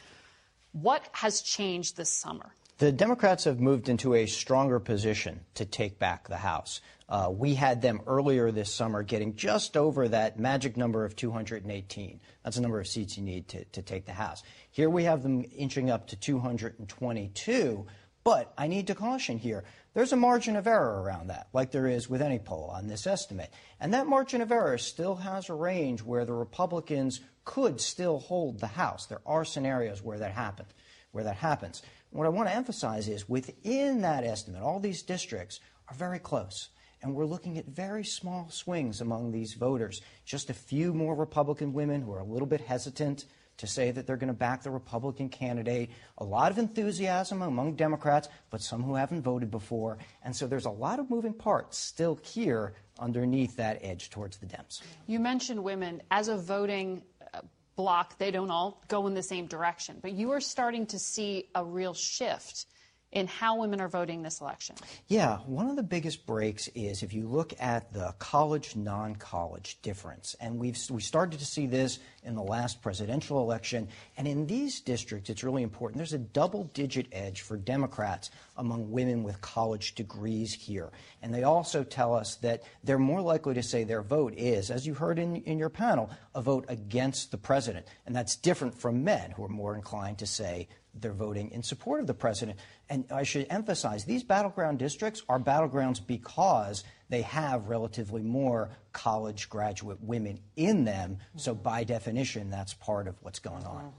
what 0.72 1.09
has 1.12 1.41
changed 1.41 1.97
this 1.97 2.11
summer? 2.11 2.53
The 2.78 2.93
Democrats 2.93 3.45
have 3.45 3.59
moved 3.59 3.89
into 3.89 4.12
a 4.12 4.26
stronger 4.26 4.78
position 4.78 5.41
to 5.55 5.64
take 5.64 5.99
back 5.99 6.28
the 6.28 6.37
House. 6.37 6.82
Uh, 7.09 7.30
we 7.30 7.54
had 7.54 7.82
them 7.82 8.00
earlier 8.07 8.50
this 8.50 8.72
summer 8.72 9.02
getting 9.02 9.36
just 9.36 9.76
over 9.76 10.09
that 10.09 10.38
magic 10.38 10.76
number 10.76 11.04
of 11.04 11.14
218. 11.14 12.20
That's 12.42 12.57
the 12.57 12.62
number 12.62 12.80
of 12.80 12.88
seats 12.88 13.16
you 13.16 13.22
need 13.22 13.48
to, 13.48 13.64
to 13.64 13.82
take 13.82 14.07
the 14.07 14.12
House. 14.12 14.42
Here 14.70 14.90
we 14.90 15.04
have 15.04 15.22
them 15.22 15.44
inching 15.57 15.90
up 15.90 16.09
to 16.09 16.16
222. 16.16 17.86
But 18.24 18.52
I 18.59 18.66
need 18.66 18.88
to 18.88 18.96
caution 18.96 19.38
here 19.38 19.62
there's 19.96 20.12
a 20.12 20.16
margin 20.16 20.57
of 20.57 20.66
error 20.66 21.00
around 21.00 21.28
that, 21.28 21.48
like 21.54 21.70
there 21.70 21.86
is 21.86 22.07
with 22.07 22.20
any 22.20 22.38
poll 22.38 22.70
on 22.70 22.86
this 22.86 23.07
estimate. 23.07 23.50
And 23.80 23.94
that 23.94 24.07
margin 24.07 24.42
of 24.42 24.52
error 24.52 24.76
still 24.76 25.14
has 25.14 25.48
a 25.48 25.54
range 25.54 26.02
where 26.02 26.26
the 26.26 26.34
Republicans 26.34 27.22
could 27.46 27.80
still 27.80 28.18
hold 28.18 28.61
the 28.61 28.66
House. 28.66 29.07
There 29.07 29.22
are 29.24 29.46
scenarios 29.46 30.02
where 30.02 30.18
that 30.18 30.32
happens. 30.32 30.68
Where 31.12 31.24
that 31.24 31.36
happens. 31.36 31.80
What 32.11 32.26
I 32.26 32.28
want 32.28 32.50
to 32.50 32.54
emphasize 32.54 33.09
is 33.09 33.26
within 33.26 34.02
that 34.02 34.22
estimate, 34.22 34.61
all 34.61 34.80
these 34.80 35.02
districts 35.02 35.61
are 35.88 35.94
very 35.94 36.18
close. 36.18 36.68
And 37.07 37.14
we're 37.14 37.24
looking 37.24 37.57
at 37.57 37.66
very 37.66 38.02
small 38.02 38.48
swings 38.50 39.00
among 39.00 39.30
these 39.30 39.54
voters. 39.54 40.02
Just 40.24 40.50
a 40.50 40.54
few 40.54 40.92
more 40.92 41.14
Republican 41.14 41.72
women 41.72 42.02
who 42.02 42.12
are 42.12 42.18
a 42.18 42.24
little 42.24 42.48
bit 42.48 42.61
hesitant 42.61 43.26
to 43.59 43.66
say 43.68 43.92
that 43.92 44.09
they're 44.09 44.16
going 44.16 44.26
to 44.26 44.34
back 44.34 44.64
the 44.64 44.72
Republican 44.72 45.28
candidate. 45.28 45.90
A 46.18 46.24
lot 46.24 46.50
of 46.50 46.59
enthusiasm 46.59 47.42
among 47.42 47.76
Democrats, 47.76 48.28
but 48.50 48.61
some 48.61 48.82
who 48.82 48.96
haven't 48.96 49.22
voted 49.22 49.52
before. 49.52 49.98
And 50.24 50.34
so 50.34 50.48
there's 50.48 50.64
a 50.64 50.70
lot 50.70 50.98
of 50.98 51.09
moving 51.09 51.32
parts 51.32 51.78
still 51.78 52.18
here 52.24 52.74
underneath 52.98 53.54
that 53.54 53.78
edge 53.82 54.11
towards 54.11 54.38
the 54.38 54.46
Dems. 54.46 54.82
You 55.07 55.20
mentioned 55.20 55.62
women 55.62 56.02
as 56.11 56.26
a 56.26 56.36
voting 56.36 57.04
uh, 57.32 57.42
bloc, 57.76 58.18
they 58.18 58.32
don't 58.32 58.50
all 58.50 58.82
go 58.88 59.07
in 59.07 59.14
the 59.14 59.22
same 59.22 59.46
direction, 59.46 59.98
but 60.02 60.11
you 60.11 60.32
are 60.32 60.40
starting 60.40 60.86
to 60.86 60.98
see 60.98 61.50
a 61.54 61.64
real 61.64 61.94
shift 61.94 62.66
in 63.12 63.26
how 63.26 63.59
women 63.59 63.80
are 63.80 63.88
voting 63.88 64.22
this 64.22 64.40
election? 64.40 64.76
Yeah, 65.07 65.38
one 65.46 65.68
of 65.68 65.76
the 65.76 65.82
biggest 65.82 66.26
breaks 66.26 66.68
is 66.74 67.02
if 67.02 67.12
you 67.12 67.28
look 67.28 67.54
at 67.61 67.92
the 67.92 68.14
college 68.18 68.76
non 68.76 69.16
college 69.16 69.78
difference. 69.82 70.36
And 70.40 70.59
we've 70.59 70.78
we 70.90 71.00
started 71.00 71.38
to 71.38 71.46
see 71.46 71.66
this 71.66 71.98
in 72.24 72.34
the 72.34 72.42
last 72.42 72.82
presidential 72.82 73.40
election. 73.40 73.88
And 74.16 74.26
in 74.26 74.46
these 74.46 74.80
districts, 74.80 75.30
it's 75.30 75.44
really 75.44 75.62
important. 75.62 75.98
There's 75.98 76.12
a 76.12 76.18
double 76.18 76.64
digit 76.74 77.07
edge 77.12 77.42
for 77.42 77.57
Democrats 77.57 78.30
among 78.57 78.90
women 78.90 79.22
with 79.22 79.40
college 79.40 79.94
degrees 79.94 80.52
here. 80.52 80.90
And 81.22 81.32
they 81.32 81.44
also 81.44 81.84
tell 81.84 82.14
us 82.14 82.36
that 82.36 82.64
they're 82.82 82.98
more 82.98 83.20
likely 83.20 83.54
to 83.54 83.62
say 83.62 83.84
their 83.84 84.02
vote 84.02 84.34
is, 84.36 84.70
as 84.70 84.86
you 84.86 84.94
heard 84.94 85.18
in, 85.18 85.36
in 85.36 85.59
your 85.59 85.70
panel, 85.70 86.11
a 86.34 86.42
vote 86.42 86.64
against 86.68 87.30
the 87.30 87.38
president. 87.38 87.86
And 88.07 88.14
that's 88.14 88.36
different 88.36 88.74
from 88.74 89.04
men 89.04 89.30
who 89.30 89.44
are 89.44 89.48
more 89.48 89.74
inclined 89.74 90.18
to 90.18 90.26
say 90.26 90.68
they're 91.01 91.12
voting 91.12 91.51
in 91.51 91.62
support 91.62 92.01
of 92.01 92.07
the 92.07 92.14
president. 92.14 92.59
And 92.88 93.05
I 93.11 93.22
should 93.22 93.47
emphasize 93.51 94.05
these 94.05 94.22
battleground 94.22 94.78
districts 94.78 95.22
are 95.28 95.38
battlegrounds 95.38 96.05
because 96.05 96.84
they 97.09 97.22
have 97.22 97.68
relatively 97.68 98.22
more 98.22 98.70
college 98.92 99.49
graduate 99.49 99.99
women 100.03 100.40
in 100.57 100.84
them. 100.84 101.18
So, 101.36 101.55
by 101.55 101.84
definition, 101.84 102.51
that's 102.51 102.74
part 102.74 103.09
of 103.09 103.16
what's 103.22 103.38
going 103.38 103.64
on. 103.64 103.92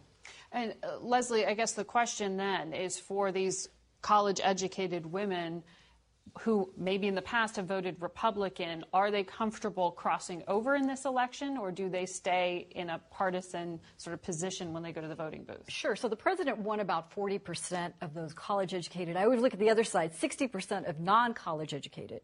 And 0.51 0.75
uh, 0.83 0.99
Leslie, 0.99 1.45
I 1.45 1.53
guess 1.53 1.73
the 1.73 1.83
question 1.83 2.37
then 2.37 2.73
is 2.73 2.99
for 2.99 3.31
these 3.31 3.69
college 4.01 4.39
educated 4.43 5.05
women 5.05 5.63
who 6.39 6.71
maybe 6.77 7.07
in 7.07 7.15
the 7.15 7.21
past 7.21 7.55
have 7.55 7.65
voted 7.65 7.95
Republican, 7.99 8.83
are 8.93 9.11
they 9.11 9.23
comfortable 9.23 9.91
crossing 9.91 10.43
over 10.47 10.75
in 10.75 10.87
this 10.87 11.05
election, 11.05 11.57
or 11.57 11.71
do 11.71 11.89
they 11.89 12.05
stay 12.05 12.67
in 12.71 12.89
a 12.89 12.99
partisan 13.11 13.79
sort 13.97 14.13
of 14.13 14.21
position 14.21 14.73
when 14.73 14.83
they 14.83 14.91
go 14.91 15.01
to 15.01 15.07
the 15.07 15.15
voting 15.15 15.43
booth? 15.43 15.69
Sure. 15.69 15.95
So 15.95 16.07
the 16.07 16.15
president 16.15 16.57
won 16.57 16.79
about 16.79 17.13
40% 17.13 17.93
of 18.01 18.13
those 18.13 18.33
college 18.33 18.73
educated. 18.73 19.17
I 19.17 19.27
would 19.27 19.39
look 19.39 19.53
at 19.53 19.59
the 19.59 19.69
other 19.69 19.83
side 19.83 20.13
60% 20.13 20.89
of 20.89 20.99
non 20.99 21.33
college 21.33 21.73
educated 21.73 22.21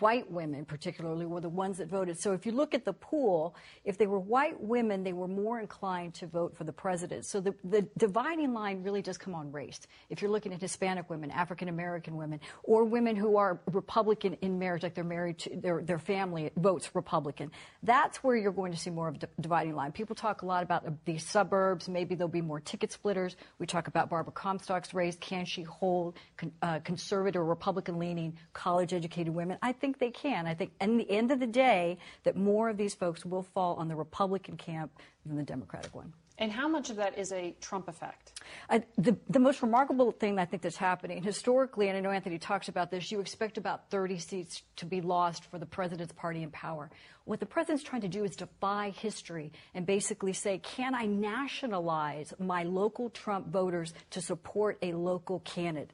white 0.00 0.30
women 0.30 0.64
particularly 0.64 1.26
were 1.26 1.40
the 1.40 1.48
ones 1.48 1.78
that 1.78 1.88
voted. 1.88 2.18
So 2.18 2.32
if 2.32 2.46
you 2.46 2.52
look 2.52 2.74
at 2.74 2.84
the 2.84 2.92
pool, 2.92 3.54
if 3.84 3.98
they 3.98 4.06
were 4.06 4.18
white 4.18 4.60
women, 4.60 5.02
they 5.02 5.12
were 5.12 5.28
more 5.28 5.60
inclined 5.60 6.14
to 6.14 6.26
vote 6.26 6.56
for 6.56 6.64
the 6.64 6.72
president. 6.72 7.26
So 7.26 7.40
the, 7.40 7.54
the 7.64 7.86
dividing 7.98 8.54
line 8.54 8.82
really 8.82 9.02
does 9.02 9.18
come 9.18 9.34
on 9.34 9.52
race. 9.52 9.80
If 10.08 10.22
you're 10.22 10.30
looking 10.30 10.52
at 10.52 10.60
Hispanic 10.60 11.10
women, 11.10 11.30
African 11.30 11.68
American 11.68 12.16
women, 12.16 12.40
or 12.62 12.84
women 12.84 13.16
who 13.16 13.36
are 13.36 13.60
Republican 13.70 14.36
in 14.40 14.58
marriage, 14.58 14.82
like 14.82 14.94
they're 14.94 15.04
married 15.04 15.38
to 15.40 15.56
their, 15.56 15.82
their 15.82 15.98
family 15.98 16.50
votes 16.56 16.90
Republican, 16.94 17.50
that's 17.82 18.22
where 18.24 18.36
you're 18.36 18.52
going 18.52 18.72
to 18.72 18.78
see 18.78 18.90
more 18.90 19.08
of 19.08 19.16
a 19.16 19.28
dividing 19.40 19.74
line. 19.74 19.92
People 19.92 20.16
talk 20.16 20.42
a 20.42 20.46
lot 20.46 20.62
about 20.62 21.04
the 21.04 21.18
suburbs. 21.18 21.88
Maybe 21.88 22.14
there'll 22.14 22.28
be 22.28 22.40
more 22.40 22.60
ticket 22.60 22.92
splitters. 22.92 23.36
We 23.58 23.66
talk 23.66 23.88
about 23.88 24.08
Barbara 24.08 24.32
Comstock's 24.32 24.94
race. 24.94 25.16
Can 25.20 25.44
she 25.44 25.62
hold 25.62 26.16
con, 26.36 26.52
uh, 26.62 26.78
conservative, 26.80 27.42
Republican 27.42 27.98
leaning, 27.98 28.38
college 28.52 28.92
educated 28.92 29.34
women? 29.34 29.58
I 29.60 29.72
think 29.82 29.98
they 29.98 30.10
can. 30.10 30.46
I 30.46 30.54
think, 30.54 30.70
in 30.80 30.96
the 30.96 31.10
end 31.10 31.30
of 31.30 31.40
the 31.40 31.46
day, 31.46 31.98
that 32.22 32.36
more 32.36 32.70
of 32.70 32.78
these 32.78 32.94
folks 32.94 33.26
will 33.26 33.42
fall 33.42 33.74
on 33.74 33.88
the 33.88 33.96
Republican 33.96 34.56
camp 34.56 34.92
than 35.26 35.36
the 35.36 35.42
Democratic 35.42 35.94
one. 35.94 36.14
And 36.38 36.50
how 36.50 36.66
much 36.66 36.88
of 36.88 36.96
that 36.96 37.18
is 37.18 37.30
a 37.32 37.54
Trump 37.60 37.88
effect? 37.88 38.40
Uh, 38.70 38.80
the, 38.96 39.16
the 39.28 39.38
most 39.38 39.60
remarkable 39.60 40.12
thing 40.12 40.38
I 40.38 40.44
think 40.44 40.62
that's 40.62 40.76
happening 40.76 41.22
historically, 41.22 41.88
and 41.88 41.96
I 41.96 42.00
know 42.00 42.10
Anthony 42.10 42.38
talks 42.38 42.68
about 42.68 42.90
this, 42.90 43.12
you 43.12 43.20
expect 43.20 43.58
about 43.58 43.90
30 43.90 44.18
seats 44.18 44.62
to 44.76 44.86
be 44.86 45.00
lost 45.00 45.44
for 45.50 45.58
the 45.58 45.66
president's 45.66 46.12
party 46.12 46.42
in 46.42 46.50
power. 46.50 46.90
What 47.24 47.38
the 47.38 47.46
president's 47.46 47.84
trying 47.84 48.02
to 48.02 48.08
do 48.08 48.24
is 48.24 48.34
defy 48.34 48.90
history 48.90 49.52
and 49.74 49.86
basically 49.86 50.32
say, 50.32 50.58
can 50.58 50.92
I 50.92 51.06
nationalize 51.06 52.34
my 52.40 52.64
local 52.64 53.10
Trump 53.10 53.46
voters 53.46 53.94
to 54.10 54.20
support 54.20 54.78
a 54.82 54.92
local 54.92 55.38
candidate? 55.40 55.92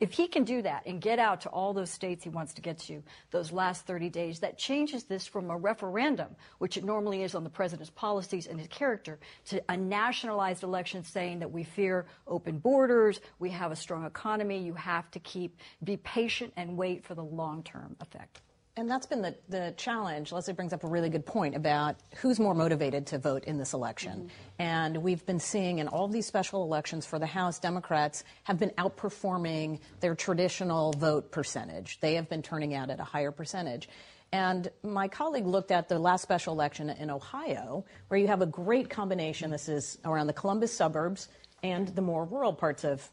If 0.00 0.12
he 0.12 0.26
can 0.26 0.42
do 0.42 0.62
that 0.62 0.82
and 0.84 1.00
get 1.00 1.20
out 1.20 1.42
to 1.42 1.48
all 1.48 1.72
those 1.72 1.90
states 1.90 2.24
he 2.24 2.30
wants 2.30 2.54
to 2.54 2.60
get 2.60 2.78
to 2.80 3.04
those 3.30 3.52
last 3.52 3.86
30 3.86 4.10
days, 4.10 4.40
that 4.40 4.58
changes 4.58 5.04
this 5.04 5.28
from 5.28 5.48
a 5.48 5.56
referendum, 5.56 6.34
which 6.58 6.76
it 6.76 6.82
normally 6.82 7.22
is 7.22 7.36
on 7.36 7.44
the 7.44 7.50
president's 7.50 7.90
policies 7.90 8.48
and 8.48 8.58
his 8.58 8.68
character, 8.68 9.20
to 9.46 9.62
a 9.68 9.76
nationalized 9.76 10.64
election 10.64 11.04
saying 11.04 11.38
that 11.38 11.52
we 11.52 11.62
fear 11.62 12.06
open 12.26 12.58
borders, 12.58 13.20
we 13.38 13.50
have 13.50 13.70
a 13.70 13.76
strong 13.76 14.04
economy, 14.04 14.58
you 14.58 14.74
have 14.74 15.08
to 15.12 15.20
keep, 15.20 15.60
be 15.84 15.96
patient 15.98 16.52
and 16.56 16.76
wait 16.76 17.04
for 17.04 17.14
the 17.14 17.22
long-term 17.24 17.94
effect. 18.00 18.40
And 18.74 18.90
that's 18.90 19.04
been 19.04 19.20
the, 19.20 19.34
the 19.50 19.74
challenge. 19.76 20.32
Leslie 20.32 20.54
brings 20.54 20.72
up 20.72 20.82
a 20.82 20.86
really 20.86 21.10
good 21.10 21.26
point 21.26 21.54
about 21.54 21.96
who's 22.16 22.40
more 22.40 22.54
motivated 22.54 23.06
to 23.08 23.18
vote 23.18 23.44
in 23.44 23.58
this 23.58 23.74
election. 23.74 24.12
Mm-hmm. 24.12 24.28
And 24.58 24.96
we've 25.02 25.24
been 25.26 25.40
seeing 25.40 25.78
in 25.78 25.88
all 25.88 26.08
these 26.08 26.24
special 26.24 26.62
elections 26.62 27.04
for 27.04 27.18
the 27.18 27.26
House, 27.26 27.58
Democrats 27.58 28.24
have 28.44 28.58
been 28.58 28.70
outperforming 28.78 29.80
their 30.00 30.14
traditional 30.14 30.92
vote 30.92 31.30
percentage. 31.30 32.00
They 32.00 32.14
have 32.14 32.30
been 32.30 32.40
turning 32.40 32.74
out 32.74 32.88
at 32.88 32.98
a 32.98 33.04
higher 33.04 33.30
percentage. 33.30 33.90
And 34.32 34.70
my 34.82 35.06
colleague 35.08 35.46
looked 35.46 35.70
at 35.70 35.90
the 35.90 35.98
last 35.98 36.22
special 36.22 36.54
election 36.54 36.88
in 36.88 37.10
Ohio, 37.10 37.84
where 38.08 38.18
you 38.18 38.28
have 38.28 38.40
a 38.40 38.46
great 38.46 38.88
combination. 38.88 39.50
This 39.50 39.68
is 39.68 39.98
around 40.06 40.28
the 40.28 40.32
Columbus 40.32 40.74
suburbs 40.74 41.28
and 41.62 41.88
the 41.88 42.00
more 42.00 42.24
rural 42.24 42.54
parts 42.54 42.84
of, 42.84 43.06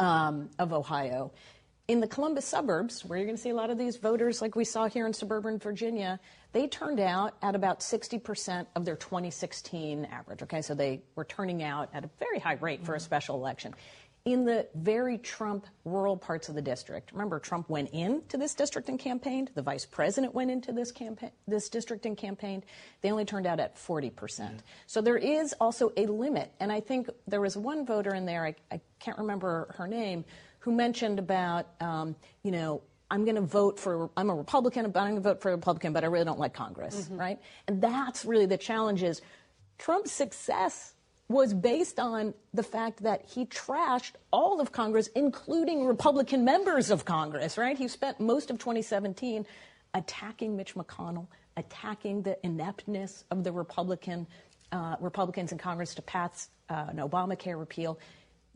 um, 0.00 0.50
of 0.58 0.72
Ohio 0.72 1.30
in 1.86 2.00
the 2.00 2.06
Columbus 2.08 2.46
suburbs, 2.46 3.04
where 3.04 3.18
you're 3.18 3.26
going 3.26 3.36
to 3.36 3.42
see 3.42 3.50
a 3.50 3.54
lot 3.54 3.70
of 3.70 3.76
these 3.76 3.96
voters, 3.96 4.40
like 4.40 4.56
we 4.56 4.64
saw 4.64 4.88
here 4.88 5.06
in 5.06 5.12
suburban 5.12 5.58
Virginia, 5.58 6.18
they 6.52 6.66
turned 6.66 7.00
out 7.00 7.34
at 7.42 7.54
about 7.54 7.80
60% 7.80 8.66
of 8.74 8.84
their 8.86 8.96
2016 8.96 10.06
average. 10.06 10.42
Okay, 10.42 10.62
so 10.62 10.74
they 10.74 11.02
were 11.14 11.24
turning 11.24 11.62
out 11.62 11.90
at 11.92 12.04
a 12.04 12.10
very 12.18 12.38
high 12.38 12.54
rate 12.54 12.84
for 12.84 12.94
a 12.94 12.96
mm-hmm. 12.96 13.04
special 13.04 13.36
election. 13.36 13.74
In 14.24 14.46
the 14.46 14.66
very 14.74 15.18
Trump 15.18 15.66
rural 15.84 16.16
parts 16.16 16.48
of 16.48 16.54
the 16.54 16.62
district, 16.62 17.12
remember 17.12 17.38
Trump 17.38 17.68
went 17.68 17.90
into 17.90 18.38
this 18.38 18.54
district 18.54 18.88
and 18.88 18.98
campaigned. 18.98 19.50
The 19.54 19.60
vice 19.60 19.84
president 19.84 20.34
went 20.34 20.50
into 20.50 20.72
this 20.72 20.90
campaign, 20.90 21.32
this 21.46 21.68
district 21.68 22.06
and 22.06 22.16
campaigned. 22.16 22.64
They 23.02 23.10
only 23.10 23.26
turned 23.26 23.46
out 23.46 23.60
at 23.60 23.76
40 23.76 24.08
percent. 24.08 24.56
Mm-hmm. 24.56 24.66
So 24.86 25.02
there 25.02 25.18
is 25.18 25.54
also 25.60 25.92
a 25.98 26.06
limit, 26.06 26.50
and 26.58 26.72
I 26.72 26.80
think 26.80 27.10
there 27.26 27.42
was 27.42 27.54
one 27.54 27.84
voter 27.84 28.14
in 28.14 28.24
there. 28.24 28.46
I, 28.46 28.54
I 28.72 28.80
can't 28.98 29.18
remember 29.18 29.74
her 29.76 29.86
name 29.86 30.24
who 30.64 30.72
mentioned 30.72 31.18
about, 31.18 31.66
um, 31.82 32.16
you 32.42 32.50
know, 32.50 32.80
I'm 33.10 33.24
going 33.24 33.34
to 33.34 33.42
vote 33.42 33.78
for, 33.78 34.08
I'm 34.16 34.30
a 34.30 34.34
Republican, 34.34 34.90
but 34.90 35.00
I'm 35.00 35.10
going 35.10 35.22
to 35.22 35.28
vote 35.28 35.42
for 35.42 35.50
a 35.50 35.54
Republican, 35.56 35.92
but 35.92 36.04
I 36.04 36.06
really 36.06 36.24
don't 36.24 36.38
like 36.38 36.54
Congress, 36.54 37.02
mm-hmm. 37.02 37.18
right? 37.18 37.38
And 37.68 37.82
that's 37.82 38.24
really 38.24 38.46
the 38.46 38.56
challenge 38.56 39.02
is 39.02 39.20
Trump's 39.76 40.10
success 40.10 40.94
was 41.28 41.52
based 41.52 42.00
on 42.00 42.32
the 42.54 42.62
fact 42.62 43.02
that 43.02 43.26
he 43.26 43.44
trashed 43.44 44.12
all 44.30 44.58
of 44.58 44.72
Congress, 44.72 45.08
including 45.08 45.84
Republican 45.84 46.46
members 46.46 46.90
of 46.90 47.04
Congress, 47.04 47.58
right? 47.58 47.76
He 47.76 47.86
spent 47.86 48.18
most 48.18 48.50
of 48.50 48.58
2017 48.58 49.44
attacking 49.92 50.56
Mitch 50.56 50.74
McConnell, 50.74 51.26
attacking 51.58 52.22
the 52.22 52.38
ineptness 52.42 53.24
of 53.30 53.44
the 53.44 53.52
Republican 53.52 54.26
uh, 54.72 54.96
Republicans 54.98 55.52
in 55.52 55.58
Congress 55.58 55.94
to 55.94 56.02
pass 56.02 56.48
uh, 56.70 56.86
an 56.88 56.96
Obamacare 56.96 57.58
repeal. 57.58 57.98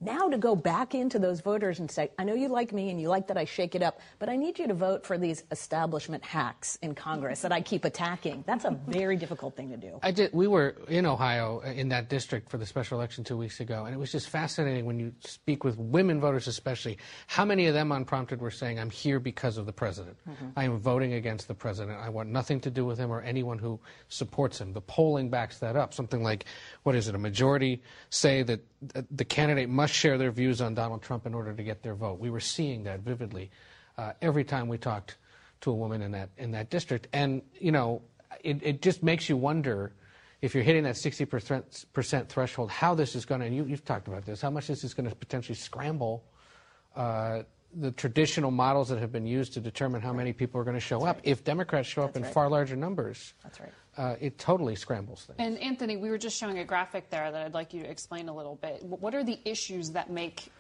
Now 0.01 0.29
to 0.29 0.39
go 0.39 0.55
back 0.55 0.95
into 0.95 1.19
those 1.19 1.41
voters 1.41 1.81
and 1.81 1.91
say, 1.91 2.13
I 2.21 2.25
know 2.25 2.35
you 2.35 2.47
like 2.49 2.73
me 2.73 2.91
and 2.91 3.01
you 3.01 3.09
like 3.09 3.27
that 3.27 3.37
I 3.37 3.45
shake 3.45 3.75
it 3.75 3.83
up, 3.83 4.01
but 4.21 4.29
I 4.29 4.37
need 4.37 4.57
you 4.59 4.69
to 4.69 4.75
vote 4.75 5.05
for 5.05 5.19
these 5.19 5.43
establishment 5.51 6.25
hacks 6.25 6.79
in 6.83 6.95
Congress 6.95 7.41
that 7.41 7.51
I 7.51 7.61
keep 7.61 7.85
attacking. 7.85 8.45
That's 8.47 8.65
a 8.65 8.79
very 8.87 9.17
difficult 9.17 9.57
thing 9.57 9.71
to 9.71 9.77
do. 9.77 9.99
I 10.01 10.13
did. 10.13 10.33
We 10.33 10.47
were 10.47 10.77
in 10.87 11.05
Ohio 11.05 11.63
uh, 11.65 11.71
in 11.71 11.89
that 11.89 12.09
district 12.09 12.49
for 12.49 12.59
the 12.59 12.67
special 12.67 12.97
election 12.97 13.25
two 13.25 13.37
weeks 13.37 13.59
ago, 13.59 13.87
and 13.87 13.95
it 13.95 13.99
was 13.99 14.13
just 14.13 14.29
fascinating 14.29 14.85
when 14.85 15.01
you 15.01 15.13
speak 15.21 15.65
with 15.65 15.77
women 15.77 16.21
voters, 16.21 16.47
especially, 16.47 16.97
how 17.27 17.45
many 17.45 17.67
of 17.67 17.75
them 17.75 17.91
unprompted 17.91 18.41
were 18.41 18.53
saying, 18.53 18.79
I'm 18.79 18.91
here 18.91 19.19
because 19.19 19.59
of 19.59 19.67
the 19.67 19.73
president. 19.73 20.17
Mm-hmm. 20.29 20.47
I 20.57 20.65
am 20.65 20.79
voting 20.79 21.15
against 21.15 21.49
the 21.49 21.55
president. 21.55 21.99
I 21.99 22.09
want 22.09 22.29
nothing 22.29 22.61
to 22.61 22.71
do 22.71 22.85
with 22.85 22.99
him 22.99 23.11
or 23.11 23.21
anyone 23.23 23.59
who 23.59 23.81
supports 24.09 24.61
him. 24.61 24.73
The 24.73 24.81
polling 24.81 25.29
backs 25.29 25.59
that 25.59 25.75
up. 25.75 25.93
Something 25.93 26.23
like, 26.23 26.45
what 26.85 26.95
is 26.95 27.09
it, 27.09 27.17
a 27.17 27.19
majority 27.19 27.83
say 28.11 28.45
that 28.45 28.61
the 29.11 29.25
candidate 29.25 29.69
must 29.69 29.88
share 29.89 30.19
their 30.19 30.31
views 30.31 30.61
on 30.61 30.75
Donald 30.75 31.03
Trump 31.03 31.27
in 31.27 31.35
order 31.35 31.53
to 31.53 31.63
get 31.63 31.83
their 31.83 31.95
vote. 31.95 32.19
We 32.19 32.31
were 32.31 32.41
seeing 32.41 32.85
that 32.85 33.01
vividly 33.01 33.51
uh, 33.97 34.13
every 34.23 34.45
time 34.45 34.69
we 34.69 34.79
talked 34.79 35.17
to 35.63 35.71
a 35.71 35.75
woman 35.75 36.03
in 36.03 36.13
that 36.13 36.31
in 36.39 36.53
that 36.53 36.71
district, 36.71 37.09
and 37.13 37.43
you 37.59 37.73
know, 37.73 38.03
it, 38.43 38.63
it 38.63 38.83
just 38.83 39.03
makes 39.03 39.29
you 39.29 39.37
wonder 39.37 39.93
if 40.41 40.55
you're 40.55 40.63
hitting 40.63 40.85
that 40.85 40.95
60% 40.95 42.29
threshold, 42.29 42.71
how 42.71 42.95
this 42.95 43.17
is 43.17 43.25
going 43.25 43.41
to, 43.41 43.49
you, 43.49 43.65
have 43.65 43.85
talked 43.85 44.07
about 44.07 44.25
this, 44.25 44.41
how 44.41 44.51
much 44.51 44.69
this 44.69 44.85
is 44.85 44.95
going 44.95 45.09
to 45.09 45.15
potentially 45.15 45.57
scramble 45.57 46.25
uh, 46.95 47.43
the 47.75 47.91
traditional 47.93 48.51
models 48.51 48.89
that 48.89 48.99
have 48.99 49.13
been 49.13 49.27
used 49.27 49.53
to 49.55 49.61
determine 49.61 50.01
how 50.01 50.13
many 50.13 50.33
people 50.33 50.61
are 50.61 50.65
going 50.65 50.77
to 50.77 50.81
show 50.81 51.01
That's 51.01 51.11
up. 51.11 51.17
Right. 51.17 51.27
If 51.27 51.45
Democrats 51.45 51.89
show 51.89 52.03
That's 52.03 52.13
up 52.13 52.17
in 52.17 52.23
right. 52.23 52.33
far 52.33 52.49
larger 52.49 52.77
numbers, 52.77 53.35
That's 53.43 53.61
right. 53.61 53.73
Uh, 53.99 54.15
it 54.21 54.39
totally 54.39 54.77
scrambles 54.77 55.25
things. 55.25 55.37
And 55.41 55.59
Anthony, 55.59 55.97
we 55.97 56.09
were 56.09 56.19
just 56.19 56.39
showing 56.39 56.61
a 56.61 56.65
graphic 56.65 57.11
there 57.11 57.33
that 57.33 57.45
I'd 57.45 57.53
like 57.53 57.75
you 57.75 57.83
to 57.83 57.91
explain 57.91 58.29
a 58.29 58.35
little 58.35 58.55
bit. 58.55 58.81
What 58.85 59.13
are 59.13 59.25
the 59.25 59.41
issues 59.45 59.91
that 59.91 60.09
make 60.09 60.53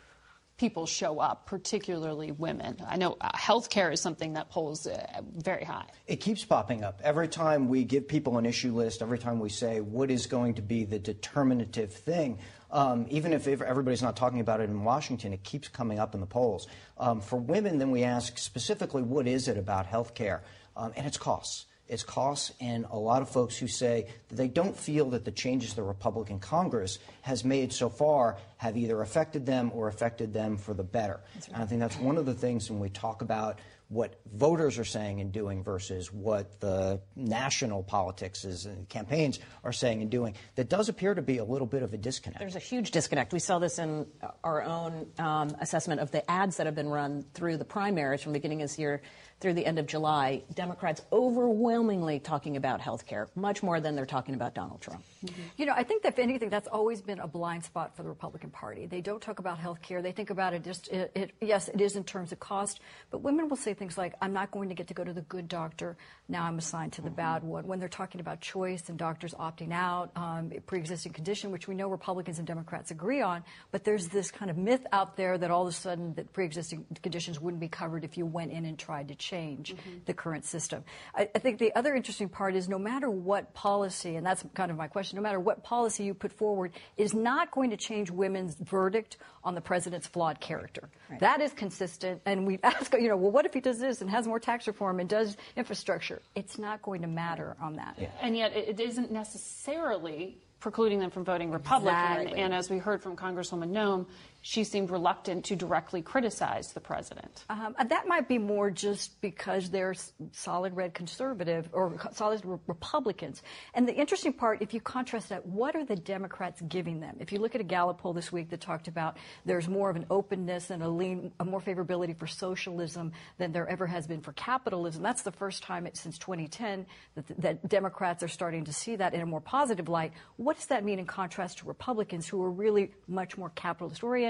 people 0.57 0.86
show 0.86 1.20
up, 1.20 1.47
particularly 1.47 2.32
women? 2.32 2.78
I 2.84 2.97
know 2.97 3.16
uh, 3.20 3.30
healthcare 3.30 3.93
is 3.93 4.01
something 4.01 4.32
that 4.32 4.51
polls 4.51 4.89
uh, 4.89 5.22
very 5.36 5.62
high. 5.62 5.86
It 6.09 6.16
keeps 6.16 6.45
popping 6.45 6.82
up. 6.82 7.01
Every 7.05 7.28
time 7.28 7.68
we 7.68 7.84
give 7.84 8.09
people 8.09 8.39
an 8.39 8.45
issue 8.45 8.74
list, 8.74 9.03
every 9.03 9.20
time 9.20 9.39
we 9.39 9.51
say 9.51 9.80
what 9.80 10.11
is 10.11 10.26
going 10.26 10.55
to 10.55 10.62
be 10.62 10.82
the 10.82 10.99
determinative 10.99 11.93
thing, 11.93 12.41
um, 12.72 13.07
even 13.09 13.32
if 13.32 13.47
everybody's 13.47 14.03
not 14.03 14.16
talking 14.16 14.41
about 14.41 14.61
it 14.61 14.68
in 14.68 14.82
Washington, 14.82 15.32
it 15.32 15.45
keeps 15.45 15.68
coming 15.68 16.01
up 16.01 16.12
in 16.12 16.20
the 16.20 16.26
polls. 16.26 16.66
Um, 16.99 17.20
for 17.20 17.36
women, 17.36 17.78
then 17.78 17.93
we 17.93 18.03
ask 18.03 18.36
specifically 18.36 19.03
what 19.03 19.28
is 19.28 19.47
it 19.47 19.57
about 19.57 19.86
health 19.86 20.14
care? 20.14 20.43
Um, 20.76 20.93
and 20.97 21.07
it's 21.07 21.18
costs. 21.18 21.66
It's 21.89 22.03
costs, 22.03 22.53
and 22.61 22.84
a 22.91 22.99
lot 22.99 23.22
of 23.22 23.30
folks 23.30 23.57
who 23.57 23.66
say 23.66 24.09
that 24.28 24.34
they 24.34 24.49
don't 24.49 24.76
feel 24.76 25.11
that 25.11 25.24
the 25.24 25.30
changes 25.30 25.74
the 25.74 25.82
Republican 25.82 26.39
Congress 26.39 26.99
has 27.22 27.45
made 27.45 27.72
so 27.72 27.89
far 27.89 28.36
have 28.59 28.76
either 28.76 29.01
affected 29.01 29.47
them 29.47 29.70
or 29.74 29.89
affected 29.89 30.34
them 30.34 30.59
for 30.59 30.74
the 30.74 30.82
better. 30.82 31.20
Right. 31.34 31.49
And 31.49 31.62
I 31.62 31.66
think 31.66 31.80
that's 31.80 31.97
one 31.97 32.18
of 32.18 32.26
the 32.26 32.34
things 32.34 32.70
when 32.70 32.80
we 32.80 32.91
talk 32.91 33.22
about 33.22 33.59
what 33.89 34.20
voters 34.34 34.78
are 34.78 34.84
saying 34.84 35.20
and 35.20 35.32
doing 35.32 35.62
versus 35.62 36.12
what 36.12 36.61
the 36.61 37.01
national 37.16 37.82
politics 37.82 38.45
is 38.45 38.66
and 38.66 38.86
campaigns 38.89 39.39
are 39.64 39.72
saying 39.72 40.03
and 40.03 40.11
doing. 40.11 40.34
That 40.57 40.68
does 40.68 40.91
appear 40.91 41.14
to 41.14 41.22
be 41.22 41.39
a 41.39 41.45
little 41.45 41.66
bit 41.66 41.82
of 41.82 41.95
a 41.95 41.97
disconnect. 41.97 42.39
There's 42.39 42.57
a 42.57 42.59
huge 42.61 42.91
disconnect. 42.91 43.32
We 43.32 43.39
saw 43.39 43.59
this 43.59 43.78
in 43.78 44.07
our 44.45 44.62
own 44.62 45.07
um, 45.18 45.57
assessment 45.61 46.03
of 46.03 46.11
the 46.11 46.28
ads 46.30 46.59
that 46.59 46.66
have 46.66 46.74
been 46.74 46.91
run 46.91 47.24
through 47.32 47.57
the 47.57 47.64
primaries 47.64 48.22
from 48.22 48.32
the 48.32 48.39
beginning 48.39 48.61
of 48.61 48.68
this 48.68 48.78
year 48.78 49.01
through 49.41 49.55
the 49.55 49.64
end 49.64 49.78
of 49.78 49.86
July. 49.86 50.43
Democrats 50.55 51.03
overwhelmingly 51.12 52.18
talking 52.18 52.57
about 52.57 52.80
health 52.80 53.07
care, 53.07 53.28
much 53.34 53.62
more 53.62 53.80
than 53.80 53.95
they're 53.95 54.07
talking 54.07 54.34
about 54.34 54.55
Donald 54.55 54.80
Trump. 54.80 55.05
Mm-hmm. 55.24 55.43
You 55.57 55.66
know, 55.66 55.74
I 55.76 55.84
think 55.84 56.03
that 56.03 56.14
if 56.14 56.18
anything, 56.18 56.49
that's 56.49 56.68
always 56.68 57.01
been 57.03 57.20
a 57.20 57.28
blind 57.28 57.64
spot 57.64 57.97
for 57.97 58.03
the 58.03 58.09
Republican 58.09 58.51
Party. 58.51 58.86
They 58.86 59.01
don't 59.01 59.20
talk 59.20 59.39
about 59.39 59.59
health 59.59 59.80
care. 59.82 60.03
They 60.03 60.12
think 60.12 60.30
about 60.30 60.55
it 60.55 60.64
just, 60.64 60.89
it, 60.89 61.12
it, 61.14 61.32
yes, 61.41 61.68
it 61.68 61.80
is 61.80 61.95
in 61.97 62.05
terms 62.05 62.32
of 62.32 62.41
cost, 62.41 62.80
but 63.11 63.18
women 63.18 63.49
will 63.49 63.57
say 63.57 63.74
things 63.74 63.97
like, 63.97 64.14
I'm 64.20 64.32
not 64.32 64.51
going 64.51 64.70
to 64.70 64.74
get 64.74 64.89
to 64.89 64.95
go 64.95 65.05
to 65.05 65.12
the 65.12 65.22
good 65.22 65.49
doctor. 65.49 65.97
Now 66.28 66.45
I'm 66.45 66.59
assigned 66.59 66.95
to 66.95 67.03
the 67.03 67.09
mm-hmm. 67.09 67.16
bad 67.16 67.45
one. 67.45 67.66
When 67.66 67.78
they're 67.78 67.89
talking 67.89 68.20
about 68.20 68.41
choice 68.41 68.89
and 68.89 68.99
doctors 68.99 69.34
opting 69.34 69.72
out, 69.72 70.11
um, 70.16 70.51
pre 70.66 70.78
existing 70.78 71.12
condition, 71.12 71.53
which 71.53 71.68
we 71.68 71.74
know 71.74 71.89
Republicans 71.89 72.39
and 72.39 72.47
Democrats 72.47 72.91
agree 72.91 73.22
on, 73.22 73.45
but 73.70 73.84
there's 73.84 74.09
this 74.09 74.30
kind 74.30 74.51
of 74.51 74.57
myth 74.57 74.84
out 74.93 75.16
there 75.16 75.39
that 75.39 75.51
all 75.51 75.62
of 75.62 75.68
a 75.68 75.72
sudden 75.72 76.14
that 76.14 76.32
pre 76.32 76.45
existing 76.45 76.86
conditions 77.03 77.41
wouldn't 77.41 77.61
be 77.61 77.68
covered 77.68 78.05
if 78.05 78.18
you 78.18 78.26
went 78.26 78.51
in 78.53 78.64
and 78.64 78.78
tried 78.78 79.09
to 79.09 79.14
change 79.29 79.74
mm-hmm. 79.74 79.99
the 80.07 80.14
current 80.14 80.45
system. 80.45 80.85
I, 81.14 81.29
I 81.35 81.39
think 81.39 81.59
the 81.59 81.74
other 81.74 81.95
interesting 81.95 82.29
part 82.29 82.55
is 82.55 82.68
no 82.68 82.79
matter 82.79 83.11
what 83.11 83.55
policy, 83.55 84.16
and 84.16 84.24
that's 84.24 84.45
kind 84.55 84.70
of 84.70 84.76
my 84.76 84.89
question, 84.89 85.16
no 85.16 85.22
matter 85.22 85.41
what 85.41 85.62
policy 85.62 86.05
you 86.05 86.14
put 86.14 86.33
forward, 86.33 86.72
is 86.97 87.12
not 87.14 87.51
going 87.51 87.70
to 87.70 87.76
change 87.76 88.11
women's 88.11 88.55
verdict 88.55 89.18
on 89.45 89.55
the 89.55 89.61
president's 89.61 90.07
flawed 90.07 90.41
character. 90.41 90.89
Right. 91.11 91.20
That 91.20 91.41
is 91.41 91.53
consistent, 91.53 92.22
and 92.24 92.47
we 92.47 92.59
ask, 92.62 92.93
you 92.95 93.09
know, 93.09 93.16
well, 93.16 93.31
what 93.31 93.47
if 93.47 93.55
he 93.55 93.61
does 93.61 93.79
this 93.79 94.01
and 94.01 94.11
has 94.11 94.26
more 94.26 94.41
tax 94.41 94.66
reform 94.66 95.01
and 95.01 95.09
does 95.09 95.37
infrastructure? 95.57 96.20
It's 96.35 96.59
not 96.59 96.83
going 96.83 97.03
to 97.03 97.09
matter 97.09 97.57
on 97.61 97.76
that. 97.76 97.97
Yeah. 97.99 98.09
And 98.22 98.37
yet, 98.37 98.57
it 98.57 98.81
isn't 98.81 99.11
necessarily 99.11 100.39
precluding 100.61 100.99
them 100.99 101.11
from 101.11 101.24
voting 101.24 101.51
Republican. 101.53 102.22
Exactly. 102.22 102.41
And 102.43 102.53
as 102.53 102.68
we 102.68 102.79
heard 102.79 103.01
from 103.01 103.16
Congresswoman 103.16 103.70
Noem, 103.70 104.07
she 104.41 104.62
seemed 104.62 104.91
reluctant 104.91 105.45
to 105.47 105.57
directly 105.57 106.01
criticize 106.01 106.72
the 106.72 106.80
president. 106.80 107.45
Um, 107.51 107.74
that 107.89 108.07
might 108.07 108.28
be 108.28 108.39
more 108.39 108.70
just 108.70 109.20
because 109.20 109.70
they're 109.70 109.95
solid 110.32 110.76
red 110.76 110.95
conservative 110.95 111.68
or 111.72 111.99
solid 112.12 112.45
re- 112.45 112.59
Republicans. 112.66 113.43
And 113.74 113.89
the 113.89 113.95
interesting 113.95 114.32
part, 114.32 114.62
if 114.62 114.72
you 114.72 114.80
contrast 114.80 115.30
that, 115.30 115.45
what 115.45 115.74
are 115.74 115.84
the 115.84 115.97
Democrats 115.97 116.61
giving 116.68 117.01
them? 117.01 117.16
If 117.18 117.32
you 117.32 117.41
look 117.41 117.55
at 117.55 117.61
a 117.61 117.64
Gallup 117.64 117.99
poll 117.99 118.12
this 118.12 118.30
week 118.30 118.51
that 118.51 118.61
talked 118.61 118.86
about 118.86 119.16
there's 119.45 119.68
more 119.68 119.91
of 119.91 119.97
an 119.97 120.07
openness 120.09 120.70
and 120.70 120.82
a 120.82 120.89
lean, 120.89 121.32
a 121.41 121.45
more 121.45 121.61
favorability 121.61 122.16
for 122.16 122.26
socialism 122.26 123.12
than 123.39 123.53
there 123.53 123.68
ever 123.68 123.86
has 123.86 124.07
been 124.07 124.20
for 124.20 124.32
capitalism. 124.32 125.03
That's 125.03 125.22
the 125.22 125.32
first 125.32 125.64
time 125.64 125.86
it, 125.86 125.97
since 125.97 126.16
2010 126.16 126.86
that, 127.16 127.41
that 127.41 127.68
Democrats 127.68 128.22
are 128.22 128.28
starting 128.28 128.64
to 128.66 128.72
see 128.72 128.95
that 128.97 129.14
in 129.14 129.20
a 129.20 129.26
more 129.26 129.41
positive 129.41 129.89
light. 129.89 130.12
What 130.36 130.57
does 130.57 130.66
that 130.66 130.84
mean 130.84 131.01
in 131.01 131.07
contrast 131.07 131.59
to 131.59 131.66
Republicans 131.66 132.28
who 132.28 132.43
are 132.43 132.51
really 132.51 132.93
much 133.09 133.36
more 133.36 133.51
capitalist 133.51 134.05
oriented? 134.05 134.28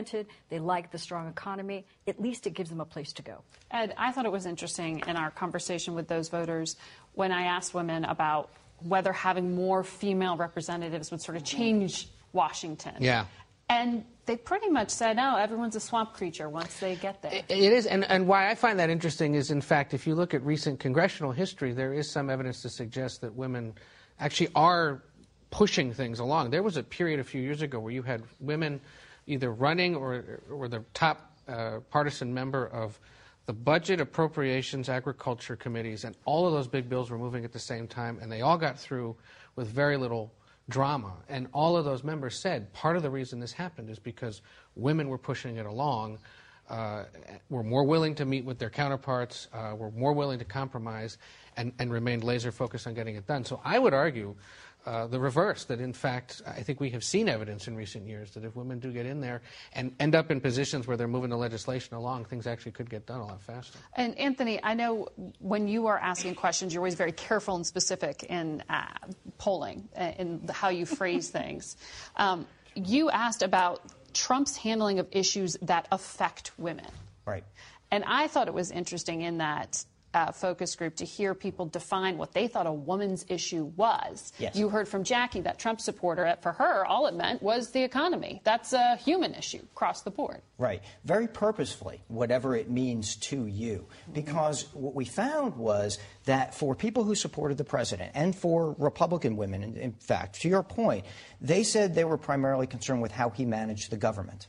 They 0.48 0.58
like 0.58 0.90
the 0.90 0.98
strong 0.98 1.28
economy. 1.28 1.86
At 2.06 2.20
least 2.20 2.46
it 2.46 2.50
gives 2.50 2.70
them 2.70 2.80
a 2.80 2.84
place 2.84 3.12
to 3.14 3.22
go. 3.22 3.42
Ed, 3.70 3.94
I 3.96 4.12
thought 4.12 4.26
it 4.26 4.32
was 4.32 4.46
interesting 4.46 5.02
in 5.06 5.16
our 5.16 5.30
conversation 5.30 5.94
with 5.94 6.08
those 6.08 6.28
voters 6.28 6.76
when 7.14 7.32
I 7.32 7.42
asked 7.42 7.74
women 7.74 8.04
about 8.04 8.50
whether 8.86 9.12
having 9.12 9.54
more 9.54 9.82
female 9.82 10.36
representatives 10.36 11.10
would 11.10 11.20
sort 11.20 11.36
of 11.36 11.44
change 11.44 12.08
Washington. 12.32 12.94
Yeah. 13.00 13.24
And 13.68 14.04
they 14.24 14.36
pretty 14.36 14.70
much 14.70 14.90
said, 14.90 15.16
no, 15.16 15.36
everyone's 15.36 15.76
a 15.76 15.80
swamp 15.80 16.14
creature 16.14 16.48
once 16.48 16.78
they 16.80 16.96
get 16.96 17.20
there. 17.22 17.42
It 17.48 17.50
is. 17.50 17.86
And, 17.86 18.04
and 18.04 18.26
why 18.26 18.50
I 18.50 18.54
find 18.54 18.78
that 18.78 18.88
interesting 18.88 19.34
is, 19.34 19.50
in 19.50 19.60
fact, 19.60 19.94
if 19.94 20.06
you 20.06 20.14
look 20.14 20.32
at 20.32 20.42
recent 20.42 20.80
congressional 20.80 21.32
history, 21.32 21.72
there 21.72 21.92
is 21.92 22.10
some 22.10 22.30
evidence 22.30 22.62
to 22.62 22.68
suggest 22.68 23.20
that 23.22 23.34
women 23.34 23.74
actually 24.20 24.48
are 24.54 25.02
pushing 25.50 25.92
things 25.92 26.18
along. 26.18 26.50
There 26.50 26.62
was 26.62 26.76
a 26.76 26.82
period 26.82 27.20
a 27.20 27.24
few 27.24 27.40
years 27.40 27.62
ago 27.62 27.78
where 27.78 27.92
you 27.92 28.02
had 28.02 28.22
women 28.40 28.80
either 29.28 29.52
running 29.52 29.94
or, 29.94 30.40
or 30.50 30.68
the 30.68 30.84
top 30.94 31.38
uh, 31.46 31.78
partisan 31.90 32.32
member 32.32 32.66
of 32.66 32.98
the 33.46 33.52
budget, 33.52 34.00
appropriations, 34.00 34.88
agriculture 34.88 35.56
committees, 35.56 36.04
and 36.04 36.16
all 36.24 36.46
of 36.46 36.52
those 36.52 36.68
big 36.68 36.88
bills 36.88 37.10
were 37.10 37.18
moving 37.18 37.44
at 37.44 37.52
the 37.52 37.58
same 37.58 37.86
time, 37.86 38.18
and 38.20 38.30
they 38.30 38.42
all 38.42 38.58
got 38.58 38.78
through 38.78 39.16
with 39.56 39.68
very 39.68 39.96
little 39.96 40.32
drama. 40.68 41.14
And 41.28 41.48
all 41.52 41.76
of 41.76 41.84
those 41.84 42.04
members 42.04 42.38
said 42.38 42.72
part 42.74 42.96
of 42.96 43.02
the 43.02 43.10
reason 43.10 43.40
this 43.40 43.52
happened 43.52 43.88
is 43.88 43.98
because 43.98 44.42
women 44.76 45.08
were 45.08 45.16
pushing 45.16 45.56
it 45.56 45.64
along, 45.64 46.18
uh, 46.68 47.04
were 47.48 47.62
more 47.62 47.84
willing 47.84 48.14
to 48.16 48.26
meet 48.26 48.44
with 48.44 48.58
their 48.58 48.68
counterparts, 48.68 49.48
uh, 49.54 49.74
were 49.74 49.90
more 49.92 50.12
willing 50.12 50.38
to 50.38 50.44
compromise, 50.44 51.16
and, 51.56 51.72
and 51.78 51.90
remained 51.90 52.24
laser 52.24 52.52
focused 52.52 52.86
on 52.86 52.92
getting 52.92 53.16
it 53.16 53.26
done. 53.26 53.44
So 53.44 53.60
I 53.64 53.78
would 53.78 53.94
argue 53.94 54.36
uh, 54.86 55.06
the 55.06 55.20
reverse, 55.20 55.64
that 55.64 55.80
in 55.80 55.92
fact, 55.92 56.40
I 56.46 56.62
think 56.62 56.80
we 56.80 56.90
have 56.90 57.04
seen 57.04 57.28
evidence 57.28 57.68
in 57.68 57.76
recent 57.76 58.06
years 58.06 58.30
that 58.32 58.44
if 58.44 58.56
women 58.56 58.78
do 58.78 58.90
get 58.90 59.06
in 59.06 59.20
there 59.20 59.42
and 59.74 59.94
end 60.00 60.14
up 60.14 60.30
in 60.30 60.40
positions 60.40 60.86
where 60.86 60.96
they're 60.96 61.08
moving 61.08 61.30
the 61.30 61.36
legislation 61.36 61.94
along, 61.94 62.24
things 62.24 62.46
actually 62.46 62.72
could 62.72 62.88
get 62.88 63.06
done 63.06 63.20
a 63.20 63.26
lot 63.26 63.42
faster. 63.42 63.78
And 63.96 64.16
Anthony, 64.18 64.60
I 64.62 64.74
know 64.74 65.08
when 65.40 65.68
you 65.68 65.88
are 65.88 65.98
asking 65.98 66.36
questions, 66.36 66.72
you're 66.72 66.80
always 66.80 66.94
very 66.94 67.12
careful 67.12 67.56
and 67.56 67.66
specific 67.66 68.22
in 68.24 68.62
uh, 68.70 68.86
polling, 69.36 69.88
and 69.94 70.48
how 70.50 70.70
you 70.70 70.86
phrase 70.86 71.30
things. 71.30 71.76
Um, 72.16 72.46
you 72.74 73.10
asked 73.10 73.42
about 73.42 73.80
Trump's 74.12 74.56
handling 74.56 74.98
of 74.98 75.06
issues 75.12 75.56
that 75.62 75.86
affect 75.92 76.50
women. 76.58 76.86
Right. 77.26 77.44
And 77.90 78.04
I 78.04 78.28
thought 78.28 78.48
it 78.48 78.54
was 78.54 78.70
interesting 78.70 79.22
in 79.22 79.38
that 79.38 79.84
uh, 80.18 80.32
focus 80.32 80.74
group 80.74 80.96
to 80.96 81.04
hear 81.04 81.34
people 81.34 81.66
define 81.66 82.18
what 82.18 82.32
they 82.32 82.48
thought 82.48 82.66
a 82.66 82.72
woman's 82.72 83.24
issue 83.28 83.64
was. 83.76 84.32
Yes. 84.38 84.56
You 84.56 84.68
heard 84.68 84.88
from 84.88 85.04
Jackie, 85.04 85.42
that 85.42 85.58
Trump 85.58 85.80
supporter. 85.80 86.36
For 86.42 86.52
her, 86.52 86.84
all 86.84 87.06
it 87.06 87.14
meant 87.14 87.42
was 87.42 87.70
the 87.70 87.82
economy. 87.82 88.40
That's 88.44 88.72
a 88.72 88.96
human 88.96 89.34
issue 89.34 89.62
across 89.72 90.02
the 90.02 90.10
board. 90.10 90.42
Right. 90.58 90.82
Very 91.04 91.28
purposefully, 91.28 92.02
whatever 92.08 92.56
it 92.56 92.68
means 92.68 93.16
to 93.16 93.46
you. 93.46 93.86
Because 94.12 94.66
what 94.74 94.94
we 94.94 95.04
found 95.04 95.56
was 95.56 95.98
that 96.24 96.54
for 96.54 96.74
people 96.74 97.04
who 97.04 97.14
supported 97.14 97.56
the 97.56 97.64
president 97.64 98.12
and 98.14 98.34
for 98.34 98.74
Republican 98.78 99.36
women, 99.36 99.62
in, 99.62 99.76
in 99.76 99.92
fact, 99.92 100.40
to 100.42 100.48
your 100.48 100.64
point, 100.64 101.04
they 101.40 101.62
said 101.62 101.94
they 101.94 102.04
were 102.04 102.18
primarily 102.18 102.66
concerned 102.66 103.02
with 103.02 103.12
how 103.12 103.30
he 103.30 103.44
managed 103.44 103.90
the 103.90 103.96
government. 103.96 104.48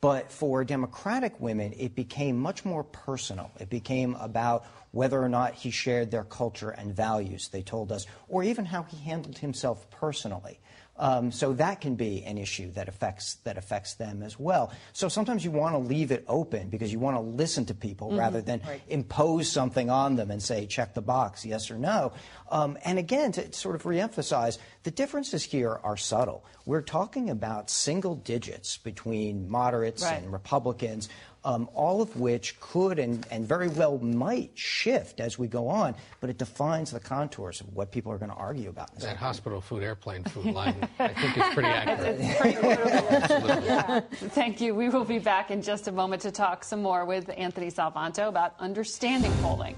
But 0.00 0.30
for 0.30 0.64
Democratic 0.64 1.40
women, 1.40 1.72
it 1.78 1.94
became 1.94 2.38
much 2.38 2.66
more 2.66 2.84
personal. 2.84 3.50
It 3.58 3.70
became 3.70 4.16
about 4.16 4.66
whether 4.94 5.20
or 5.20 5.28
not 5.28 5.54
he 5.54 5.70
shared 5.70 6.10
their 6.10 6.24
culture 6.24 6.70
and 6.70 6.94
values, 6.94 7.48
they 7.48 7.62
told 7.62 7.90
us, 7.90 8.06
or 8.28 8.44
even 8.44 8.64
how 8.64 8.84
he 8.84 8.96
handled 8.98 9.38
himself 9.38 9.90
personally. 9.90 10.60
Um, 10.96 11.32
so 11.32 11.52
that 11.54 11.80
can 11.80 11.96
be 11.96 12.22
an 12.22 12.38
issue 12.38 12.70
that 12.72 12.88
affects 12.88 13.34
that 13.42 13.58
affects 13.58 13.94
them 13.94 14.22
as 14.22 14.38
well. 14.38 14.72
So 14.92 15.08
sometimes 15.08 15.44
you 15.44 15.50
want 15.50 15.74
to 15.74 15.78
leave 15.78 16.12
it 16.12 16.24
open 16.28 16.68
because 16.68 16.92
you 16.92 17.00
want 17.00 17.16
to 17.16 17.20
listen 17.20 17.64
to 17.66 17.74
people 17.74 18.10
mm-hmm. 18.10 18.20
rather 18.20 18.40
than 18.40 18.60
right. 18.64 18.80
impose 18.86 19.50
something 19.50 19.90
on 19.90 20.14
them 20.14 20.30
and 20.30 20.40
say 20.40 20.66
check 20.66 20.94
the 20.94 21.02
box 21.02 21.44
yes 21.44 21.68
or 21.68 21.78
no. 21.78 22.12
Um, 22.48 22.78
and 22.84 23.00
again, 23.00 23.32
to 23.32 23.52
sort 23.52 23.74
of 23.74 23.82
reemphasize, 23.82 24.58
the 24.84 24.92
differences 24.92 25.42
here 25.42 25.80
are 25.82 25.96
subtle. 25.96 26.44
We're 26.64 26.82
talking 26.82 27.28
about 27.28 27.70
single 27.70 28.14
digits 28.14 28.76
between 28.76 29.50
moderates 29.50 30.04
right. 30.04 30.22
and 30.22 30.32
Republicans. 30.32 31.08
Um, 31.44 31.68
all 31.74 32.00
of 32.00 32.16
which 32.18 32.58
could 32.60 32.98
and, 32.98 33.26
and 33.30 33.46
very 33.46 33.68
well 33.68 33.98
might 33.98 34.50
shift 34.54 35.20
as 35.20 35.38
we 35.38 35.46
go 35.46 35.68
on, 35.68 35.94
but 36.20 36.30
it 36.30 36.38
defines 36.38 36.90
the 36.90 37.00
contours 37.00 37.60
of 37.60 37.72
what 37.74 37.92
people 37.92 38.10
are 38.10 38.18
going 38.18 38.30
to 38.30 38.36
argue 38.36 38.70
about. 38.70 38.94
That 38.98 39.16
hospital 39.16 39.60
food, 39.60 39.82
airplane 39.82 40.24
food 40.24 40.46
line, 40.46 40.88
I 40.98 41.08
think 41.08 41.36
is 41.36 41.54
pretty 41.54 41.68
accurate. 41.68 42.16
It's 42.20 42.40
pretty 42.40 42.58
yeah. 43.66 44.00
Thank 44.10 44.60
you. 44.60 44.74
We 44.74 44.88
will 44.88 45.04
be 45.04 45.18
back 45.18 45.50
in 45.50 45.60
just 45.62 45.88
a 45.88 45.92
moment 45.92 46.22
to 46.22 46.30
talk 46.30 46.64
some 46.64 46.82
more 46.82 47.04
with 47.04 47.30
Anthony 47.36 47.68
Salvanto 47.68 48.28
about 48.28 48.54
understanding 48.58 49.32
polling. 49.42 49.76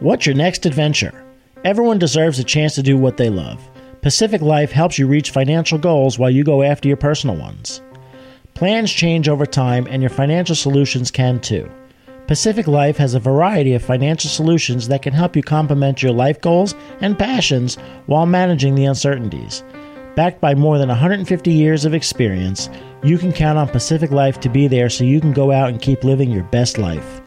What's 0.00 0.26
your 0.26 0.34
next 0.34 0.66
adventure? 0.66 1.24
Everyone 1.64 1.98
deserves 1.98 2.38
a 2.38 2.44
chance 2.44 2.74
to 2.74 2.82
do 2.82 2.96
what 2.96 3.16
they 3.16 3.30
love. 3.30 3.60
Pacific 4.02 4.40
Life 4.40 4.70
helps 4.70 4.98
you 4.98 5.06
reach 5.06 5.30
financial 5.30 5.78
goals 5.78 6.18
while 6.18 6.30
you 6.30 6.44
go 6.44 6.62
after 6.62 6.86
your 6.86 6.96
personal 6.96 7.34
ones. 7.34 7.80
Plans 8.56 8.90
change 8.90 9.28
over 9.28 9.44
time, 9.44 9.86
and 9.90 10.00
your 10.00 10.08
financial 10.08 10.56
solutions 10.56 11.10
can 11.10 11.38
too. 11.40 11.70
Pacific 12.26 12.66
Life 12.66 12.96
has 12.96 13.12
a 13.12 13.20
variety 13.20 13.74
of 13.74 13.84
financial 13.84 14.30
solutions 14.30 14.88
that 14.88 15.02
can 15.02 15.12
help 15.12 15.36
you 15.36 15.42
complement 15.42 16.02
your 16.02 16.12
life 16.12 16.40
goals 16.40 16.74
and 17.02 17.18
passions 17.18 17.76
while 18.06 18.24
managing 18.24 18.74
the 18.74 18.86
uncertainties. 18.86 19.62
Backed 20.14 20.40
by 20.40 20.54
more 20.54 20.78
than 20.78 20.88
150 20.88 21.52
years 21.52 21.84
of 21.84 21.92
experience, 21.92 22.70
you 23.04 23.18
can 23.18 23.30
count 23.30 23.58
on 23.58 23.68
Pacific 23.68 24.10
Life 24.10 24.40
to 24.40 24.48
be 24.48 24.68
there 24.68 24.88
so 24.88 25.04
you 25.04 25.20
can 25.20 25.34
go 25.34 25.52
out 25.52 25.68
and 25.68 25.82
keep 25.82 26.02
living 26.02 26.30
your 26.30 26.44
best 26.44 26.78
life. 26.78 27.20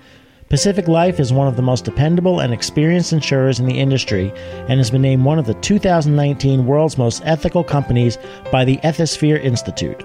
Pacific 0.49 0.87
Life 0.87 1.19
is 1.19 1.31
one 1.31 1.47
of 1.47 1.55
the 1.55 1.61
most 1.61 1.85
dependable 1.85 2.39
and 2.39 2.51
experienced 2.51 3.13
insurers 3.13 3.59
in 3.59 3.67
the 3.67 3.79
industry 3.79 4.33
and 4.67 4.79
has 4.79 4.89
been 4.89 5.03
named 5.03 5.23
one 5.23 5.37
of 5.37 5.45
the 5.45 5.53
2019 5.53 6.65
world's 6.65 6.97
most 6.97 7.21
ethical 7.23 7.63
companies 7.63 8.17
by 8.51 8.65
the 8.65 8.77
Ethisphere 8.77 9.39
Institute. 9.39 10.03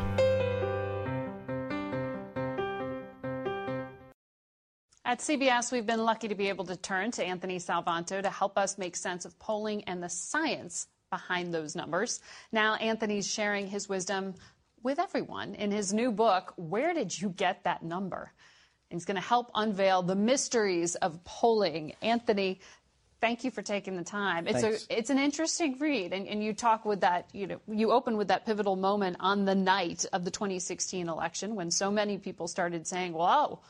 At 5.04 5.18
CBS, 5.18 5.70
we've 5.70 5.84
been 5.84 6.02
lucky 6.02 6.28
to 6.28 6.34
be 6.34 6.48
able 6.48 6.64
to 6.64 6.76
turn 6.76 7.10
to 7.10 7.22
Anthony 7.22 7.58
Salvanto 7.58 8.22
to 8.22 8.30
help 8.30 8.56
us 8.56 8.78
make 8.78 8.96
sense 8.96 9.26
of 9.26 9.38
polling 9.38 9.84
and 9.84 10.02
the 10.02 10.08
science 10.08 10.86
behind 11.10 11.52
those 11.54 11.76
numbers. 11.76 12.20
Now, 12.52 12.74
Anthony's 12.76 13.30
sharing 13.30 13.66
his 13.68 13.86
wisdom 13.88 14.34
with 14.84 15.00
everyone 15.00 15.54
in 15.54 15.72
his 15.72 15.92
new 15.92 16.12
book, 16.12 16.52
Where 16.56 16.94
Did 16.94 17.18
You 17.18 17.30
Get 17.30 17.64
That 17.64 17.82
Number? 17.82 18.30
And 18.90 19.00
he's 19.00 19.06
going 19.06 19.16
to 19.16 19.26
help 19.26 19.50
unveil 19.54 20.02
the 20.02 20.14
mysteries 20.14 20.94
of 20.96 21.24
polling. 21.24 21.94
Anthony, 22.02 22.60
thank 23.20 23.42
you 23.42 23.50
for 23.50 23.62
taking 23.62 23.96
the 23.96 24.04
time. 24.04 24.46
It's 24.46 24.60
Thanks. 24.60 24.86
a 24.90 24.98
it's 24.98 25.10
an 25.10 25.18
interesting 25.18 25.78
read, 25.78 26.12
and, 26.12 26.28
and 26.28 26.44
you 26.44 26.52
talk 26.52 26.84
with 26.84 27.00
that. 27.00 27.28
You 27.32 27.46
know, 27.46 27.60
you 27.66 27.90
open 27.90 28.18
with 28.18 28.28
that 28.28 28.44
pivotal 28.44 28.76
moment 28.76 29.16
on 29.20 29.46
the 29.46 29.54
night 29.54 30.04
of 30.12 30.24
the 30.24 30.30
2016 30.30 31.08
election 31.08 31.54
when 31.54 31.70
so 31.70 31.90
many 31.90 32.18
people 32.18 32.46
started 32.46 32.86
saying, 32.86 33.14
"Well, 33.14 33.64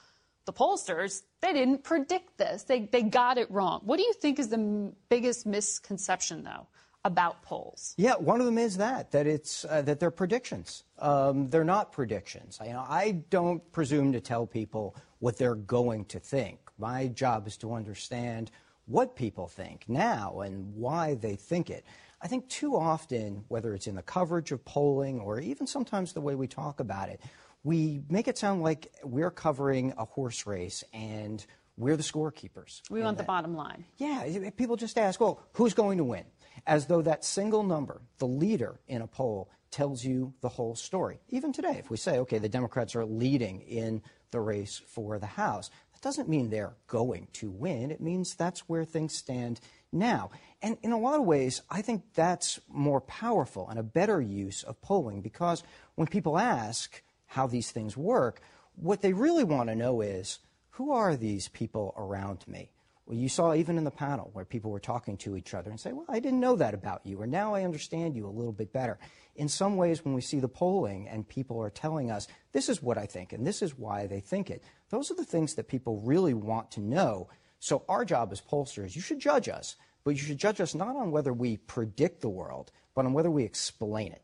the 0.46 0.52
pollsters 0.52 1.22
they 1.40 1.52
didn't 1.52 1.84
predict 1.84 2.36
this. 2.36 2.64
They 2.64 2.80
they 2.80 3.02
got 3.02 3.38
it 3.38 3.48
wrong." 3.52 3.82
What 3.84 3.98
do 3.98 4.02
you 4.02 4.14
think 4.14 4.40
is 4.40 4.48
the 4.48 4.58
m- 4.58 4.96
biggest 5.08 5.46
misconception, 5.46 6.42
though, 6.42 6.66
about 7.04 7.42
polls? 7.42 7.94
Yeah, 7.96 8.14
one 8.14 8.40
of 8.40 8.46
them 8.46 8.58
is 8.58 8.78
that 8.78 9.12
that 9.12 9.26
it's 9.26 9.64
uh, 9.64 9.82
that 9.82 10.00
they're 10.00 10.10
predictions. 10.10 10.84
Um, 10.98 11.48
they're 11.48 11.64
not 11.64 11.92
predictions. 11.92 12.58
I, 12.60 12.66
you 12.66 12.72
know, 12.72 12.84
I 12.88 13.22
don't 13.30 13.70
presume 13.72 14.12
to 14.12 14.20
tell 14.20 14.46
people 14.46 14.96
what 15.18 15.38
they're 15.38 15.54
going 15.54 16.06
to 16.06 16.18
think. 16.18 16.58
My 16.78 17.08
job 17.08 17.46
is 17.46 17.56
to 17.58 17.72
understand 17.74 18.50
what 18.86 19.16
people 19.16 19.48
think 19.48 19.84
now 19.88 20.40
and 20.40 20.74
why 20.74 21.14
they 21.14 21.36
think 21.36 21.70
it. 21.70 21.84
I 22.20 22.28
think 22.28 22.48
too 22.48 22.76
often, 22.76 23.44
whether 23.48 23.74
it's 23.74 23.86
in 23.86 23.94
the 23.94 24.02
coverage 24.02 24.50
of 24.50 24.64
polling 24.64 25.20
or 25.20 25.40
even 25.40 25.66
sometimes 25.66 26.12
the 26.12 26.20
way 26.20 26.34
we 26.34 26.46
talk 26.46 26.80
about 26.80 27.10
it, 27.10 27.20
we 27.62 28.02
make 28.08 28.28
it 28.28 28.38
sound 28.38 28.62
like 28.62 28.92
we're 29.02 29.30
covering 29.30 29.92
a 29.96 30.04
horse 30.04 30.46
race 30.46 30.84
and 30.92 31.44
we're 31.76 31.96
the 31.96 32.02
scorekeepers. 32.02 32.82
We 32.90 33.02
want 33.02 33.18
the 33.18 33.24
bottom 33.24 33.56
line. 33.56 33.84
Yeah, 33.96 34.50
people 34.56 34.76
just 34.76 34.96
ask, 34.96 35.20
well, 35.20 35.40
who's 35.54 35.74
going 35.74 35.98
to 35.98 36.04
win? 36.04 36.24
As 36.66 36.86
though 36.86 37.02
that 37.02 37.24
single 37.24 37.62
number, 37.62 38.00
the 38.18 38.26
leader 38.26 38.80
in 38.88 39.02
a 39.02 39.06
poll, 39.06 39.50
tells 39.74 40.04
you 40.04 40.32
the 40.40 40.48
whole 40.48 40.76
story. 40.76 41.18
Even 41.30 41.52
today, 41.52 41.76
if 41.80 41.90
we 41.90 41.96
say, 41.96 42.18
okay, 42.18 42.38
the 42.38 42.48
Democrats 42.48 42.94
are 42.94 43.04
leading 43.04 43.60
in 43.62 44.00
the 44.30 44.40
race 44.40 44.80
for 44.86 45.18
the 45.18 45.26
House, 45.26 45.68
that 45.92 46.00
doesn't 46.00 46.28
mean 46.28 46.48
they're 46.48 46.76
going 46.86 47.26
to 47.32 47.50
win. 47.50 47.90
It 47.90 48.00
means 48.00 48.34
that's 48.34 48.68
where 48.68 48.84
things 48.84 49.16
stand 49.16 49.58
now. 49.92 50.30
And 50.62 50.78
in 50.82 50.92
a 50.92 50.98
lot 50.98 51.18
of 51.18 51.26
ways, 51.26 51.60
I 51.68 51.82
think 51.82 52.04
that's 52.14 52.60
more 52.68 53.00
powerful 53.00 53.68
and 53.68 53.78
a 53.78 53.82
better 53.82 54.20
use 54.20 54.62
of 54.62 54.80
polling 54.80 55.22
because 55.22 55.64
when 55.96 56.06
people 56.06 56.38
ask 56.38 57.02
how 57.26 57.48
these 57.48 57.72
things 57.72 57.96
work, 57.96 58.40
what 58.76 59.02
they 59.02 59.12
really 59.12 59.44
want 59.44 59.70
to 59.70 59.74
know 59.74 60.02
is 60.02 60.38
who 60.70 60.92
are 60.92 61.16
these 61.16 61.48
people 61.48 61.94
around 61.96 62.46
me? 62.46 62.70
Well, 63.06 63.18
you 63.18 63.28
saw 63.28 63.52
even 63.52 63.76
in 63.76 63.84
the 63.84 63.90
panel 63.90 64.30
where 64.32 64.46
people 64.46 64.70
were 64.70 64.80
talking 64.80 65.18
to 65.18 65.36
each 65.36 65.52
other 65.52 65.70
and 65.70 65.78
say, 65.78 65.92
Well, 65.92 66.06
I 66.08 66.20
didn't 66.20 66.40
know 66.40 66.56
that 66.56 66.72
about 66.72 67.04
you, 67.04 67.20
or 67.20 67.26
now 67.26 67.54
I 67.54 67.64
understand 67.64 68.16
you 68.16 68.26
a 68.26 68.28
little 68.28 68.52
bit 68.52 68.72
better. 68.72 68.98
In 69.36 69.48
some 69.48 69.76
ways, 69.76 70.04
when 70.04 70.14
we 70.14 70.22
see 70.22 70.40
the 70.40 70.48
polling 70.48 71.08
and 71.08 71.28
people 71.28 71.60
are 71.60 71.70
telling 71.70 72.10
us, 72.10 72.28
This 72.52 72.70
is 72.70 72.82
what 72.82 72.96
I 72.96 73.04
think 73.04 73.32
and 73.32 73.46
this 73.46 73.60
is 73.60 73.76
why 73.76 74.06
they 74.06 74.20
think 74.20 74.48
it, 74.50 74.62
those 74.88 75.10
are 75.10 75.14
the 75.16 75.24
things 75.24 75.54
that 75.54 75.68
people 75.68 76.00
really 76.00 76.34
want 76.34 76.70
to 76.72 76.80
know. 76.80 77.28
So, 77.58 77.84
our 77.88 78.06
job 78.06 78.32
as 78.32 78.40
pollsters, 78.40 78.96
you 78.96 79.02
should 79.02 79.20
judge 79.20 79.48
us, 79.50 79.76
but 80.02 80.12
you 80.12 80.22
should 80.22 80.38
judge 80.38 80.60
us 80.60 80.74
not 80.74 80.96
on 80.96 81.10
whether 81.10 81.32
we 81.32 81.58
predict 81.58 82.22
the 82.22 82.30
world, 82.30 82.72
but 82.94 83.04
on 83.04 83.12
whether 83.12 83.30
we 83.30 83.44
explain 83.44 84.12
it. 84.12 84.22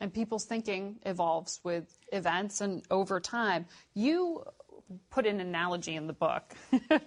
And 0.00 0.12
people's 0.12 0.44
thinking 0.44 0.96
evolves 1.04 1.60
with 1.64 1.98
events 2.12 2.60
and 2.60 2.82
over 2.90 3.18
time. 3.20 3.66
You 3.94 4.44
put 5.10 5.26
an 5.26 5.40
analogy 5.40 5.96
in 5.96 6.06
the 6.06 6.12
book 6.12 6.54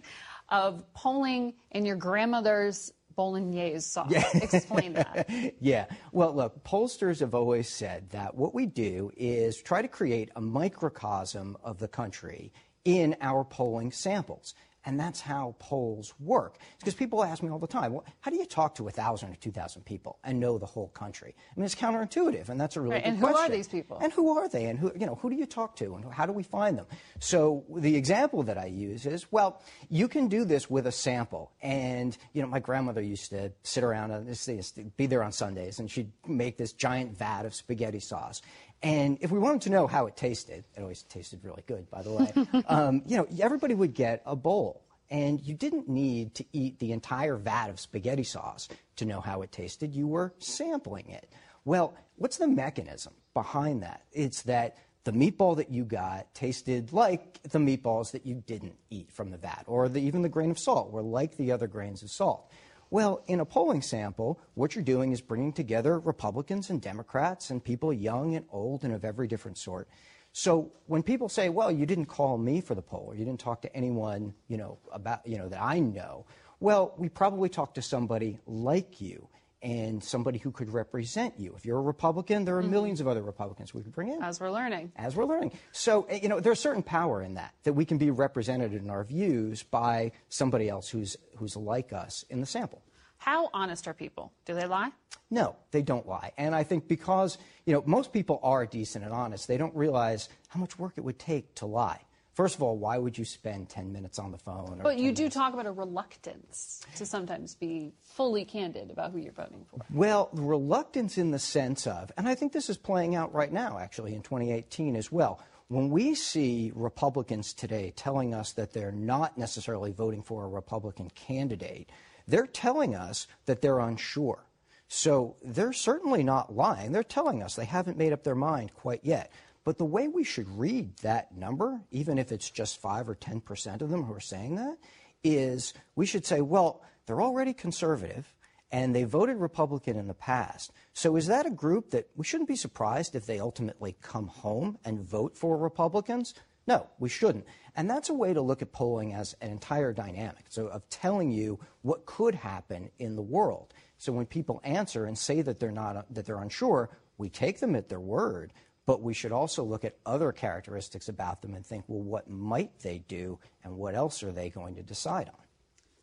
of 0.52 0.84
polling 0.94 1.54
in 1.72 1.86
your 1.86 1.96
grandmother's 1.96 2.92
bolognese 3.16 3.82
sauce. 3.82 4.10
Yeah. 4.10 4.26
Explain 4.34 4.94
that. 4.94 5.30
yeah. 5.60 5.88
Well, 6.14 6.34
look, 6.34 6.64
pollsters 6.64 7.20
have 7.20 7.36
always 7.36 7.68
said 7.68 8.10
that 8.12 8.36
what 8.36 8.54
we 8.54 8.66
do 8.66 9.12
is 9.18 9.62
try 9.62 9.82
to 9.82 9.90
create 9.90 10.30
a 10.38 10.42
microcosm 10.42 11.58
of 11.62 11.80
the 11.80 11.88
country 11.90 12.54
in 12.86 13.18
our 13.20 13.44
polling 13.44 13.92
samples. 13.92 14.54
And 14.86 15.00
that's 15.00 15.20
how 15.20 15.56
polls 15.60 16.14
work. 16.20 16.58
Because 16.80 16.94
people 16.94 17.24
ask 17.24 17.44
me 17.44 17.50
all 17.50 17.60
the 17.60 17.68
time, 17.68 17.94
well, 17.94 18.06
how 18.22 18.32
do 18.32 18.38
you 18.38 18.46
talk 18.46 18.76
to 18.76 18.84
1,000 18.84 19.30
or 19.30 19.36
2,000 19.36 19.86
people 19.86 20.20
and 20.24 20.40
know 20.40 20.58
the 20.58 20.66
whole 20.66 20.88
country? 20.90 21.36
I 21.38 21.60
mean, 21.60 21.66
it's 21.66 21.76
counterintuitive, 21.76 22.48
and 22.48 22.60
that's 22.60 22.78
a 22.78 22.82
really 22.82 22.94
Right, 22.94 23.04
good 23.04 23.10
and 23.10 23.20
who 23.20 23.28
are 23.28 23.50
these 23.50 23.68
people? 23.68 24.00
And 24.02 24.14
who 24.14 24.38
are 24.38 24.48
they? 24.48 24.66
And 24.66 24.80
who, 24.80 24.92
you 24.98 25.06
know, 25.06 25.16
who 25.16 25.30
do 25.30 25.36
you 25.36 25.46
talk 25.46 25.76
to? 25.78 25.96
And 25.96 26.06
how 26.14 26.26
do 26.26 26.32
we 26.32 26.44
find 26.44 26.78
them? 26.78 26.86
So 27.20 27.66
the 27.76 27.96
example 27.96 28.44
that 28.44 28.58
I 28.58 28.68
use 28.68 29.06
is, 29.06 29.30
well, 29.32 29.62
you 29.90 30.08
can 30.08 30.30
do 30.30 30.46
this 30.46 30.70
with 30.70 30.88
a 30.88 30.92
sample. 30.92 31.52
And, 31.62 32.18
you 32.34 32.42
know, 32.42 32.48
my 32.48 32.60
grandmother 32.60 33.02
used 33.02 33.32
to 33.32 33.52
sit 33.64 33.84
around 33.84 34.12
and 34.12 34.98
be 34.98 35.06
there 35.08 35.24
on 35.24 35.34
Sundays, 35.34 35.80
and 35.80 35.92
she'd 35.92 36.12
make 36.26 36.58
this 36.58 36.72
giant 36.72 37.18
vat 37.18 37.46
of 37.46 37.54
spaghetti 37.54 38.00
sauce. 38.00 38.42
And 38.82 39.18
if 39.22 39.32
we 39.32 39.40
wanted 39.40 39.62
to 39.64 39.70
know 39.72 39.88
how 39.88 40.06
it 40.08 40.16
tasted, 40.16 40.64
it 40.76 40.82
always 40.82 41.04
tasted 41.04 41.44
really 41.44 41.64
good, 41.68 41.90
by 41.90 42.02
the 42.02 42.12
way, 42.12 42.64
um, 42.68 43.02
you 43.06 43.18
know, 43.18 43.28
everybody 43.42 43.74
would 43.74 43.94
get 43.94 44.22
a 44.26 44.36
bowl. 44.36 44.86
And 45.12 45.42
you 45.42 45.56
didn't 45.56 45.90
need 45.90 46.36
to 46.36 46.46
eat 46.54 46.78
the 46.80 46.92
entire 46.92 47.36
vat 47.36 47.70
of 47.70 47.80
spaghetti 47.80 48.24
sauce 48.24 48.70
to 48.98 49.06
know 49.06 49.22
how 49.22 49.42
it 49.42 49.52
tasted. 49.52 49.96
You 49.96 50.08
were 50.08 50.34
sampling 50.38 51.10
it. 51.10 51.28
Well, 51.66 51.96
what's 52.16 52.38
the 52.38 52.48
mechanism 52.48 53.14
behind 53.34 53.82
that? 53.82 54.04
It's 54.12 54.44
that 54.44 54.78
the 55.06 55.12
meatball 55.12 55.58
that 55.58 55.72
you 55.72 55.84
got 55.84 56.34
tasted 56.36 56.94
like 56.94 57.42
the 57.44 57.58
meatballs 57.58 58.12
that 58.12 58.26
you 58.26 58.44
didn't 58.46 58.76
eat 58.92 59.12
from 59.12 59.32
the 59.32 59.38
vat, 59.38 59.64
or 59.66 59.90
the, 59.90 60.00
even 60.00 60.22
the 60.22 60.30
grain 60.30 60.52
of 60.52 60.60
salt 60.60 60.92
were 60.92 61.02
like 61.02 61.38
the 61.38 61.52
other 61.52 61.68
grains 61.68 62.04
of 62.04 62.12
salt. 62.12 62.52
Well, 62.92 63.24
in 63.28 63.40
a 63.40 63.46
polling 63.46 63.84
sample, 63.84 64.40
what 64.56 64.74
you're 64.74 64.84
doing 64.84 65.12
is 65.12 65.22
bringing 65.22 65.54
together 65.54 66.00
Republicans 66.00 66.72
and 66.72 66.82
Democrats 66.82 67.52
and 67.52 67.64
people 67.64 67.94
young 67.94 68.36
and 68.36 68.46
old 68.52 68.84
and 68.84 68.94
of 68.94 69.06
every 69.06 69.28
different 69.28 69.60
sort. 69.60 69.88
So 70.32 70.72
when 70.88 71.04
people 71.04 71.30
say, 71.30 71.50
"Well, 71.50 71.72
you 71.72 71.86
didn't 71.86 72.08
call 72.08 72.38
me 72.38 72.62
for 72.62 72.74
the 72.74 72.82
poll, 72.82 73.06
or 73.08 73.16
you 73.16 73.26
didn't 73.26 73.40
talk 73.40 73.62
to 73.62 73.76
anyone, 73.76 74.34
you 74.48 74.58
know, 74.58 74.80
about, 74.92 75.26
you 75.28 75.38
know, 75.38 75.50
that 75.50 75.62
I 75.62 75.80
know," 75.80 76.26
well, 76.60 76.94
we 76.98 77.10
probably 77.10 77.50
talked 77.50 77.76
to 77.76 77.82
somebody 77.82 78.40
like 78.48 79.00
you 79.00 79.28
and 79.62 80.04
somebody 80.04 80.38
who 80.38 80.52
could 80.52 80.72
represent 80.72 81.38
you. 81.38 81.54
If 81.56 81.66
you're 81.66 81.78
a 81.78 81.82
Republican, 81.82 82.46
there 82.46 82.58
are 82.58 82.64
millions 82.64 83.02
of 83.02 83.08
other 83.08 83.22
Republicans 83.22 83.74
we 83.74 83.82
could 83.82 83.92
bring 83.92 84.10
in. 84.10 84.22
As 84.22 84.40
we're 84.40 84.52
learning. 84.52 84.92
As 84.96 85.16
we're 85.16 85.26
learning. 85.26 85.52
So, 85.72 86.04
eh, 86.04 86.20
you 86.22 86.30
know, 86.30 86.40
there's 86.40 86.60
certain 86.60 86.84
power 86.84 87.22
in 87.22 87.34
that, 87.36 87.54
that 87.64 87.74
we 87.74 87.86
can 87.86 87.98
be 87.98 88.10
represented 88.12 88.74
in 88.74 88.90
our 88.90 89.04
views 89.04 89.64
by 89.64 90.12
somebody 90.30 90.70
else 90.70 90.90
who's, 90.90 91.18
who's 91.36 91.56
like 91.58 91.92
us 91.92 92.24
in 92.30 92.40
the 92.40 92.46
sample. 92.46 92.82
How 93.18 93.50
honest 93.54 93.88
are 93.88 93.94
people? 93.94 94.32
Do 94.46 94.54
they 94.54 94.66
lie? 94.66 94.92
No, 95.30 95.58
they 95.72 95.82
don't 95.82 96.08
lie. 96.08 96.32
And 96.38 96.56
I 96.56 96.64
think 96.64 96.88
because, 96.88 97.38
you 97.66 97.74
know, 97.74 97.84
most 97.86 98.14
people 98.14 98.40
are 98.42 98.66
decent 98.66 99.04
and 99.04 99.14
honest, 99.14 99.48
they 99.48 99.58
don't 99.58 99.76
realize 99.76 100.30
how 100.48 100.60
much 100.60 100.80
work 100.80 100.94
it 100.96 101.02
would 101.02 101.20
take 101.20 101.54
to 101.56 101.66
lie. 101.66 102.00
First 102.40 102.56
of 102.56 102.64
all, 102.64 102.78
why 102.78 102.98
would 102.98 103.18
you 103.18 103.26
spend 103.26 103.68
10 103.68 103.92
minutes 103.92 104.18
on 104.18 104.32
the 104.32 104.38
phone? 104.38 104.80
But 104.82 104.98
you 104.98 105.12
do 105.12 105.28
talk 105.28 105.54
about 105.54 105.66
a 105.66 105.74
reluctance 105.74 106.80
to 106.96 107.06
sometimes 107.06 107.56
be 107.56 107.92
fully 108.02 108.46
candid 108.46 108.92
about 108.92 109.12
who 109.12 109.18
you're 109.18 109.34
voting 109.34 109.66
for. 109.70 109.82
Well, 109.94 110.30
reluctance 110.32 111.18
in 111.18 111.32
the 111.32 111.38
sense 111.38 111.86
of, 111.86 112.14
and 112.18 112.30
I 112.30 112.36
think 112.36 112.54
this 112.54 112.70
is 112.70 112.78
playing 112.78 113.14
out 113.14 113.34
right 113.34 113.52
now, 113.52 113.78
actually, 113.78 114.16
in 114.16 114.22
2018 114.22 114.96
as 114.96 115.12
well. 115.12 115.42
When 115.68 115.90
we 115.90 116.16
see 116.16 116.72
Republicans 116.76 117.54
today 117.54 117.92
telling 117.98 118.34
us 118.34 118.54
that 118.54 118.72
they're 118.72 118.94
not 118.94 119.38
necessarily 119.38 119.92
voting 119.92 120.24
for 120.24 120.46
a 120.46 120.48
Republican 120.48 121.10
candidate, 121.10 121.90
they're 122.26 122.48
telling 122.48 122.96
us 122.96 123.28
that 123.48 123.62
they're 123.62 123.80
unsure. 123.80 124.46
So 124.88 125.36
they're 125.44 125.74
certainly 125.74 126.24
not 126.24 126.56
lying. 126.56 126.94
They're 126.94 127.04
telling 127.04 127.44
us 127.44 127.56
they 127.56 127.66
haven't 127.66 127.98
made 127.98 128.14
up 128.14 128.24
their 128.24 128.34
mind 128.34 128.74
quite 128.74 129.02
yet. 129.04 129.30
But 129.70 129.78
the 129.78 129.86
way 129.86 130.08
we 130.08 130.24
should 130.24 130.50
read 130.58 130.98
that 131.04 131.38
number, 131.38 131.80
even 131.92 132.18
if 132.18 132.32
it's 132.32 132.50
just 132.50 132.82
5 132.82 133.08
or 133.08 133.14
10% 133.14 133.82
of 133.84 133.92
them 133.92 134.02
who 134.02 134.16
are 134.16 134.20
saying 134.20 134.56
that, 134.56 134.80
is 135.24 135.76
we 135.96 136.08
should 136.08 136.26
say, 136.26 136.42
well, 136.42 136.82
they're 137.06 137.22
already 137.22 137.54
conservative 137.54 138.34
and 138.72 138.96
they 138.96 139.04
voted 139.04 139.38
Republican 139.38 139.96
in 139.96 140.08
the 140.08 140.16
past. 140.16 140.72
So 140.94 141.18
is 141.18 141.28
that 141.28 141.46
a 141.46 141.52
group 141.52 141.92
that 141.92 142.10
we 142.16 142.26
shouldn't 142.26 142.50
be 142.50 142.56
surprised 142.56 143.14
if 143.14 143.28
they 143.28 143.40
ultimately 143.40 143.96
come 144.02 144.26
home 144.26 144.80
and 144.86 145.08
vote 145.08 145.38
for 145.38 145.56
Republicans? 145.56 146.34
No, 146.66 146.88
we 146.98 147.08
shouldn't. 147.08 147.46
And 147.76 147.88
that's 147.88 148.10
a 148.10 148.16
way 148.16 148.34
to 148.34 148.42
look 148.42 148.64
at 148.64 148.72
polling 148.72 149.14
as 149.14 149.36
an 149.40 149.52
entire 149.52 149.94
dynamic, 149.94 150.46
so 150.50 150.66
of 150.66 150.90
telling 150.90 151.32
you 151.32 151.60
what 151.84 152.08
could 152.08 152.34
happen 152.34 152.90
in 152.98 153.16
the 153.16 153.22
world. 153.22 153.76
So 154.00 154.14
when 154.14 154.26
people 154.26 154.62
answer 154.64 155.06
and 155.06 155.16
say 155.16 155.44
that 155.44 155.60
they're 155.60 155.70
not 155.70 156.12
that 156.12 156.26
they're 156.26 156.42
unsure, 156.42 156.90
we 157.20 157.30
take 157.30 157.60
them 157.60 157.76
at 157.76 157.90
their 157.90 158.00
word, 158.00 158.52
but 158.90 159.04
we 159.04 159.14
should 159.14 159.32
also 159.32 159.64
look 159.64 159.86
at 159.86 159.96
other 160.04 160.32
characteristics 160.32 161.10
about 161.10 161.44
them 161.44 161.54
and 161.54 161.64
think, 161.64 161.84
well, 161.88 162.02
what 162.02 162.28
might 162.28 162.72
they 162.80 162.98
do 163.08 163.38
and 163.64 163.78
what 163.78 163.94
else 163.94 164.24
are 164.24 164.32
they 164.32 164.50
going 164.50 164.74
to 164.74 164.82
decide 164.82 165.28
on? 165.28 165.44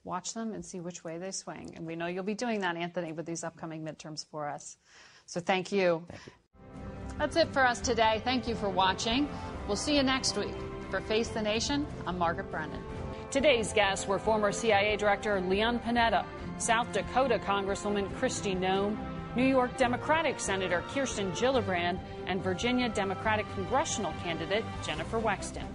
Watch 0.04 0.34
them 0.34 0.52
and 0.52 0.64
see 0.64 0.78
which 0.78 1.02
way 1.02 1.18
they 1.18 1.32
swing. 1.32 1.72
And 1.74 1.84
we 1.84 1.96
know 1.96 2.06
you'll 2.06 2.22
be 2.22 2.34
doing 2.34 2.60
that, 2.60 2.76
Anthony, 2.76 3.10
with 3.10 3.26
these 3.26 3.42
upcoming 3.42 3.82
midterms 3.84 4.24
for 4.24 4.48
us. 4.48 4.76
So 5.26 5.40
thank 5.40 5.72
you. 5.72 6.04
Thank 6.08 6.26
you. 6.26 6.32
That's 7.18 7.34
it 7.34 7.52
for 7.52 7.66
us 7.66 7.80
today. 7.80 8.20
Thank 8.22 8.46
you 8.46 8.54
for 8.54 8.68
watching. 8.68 9.28
We'll 9.66 9.76
see 9.76 9.96
you 9.96 10.04
next 10.04 10.38
week. 10.38 10.54
For 10.88 11.00
Face 11.00 11.26
the 11.26 11.42
Nation, 11.42 11.88
I'm 12.06 12.16
Margaret 12.16 12.52
Brennan. 12.52 12.84
Today's 13.32 13.72
guests 13.72 14.06
were 14.06 14.20
former 14.20 14.52
CIA 14.52 14.96
Director 14.96 15.40
Leon 15.40 15.80
Panetta, 15.80 16.24
South 16.58 16.92
Dakota 16.92 17.40
Congresswoman 17.40 18.08
Kristi 18.20 18.56
Noem, 18.56 18.96
New 19.36 19.44
York 19.44 19.76
Democratic 19.76 20.40
Senator 20.40 20.82
Kirsten 20.94 21.30
Gillibrand, 21.32 21.98
and 22.26 22.42
Virginia 22.42 22.88
Democratic 22.88 23.46
congressional 23.52 24.14
candidate 24.22 24.64
Jennifer 24.84 25.20
Wexton. 25.20 25.66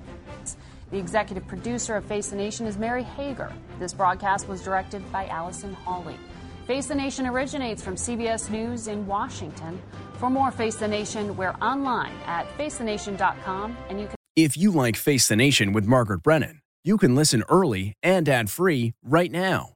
The 0.89 0.97
executive 0.97 1.47
producer 1.47 1.95
of 1.95 2.03
Face 2.05 2.29
the 2.29 2.35
Nation 2.35 2.65
is 2.65 2.77
Mary 2.77 3.03
Hager. 3.03 3.53
This 3.79 3.93
broadcast 3.93 4.49
was 4.49 4.63
directed 4.63 5.09
by 5.11 5.27
Allison 5.27 5.73
Hawley. 5.73 6.17
Face 6.65 6.87
the 6.87 6.95
Nation 6.95 7.27
originates 7.27 7.83
from 7.83 7.95
CBS 7.95 8.49
News 8.49 8.87
in 8.87 9.05
Washington. 9.05 9.79
For 10.15 10.31
more 10.31 10.49
Face 10.49 10.77
the 10.77 10.87
Nation, 10.87 11.37
we're 11.37 11.55
online 11.61 12.13
at 12.25 12.47
facethenation.com 12.57 13.77
and 13.89 13.99
you 13.99 14.07
can 14.07 14.15
If 14.35 14.57
you 14.57 14.71
like 14.71 14.95
Face 14.95 15.27
the 15.27 15.35
Nation 15.35 15.71
with 15.71 15.85
Margaret 15.85 16.23
Brennan, 16.23 16.61
you 16.83 16.97
can 16.97 17.15
listen 17.15 17.43
early 17.47 17.93
and 18.01 18.27
ad-free 18.27 18.93
right 19.03 19.31
now 19.31 19.75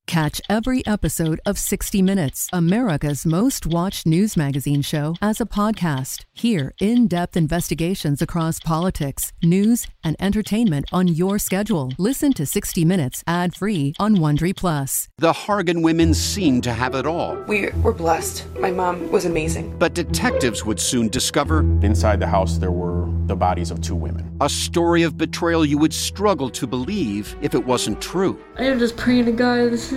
Catch 0.11 0.41
every 0.49 0.85
episode 0.85 1.39
of 1.45 1.57
60 1.57 2.01
Minutes, 2.01 2.49
America's 2.51 3.25
most 3.25 3.65
watched 3.65 4.05
news 4.05 4.35
magazine 4.35 4.81
show, 4.81 5.15
as 5.21 5.39
a 5.39 5.45
podcast. 5.45 6.25
Hear 6.33 6.73
in 6.81 7.07
depth 7.07 7.37
investigations 7.37 8.21
across 8.21 8.59
politics, 8.59 9.31
news, 9.41 9.87
and 10.03 10.17
entertainment 10.19 10.89
on 10.91 11.07
your 11.07 11.39
schedule. 11.39 11.93
Listen 11.97 12.33
to 12.33 12.45
60 12.45 12.83
Minutes 12.83 13.23
ad 13.25 13.55
free 13.55 13.93
on 13.99 14.17
Wondery 14.17 14.53
Plus. 14.53 15.07
The 15.17 15.31
Hargan 15.31 15.81
women 15.81 16.13
seemed 16.13 16.65
to 16.65 16.73
have 16.73 16.93
it 16.93 17.05
all. 17.05 17.37
We 17.47 17.69
were 17.81 17.93
blessed. 17.93 18.45
My 18.59 18.71
mom 18.71 19.09
was 19.13 19.23
amazing. 19.23 19.77
But 19.79 19.93
detectives 19.93 20.65
would 20.65 20.81
soon 20.81 21.07
discover 21.07 21.61
inside 21.85 22.19
the 22.19 22.27
house 22.27 22.57
there 22.57 22.71
were 22.73 23.09
the 23.27 23.35
bodies 23.37 23.71
of 23.71 23.79
two 23.79 23.95
women. 23.95 24.29
A 24.41 24.49
story 24.49 25.03
of 25.03 25.17
betrayal 25.17 25.63
you 25.63 25.77
would 25.77 25.93
struggle 25.93 26.49
to 26.49 26.67
believe 26.67 27.33
if 27.41 27.53
it 27.53 27.65
wasn't 27.65 28.01
true. 28.01 28.37
I 28.57 28.63
am 28.65 28.77
just 28.77 28.97
praying 28.97 29.25
to 29.25 29.31
God, 29.31 29.71
this 29.71 29.93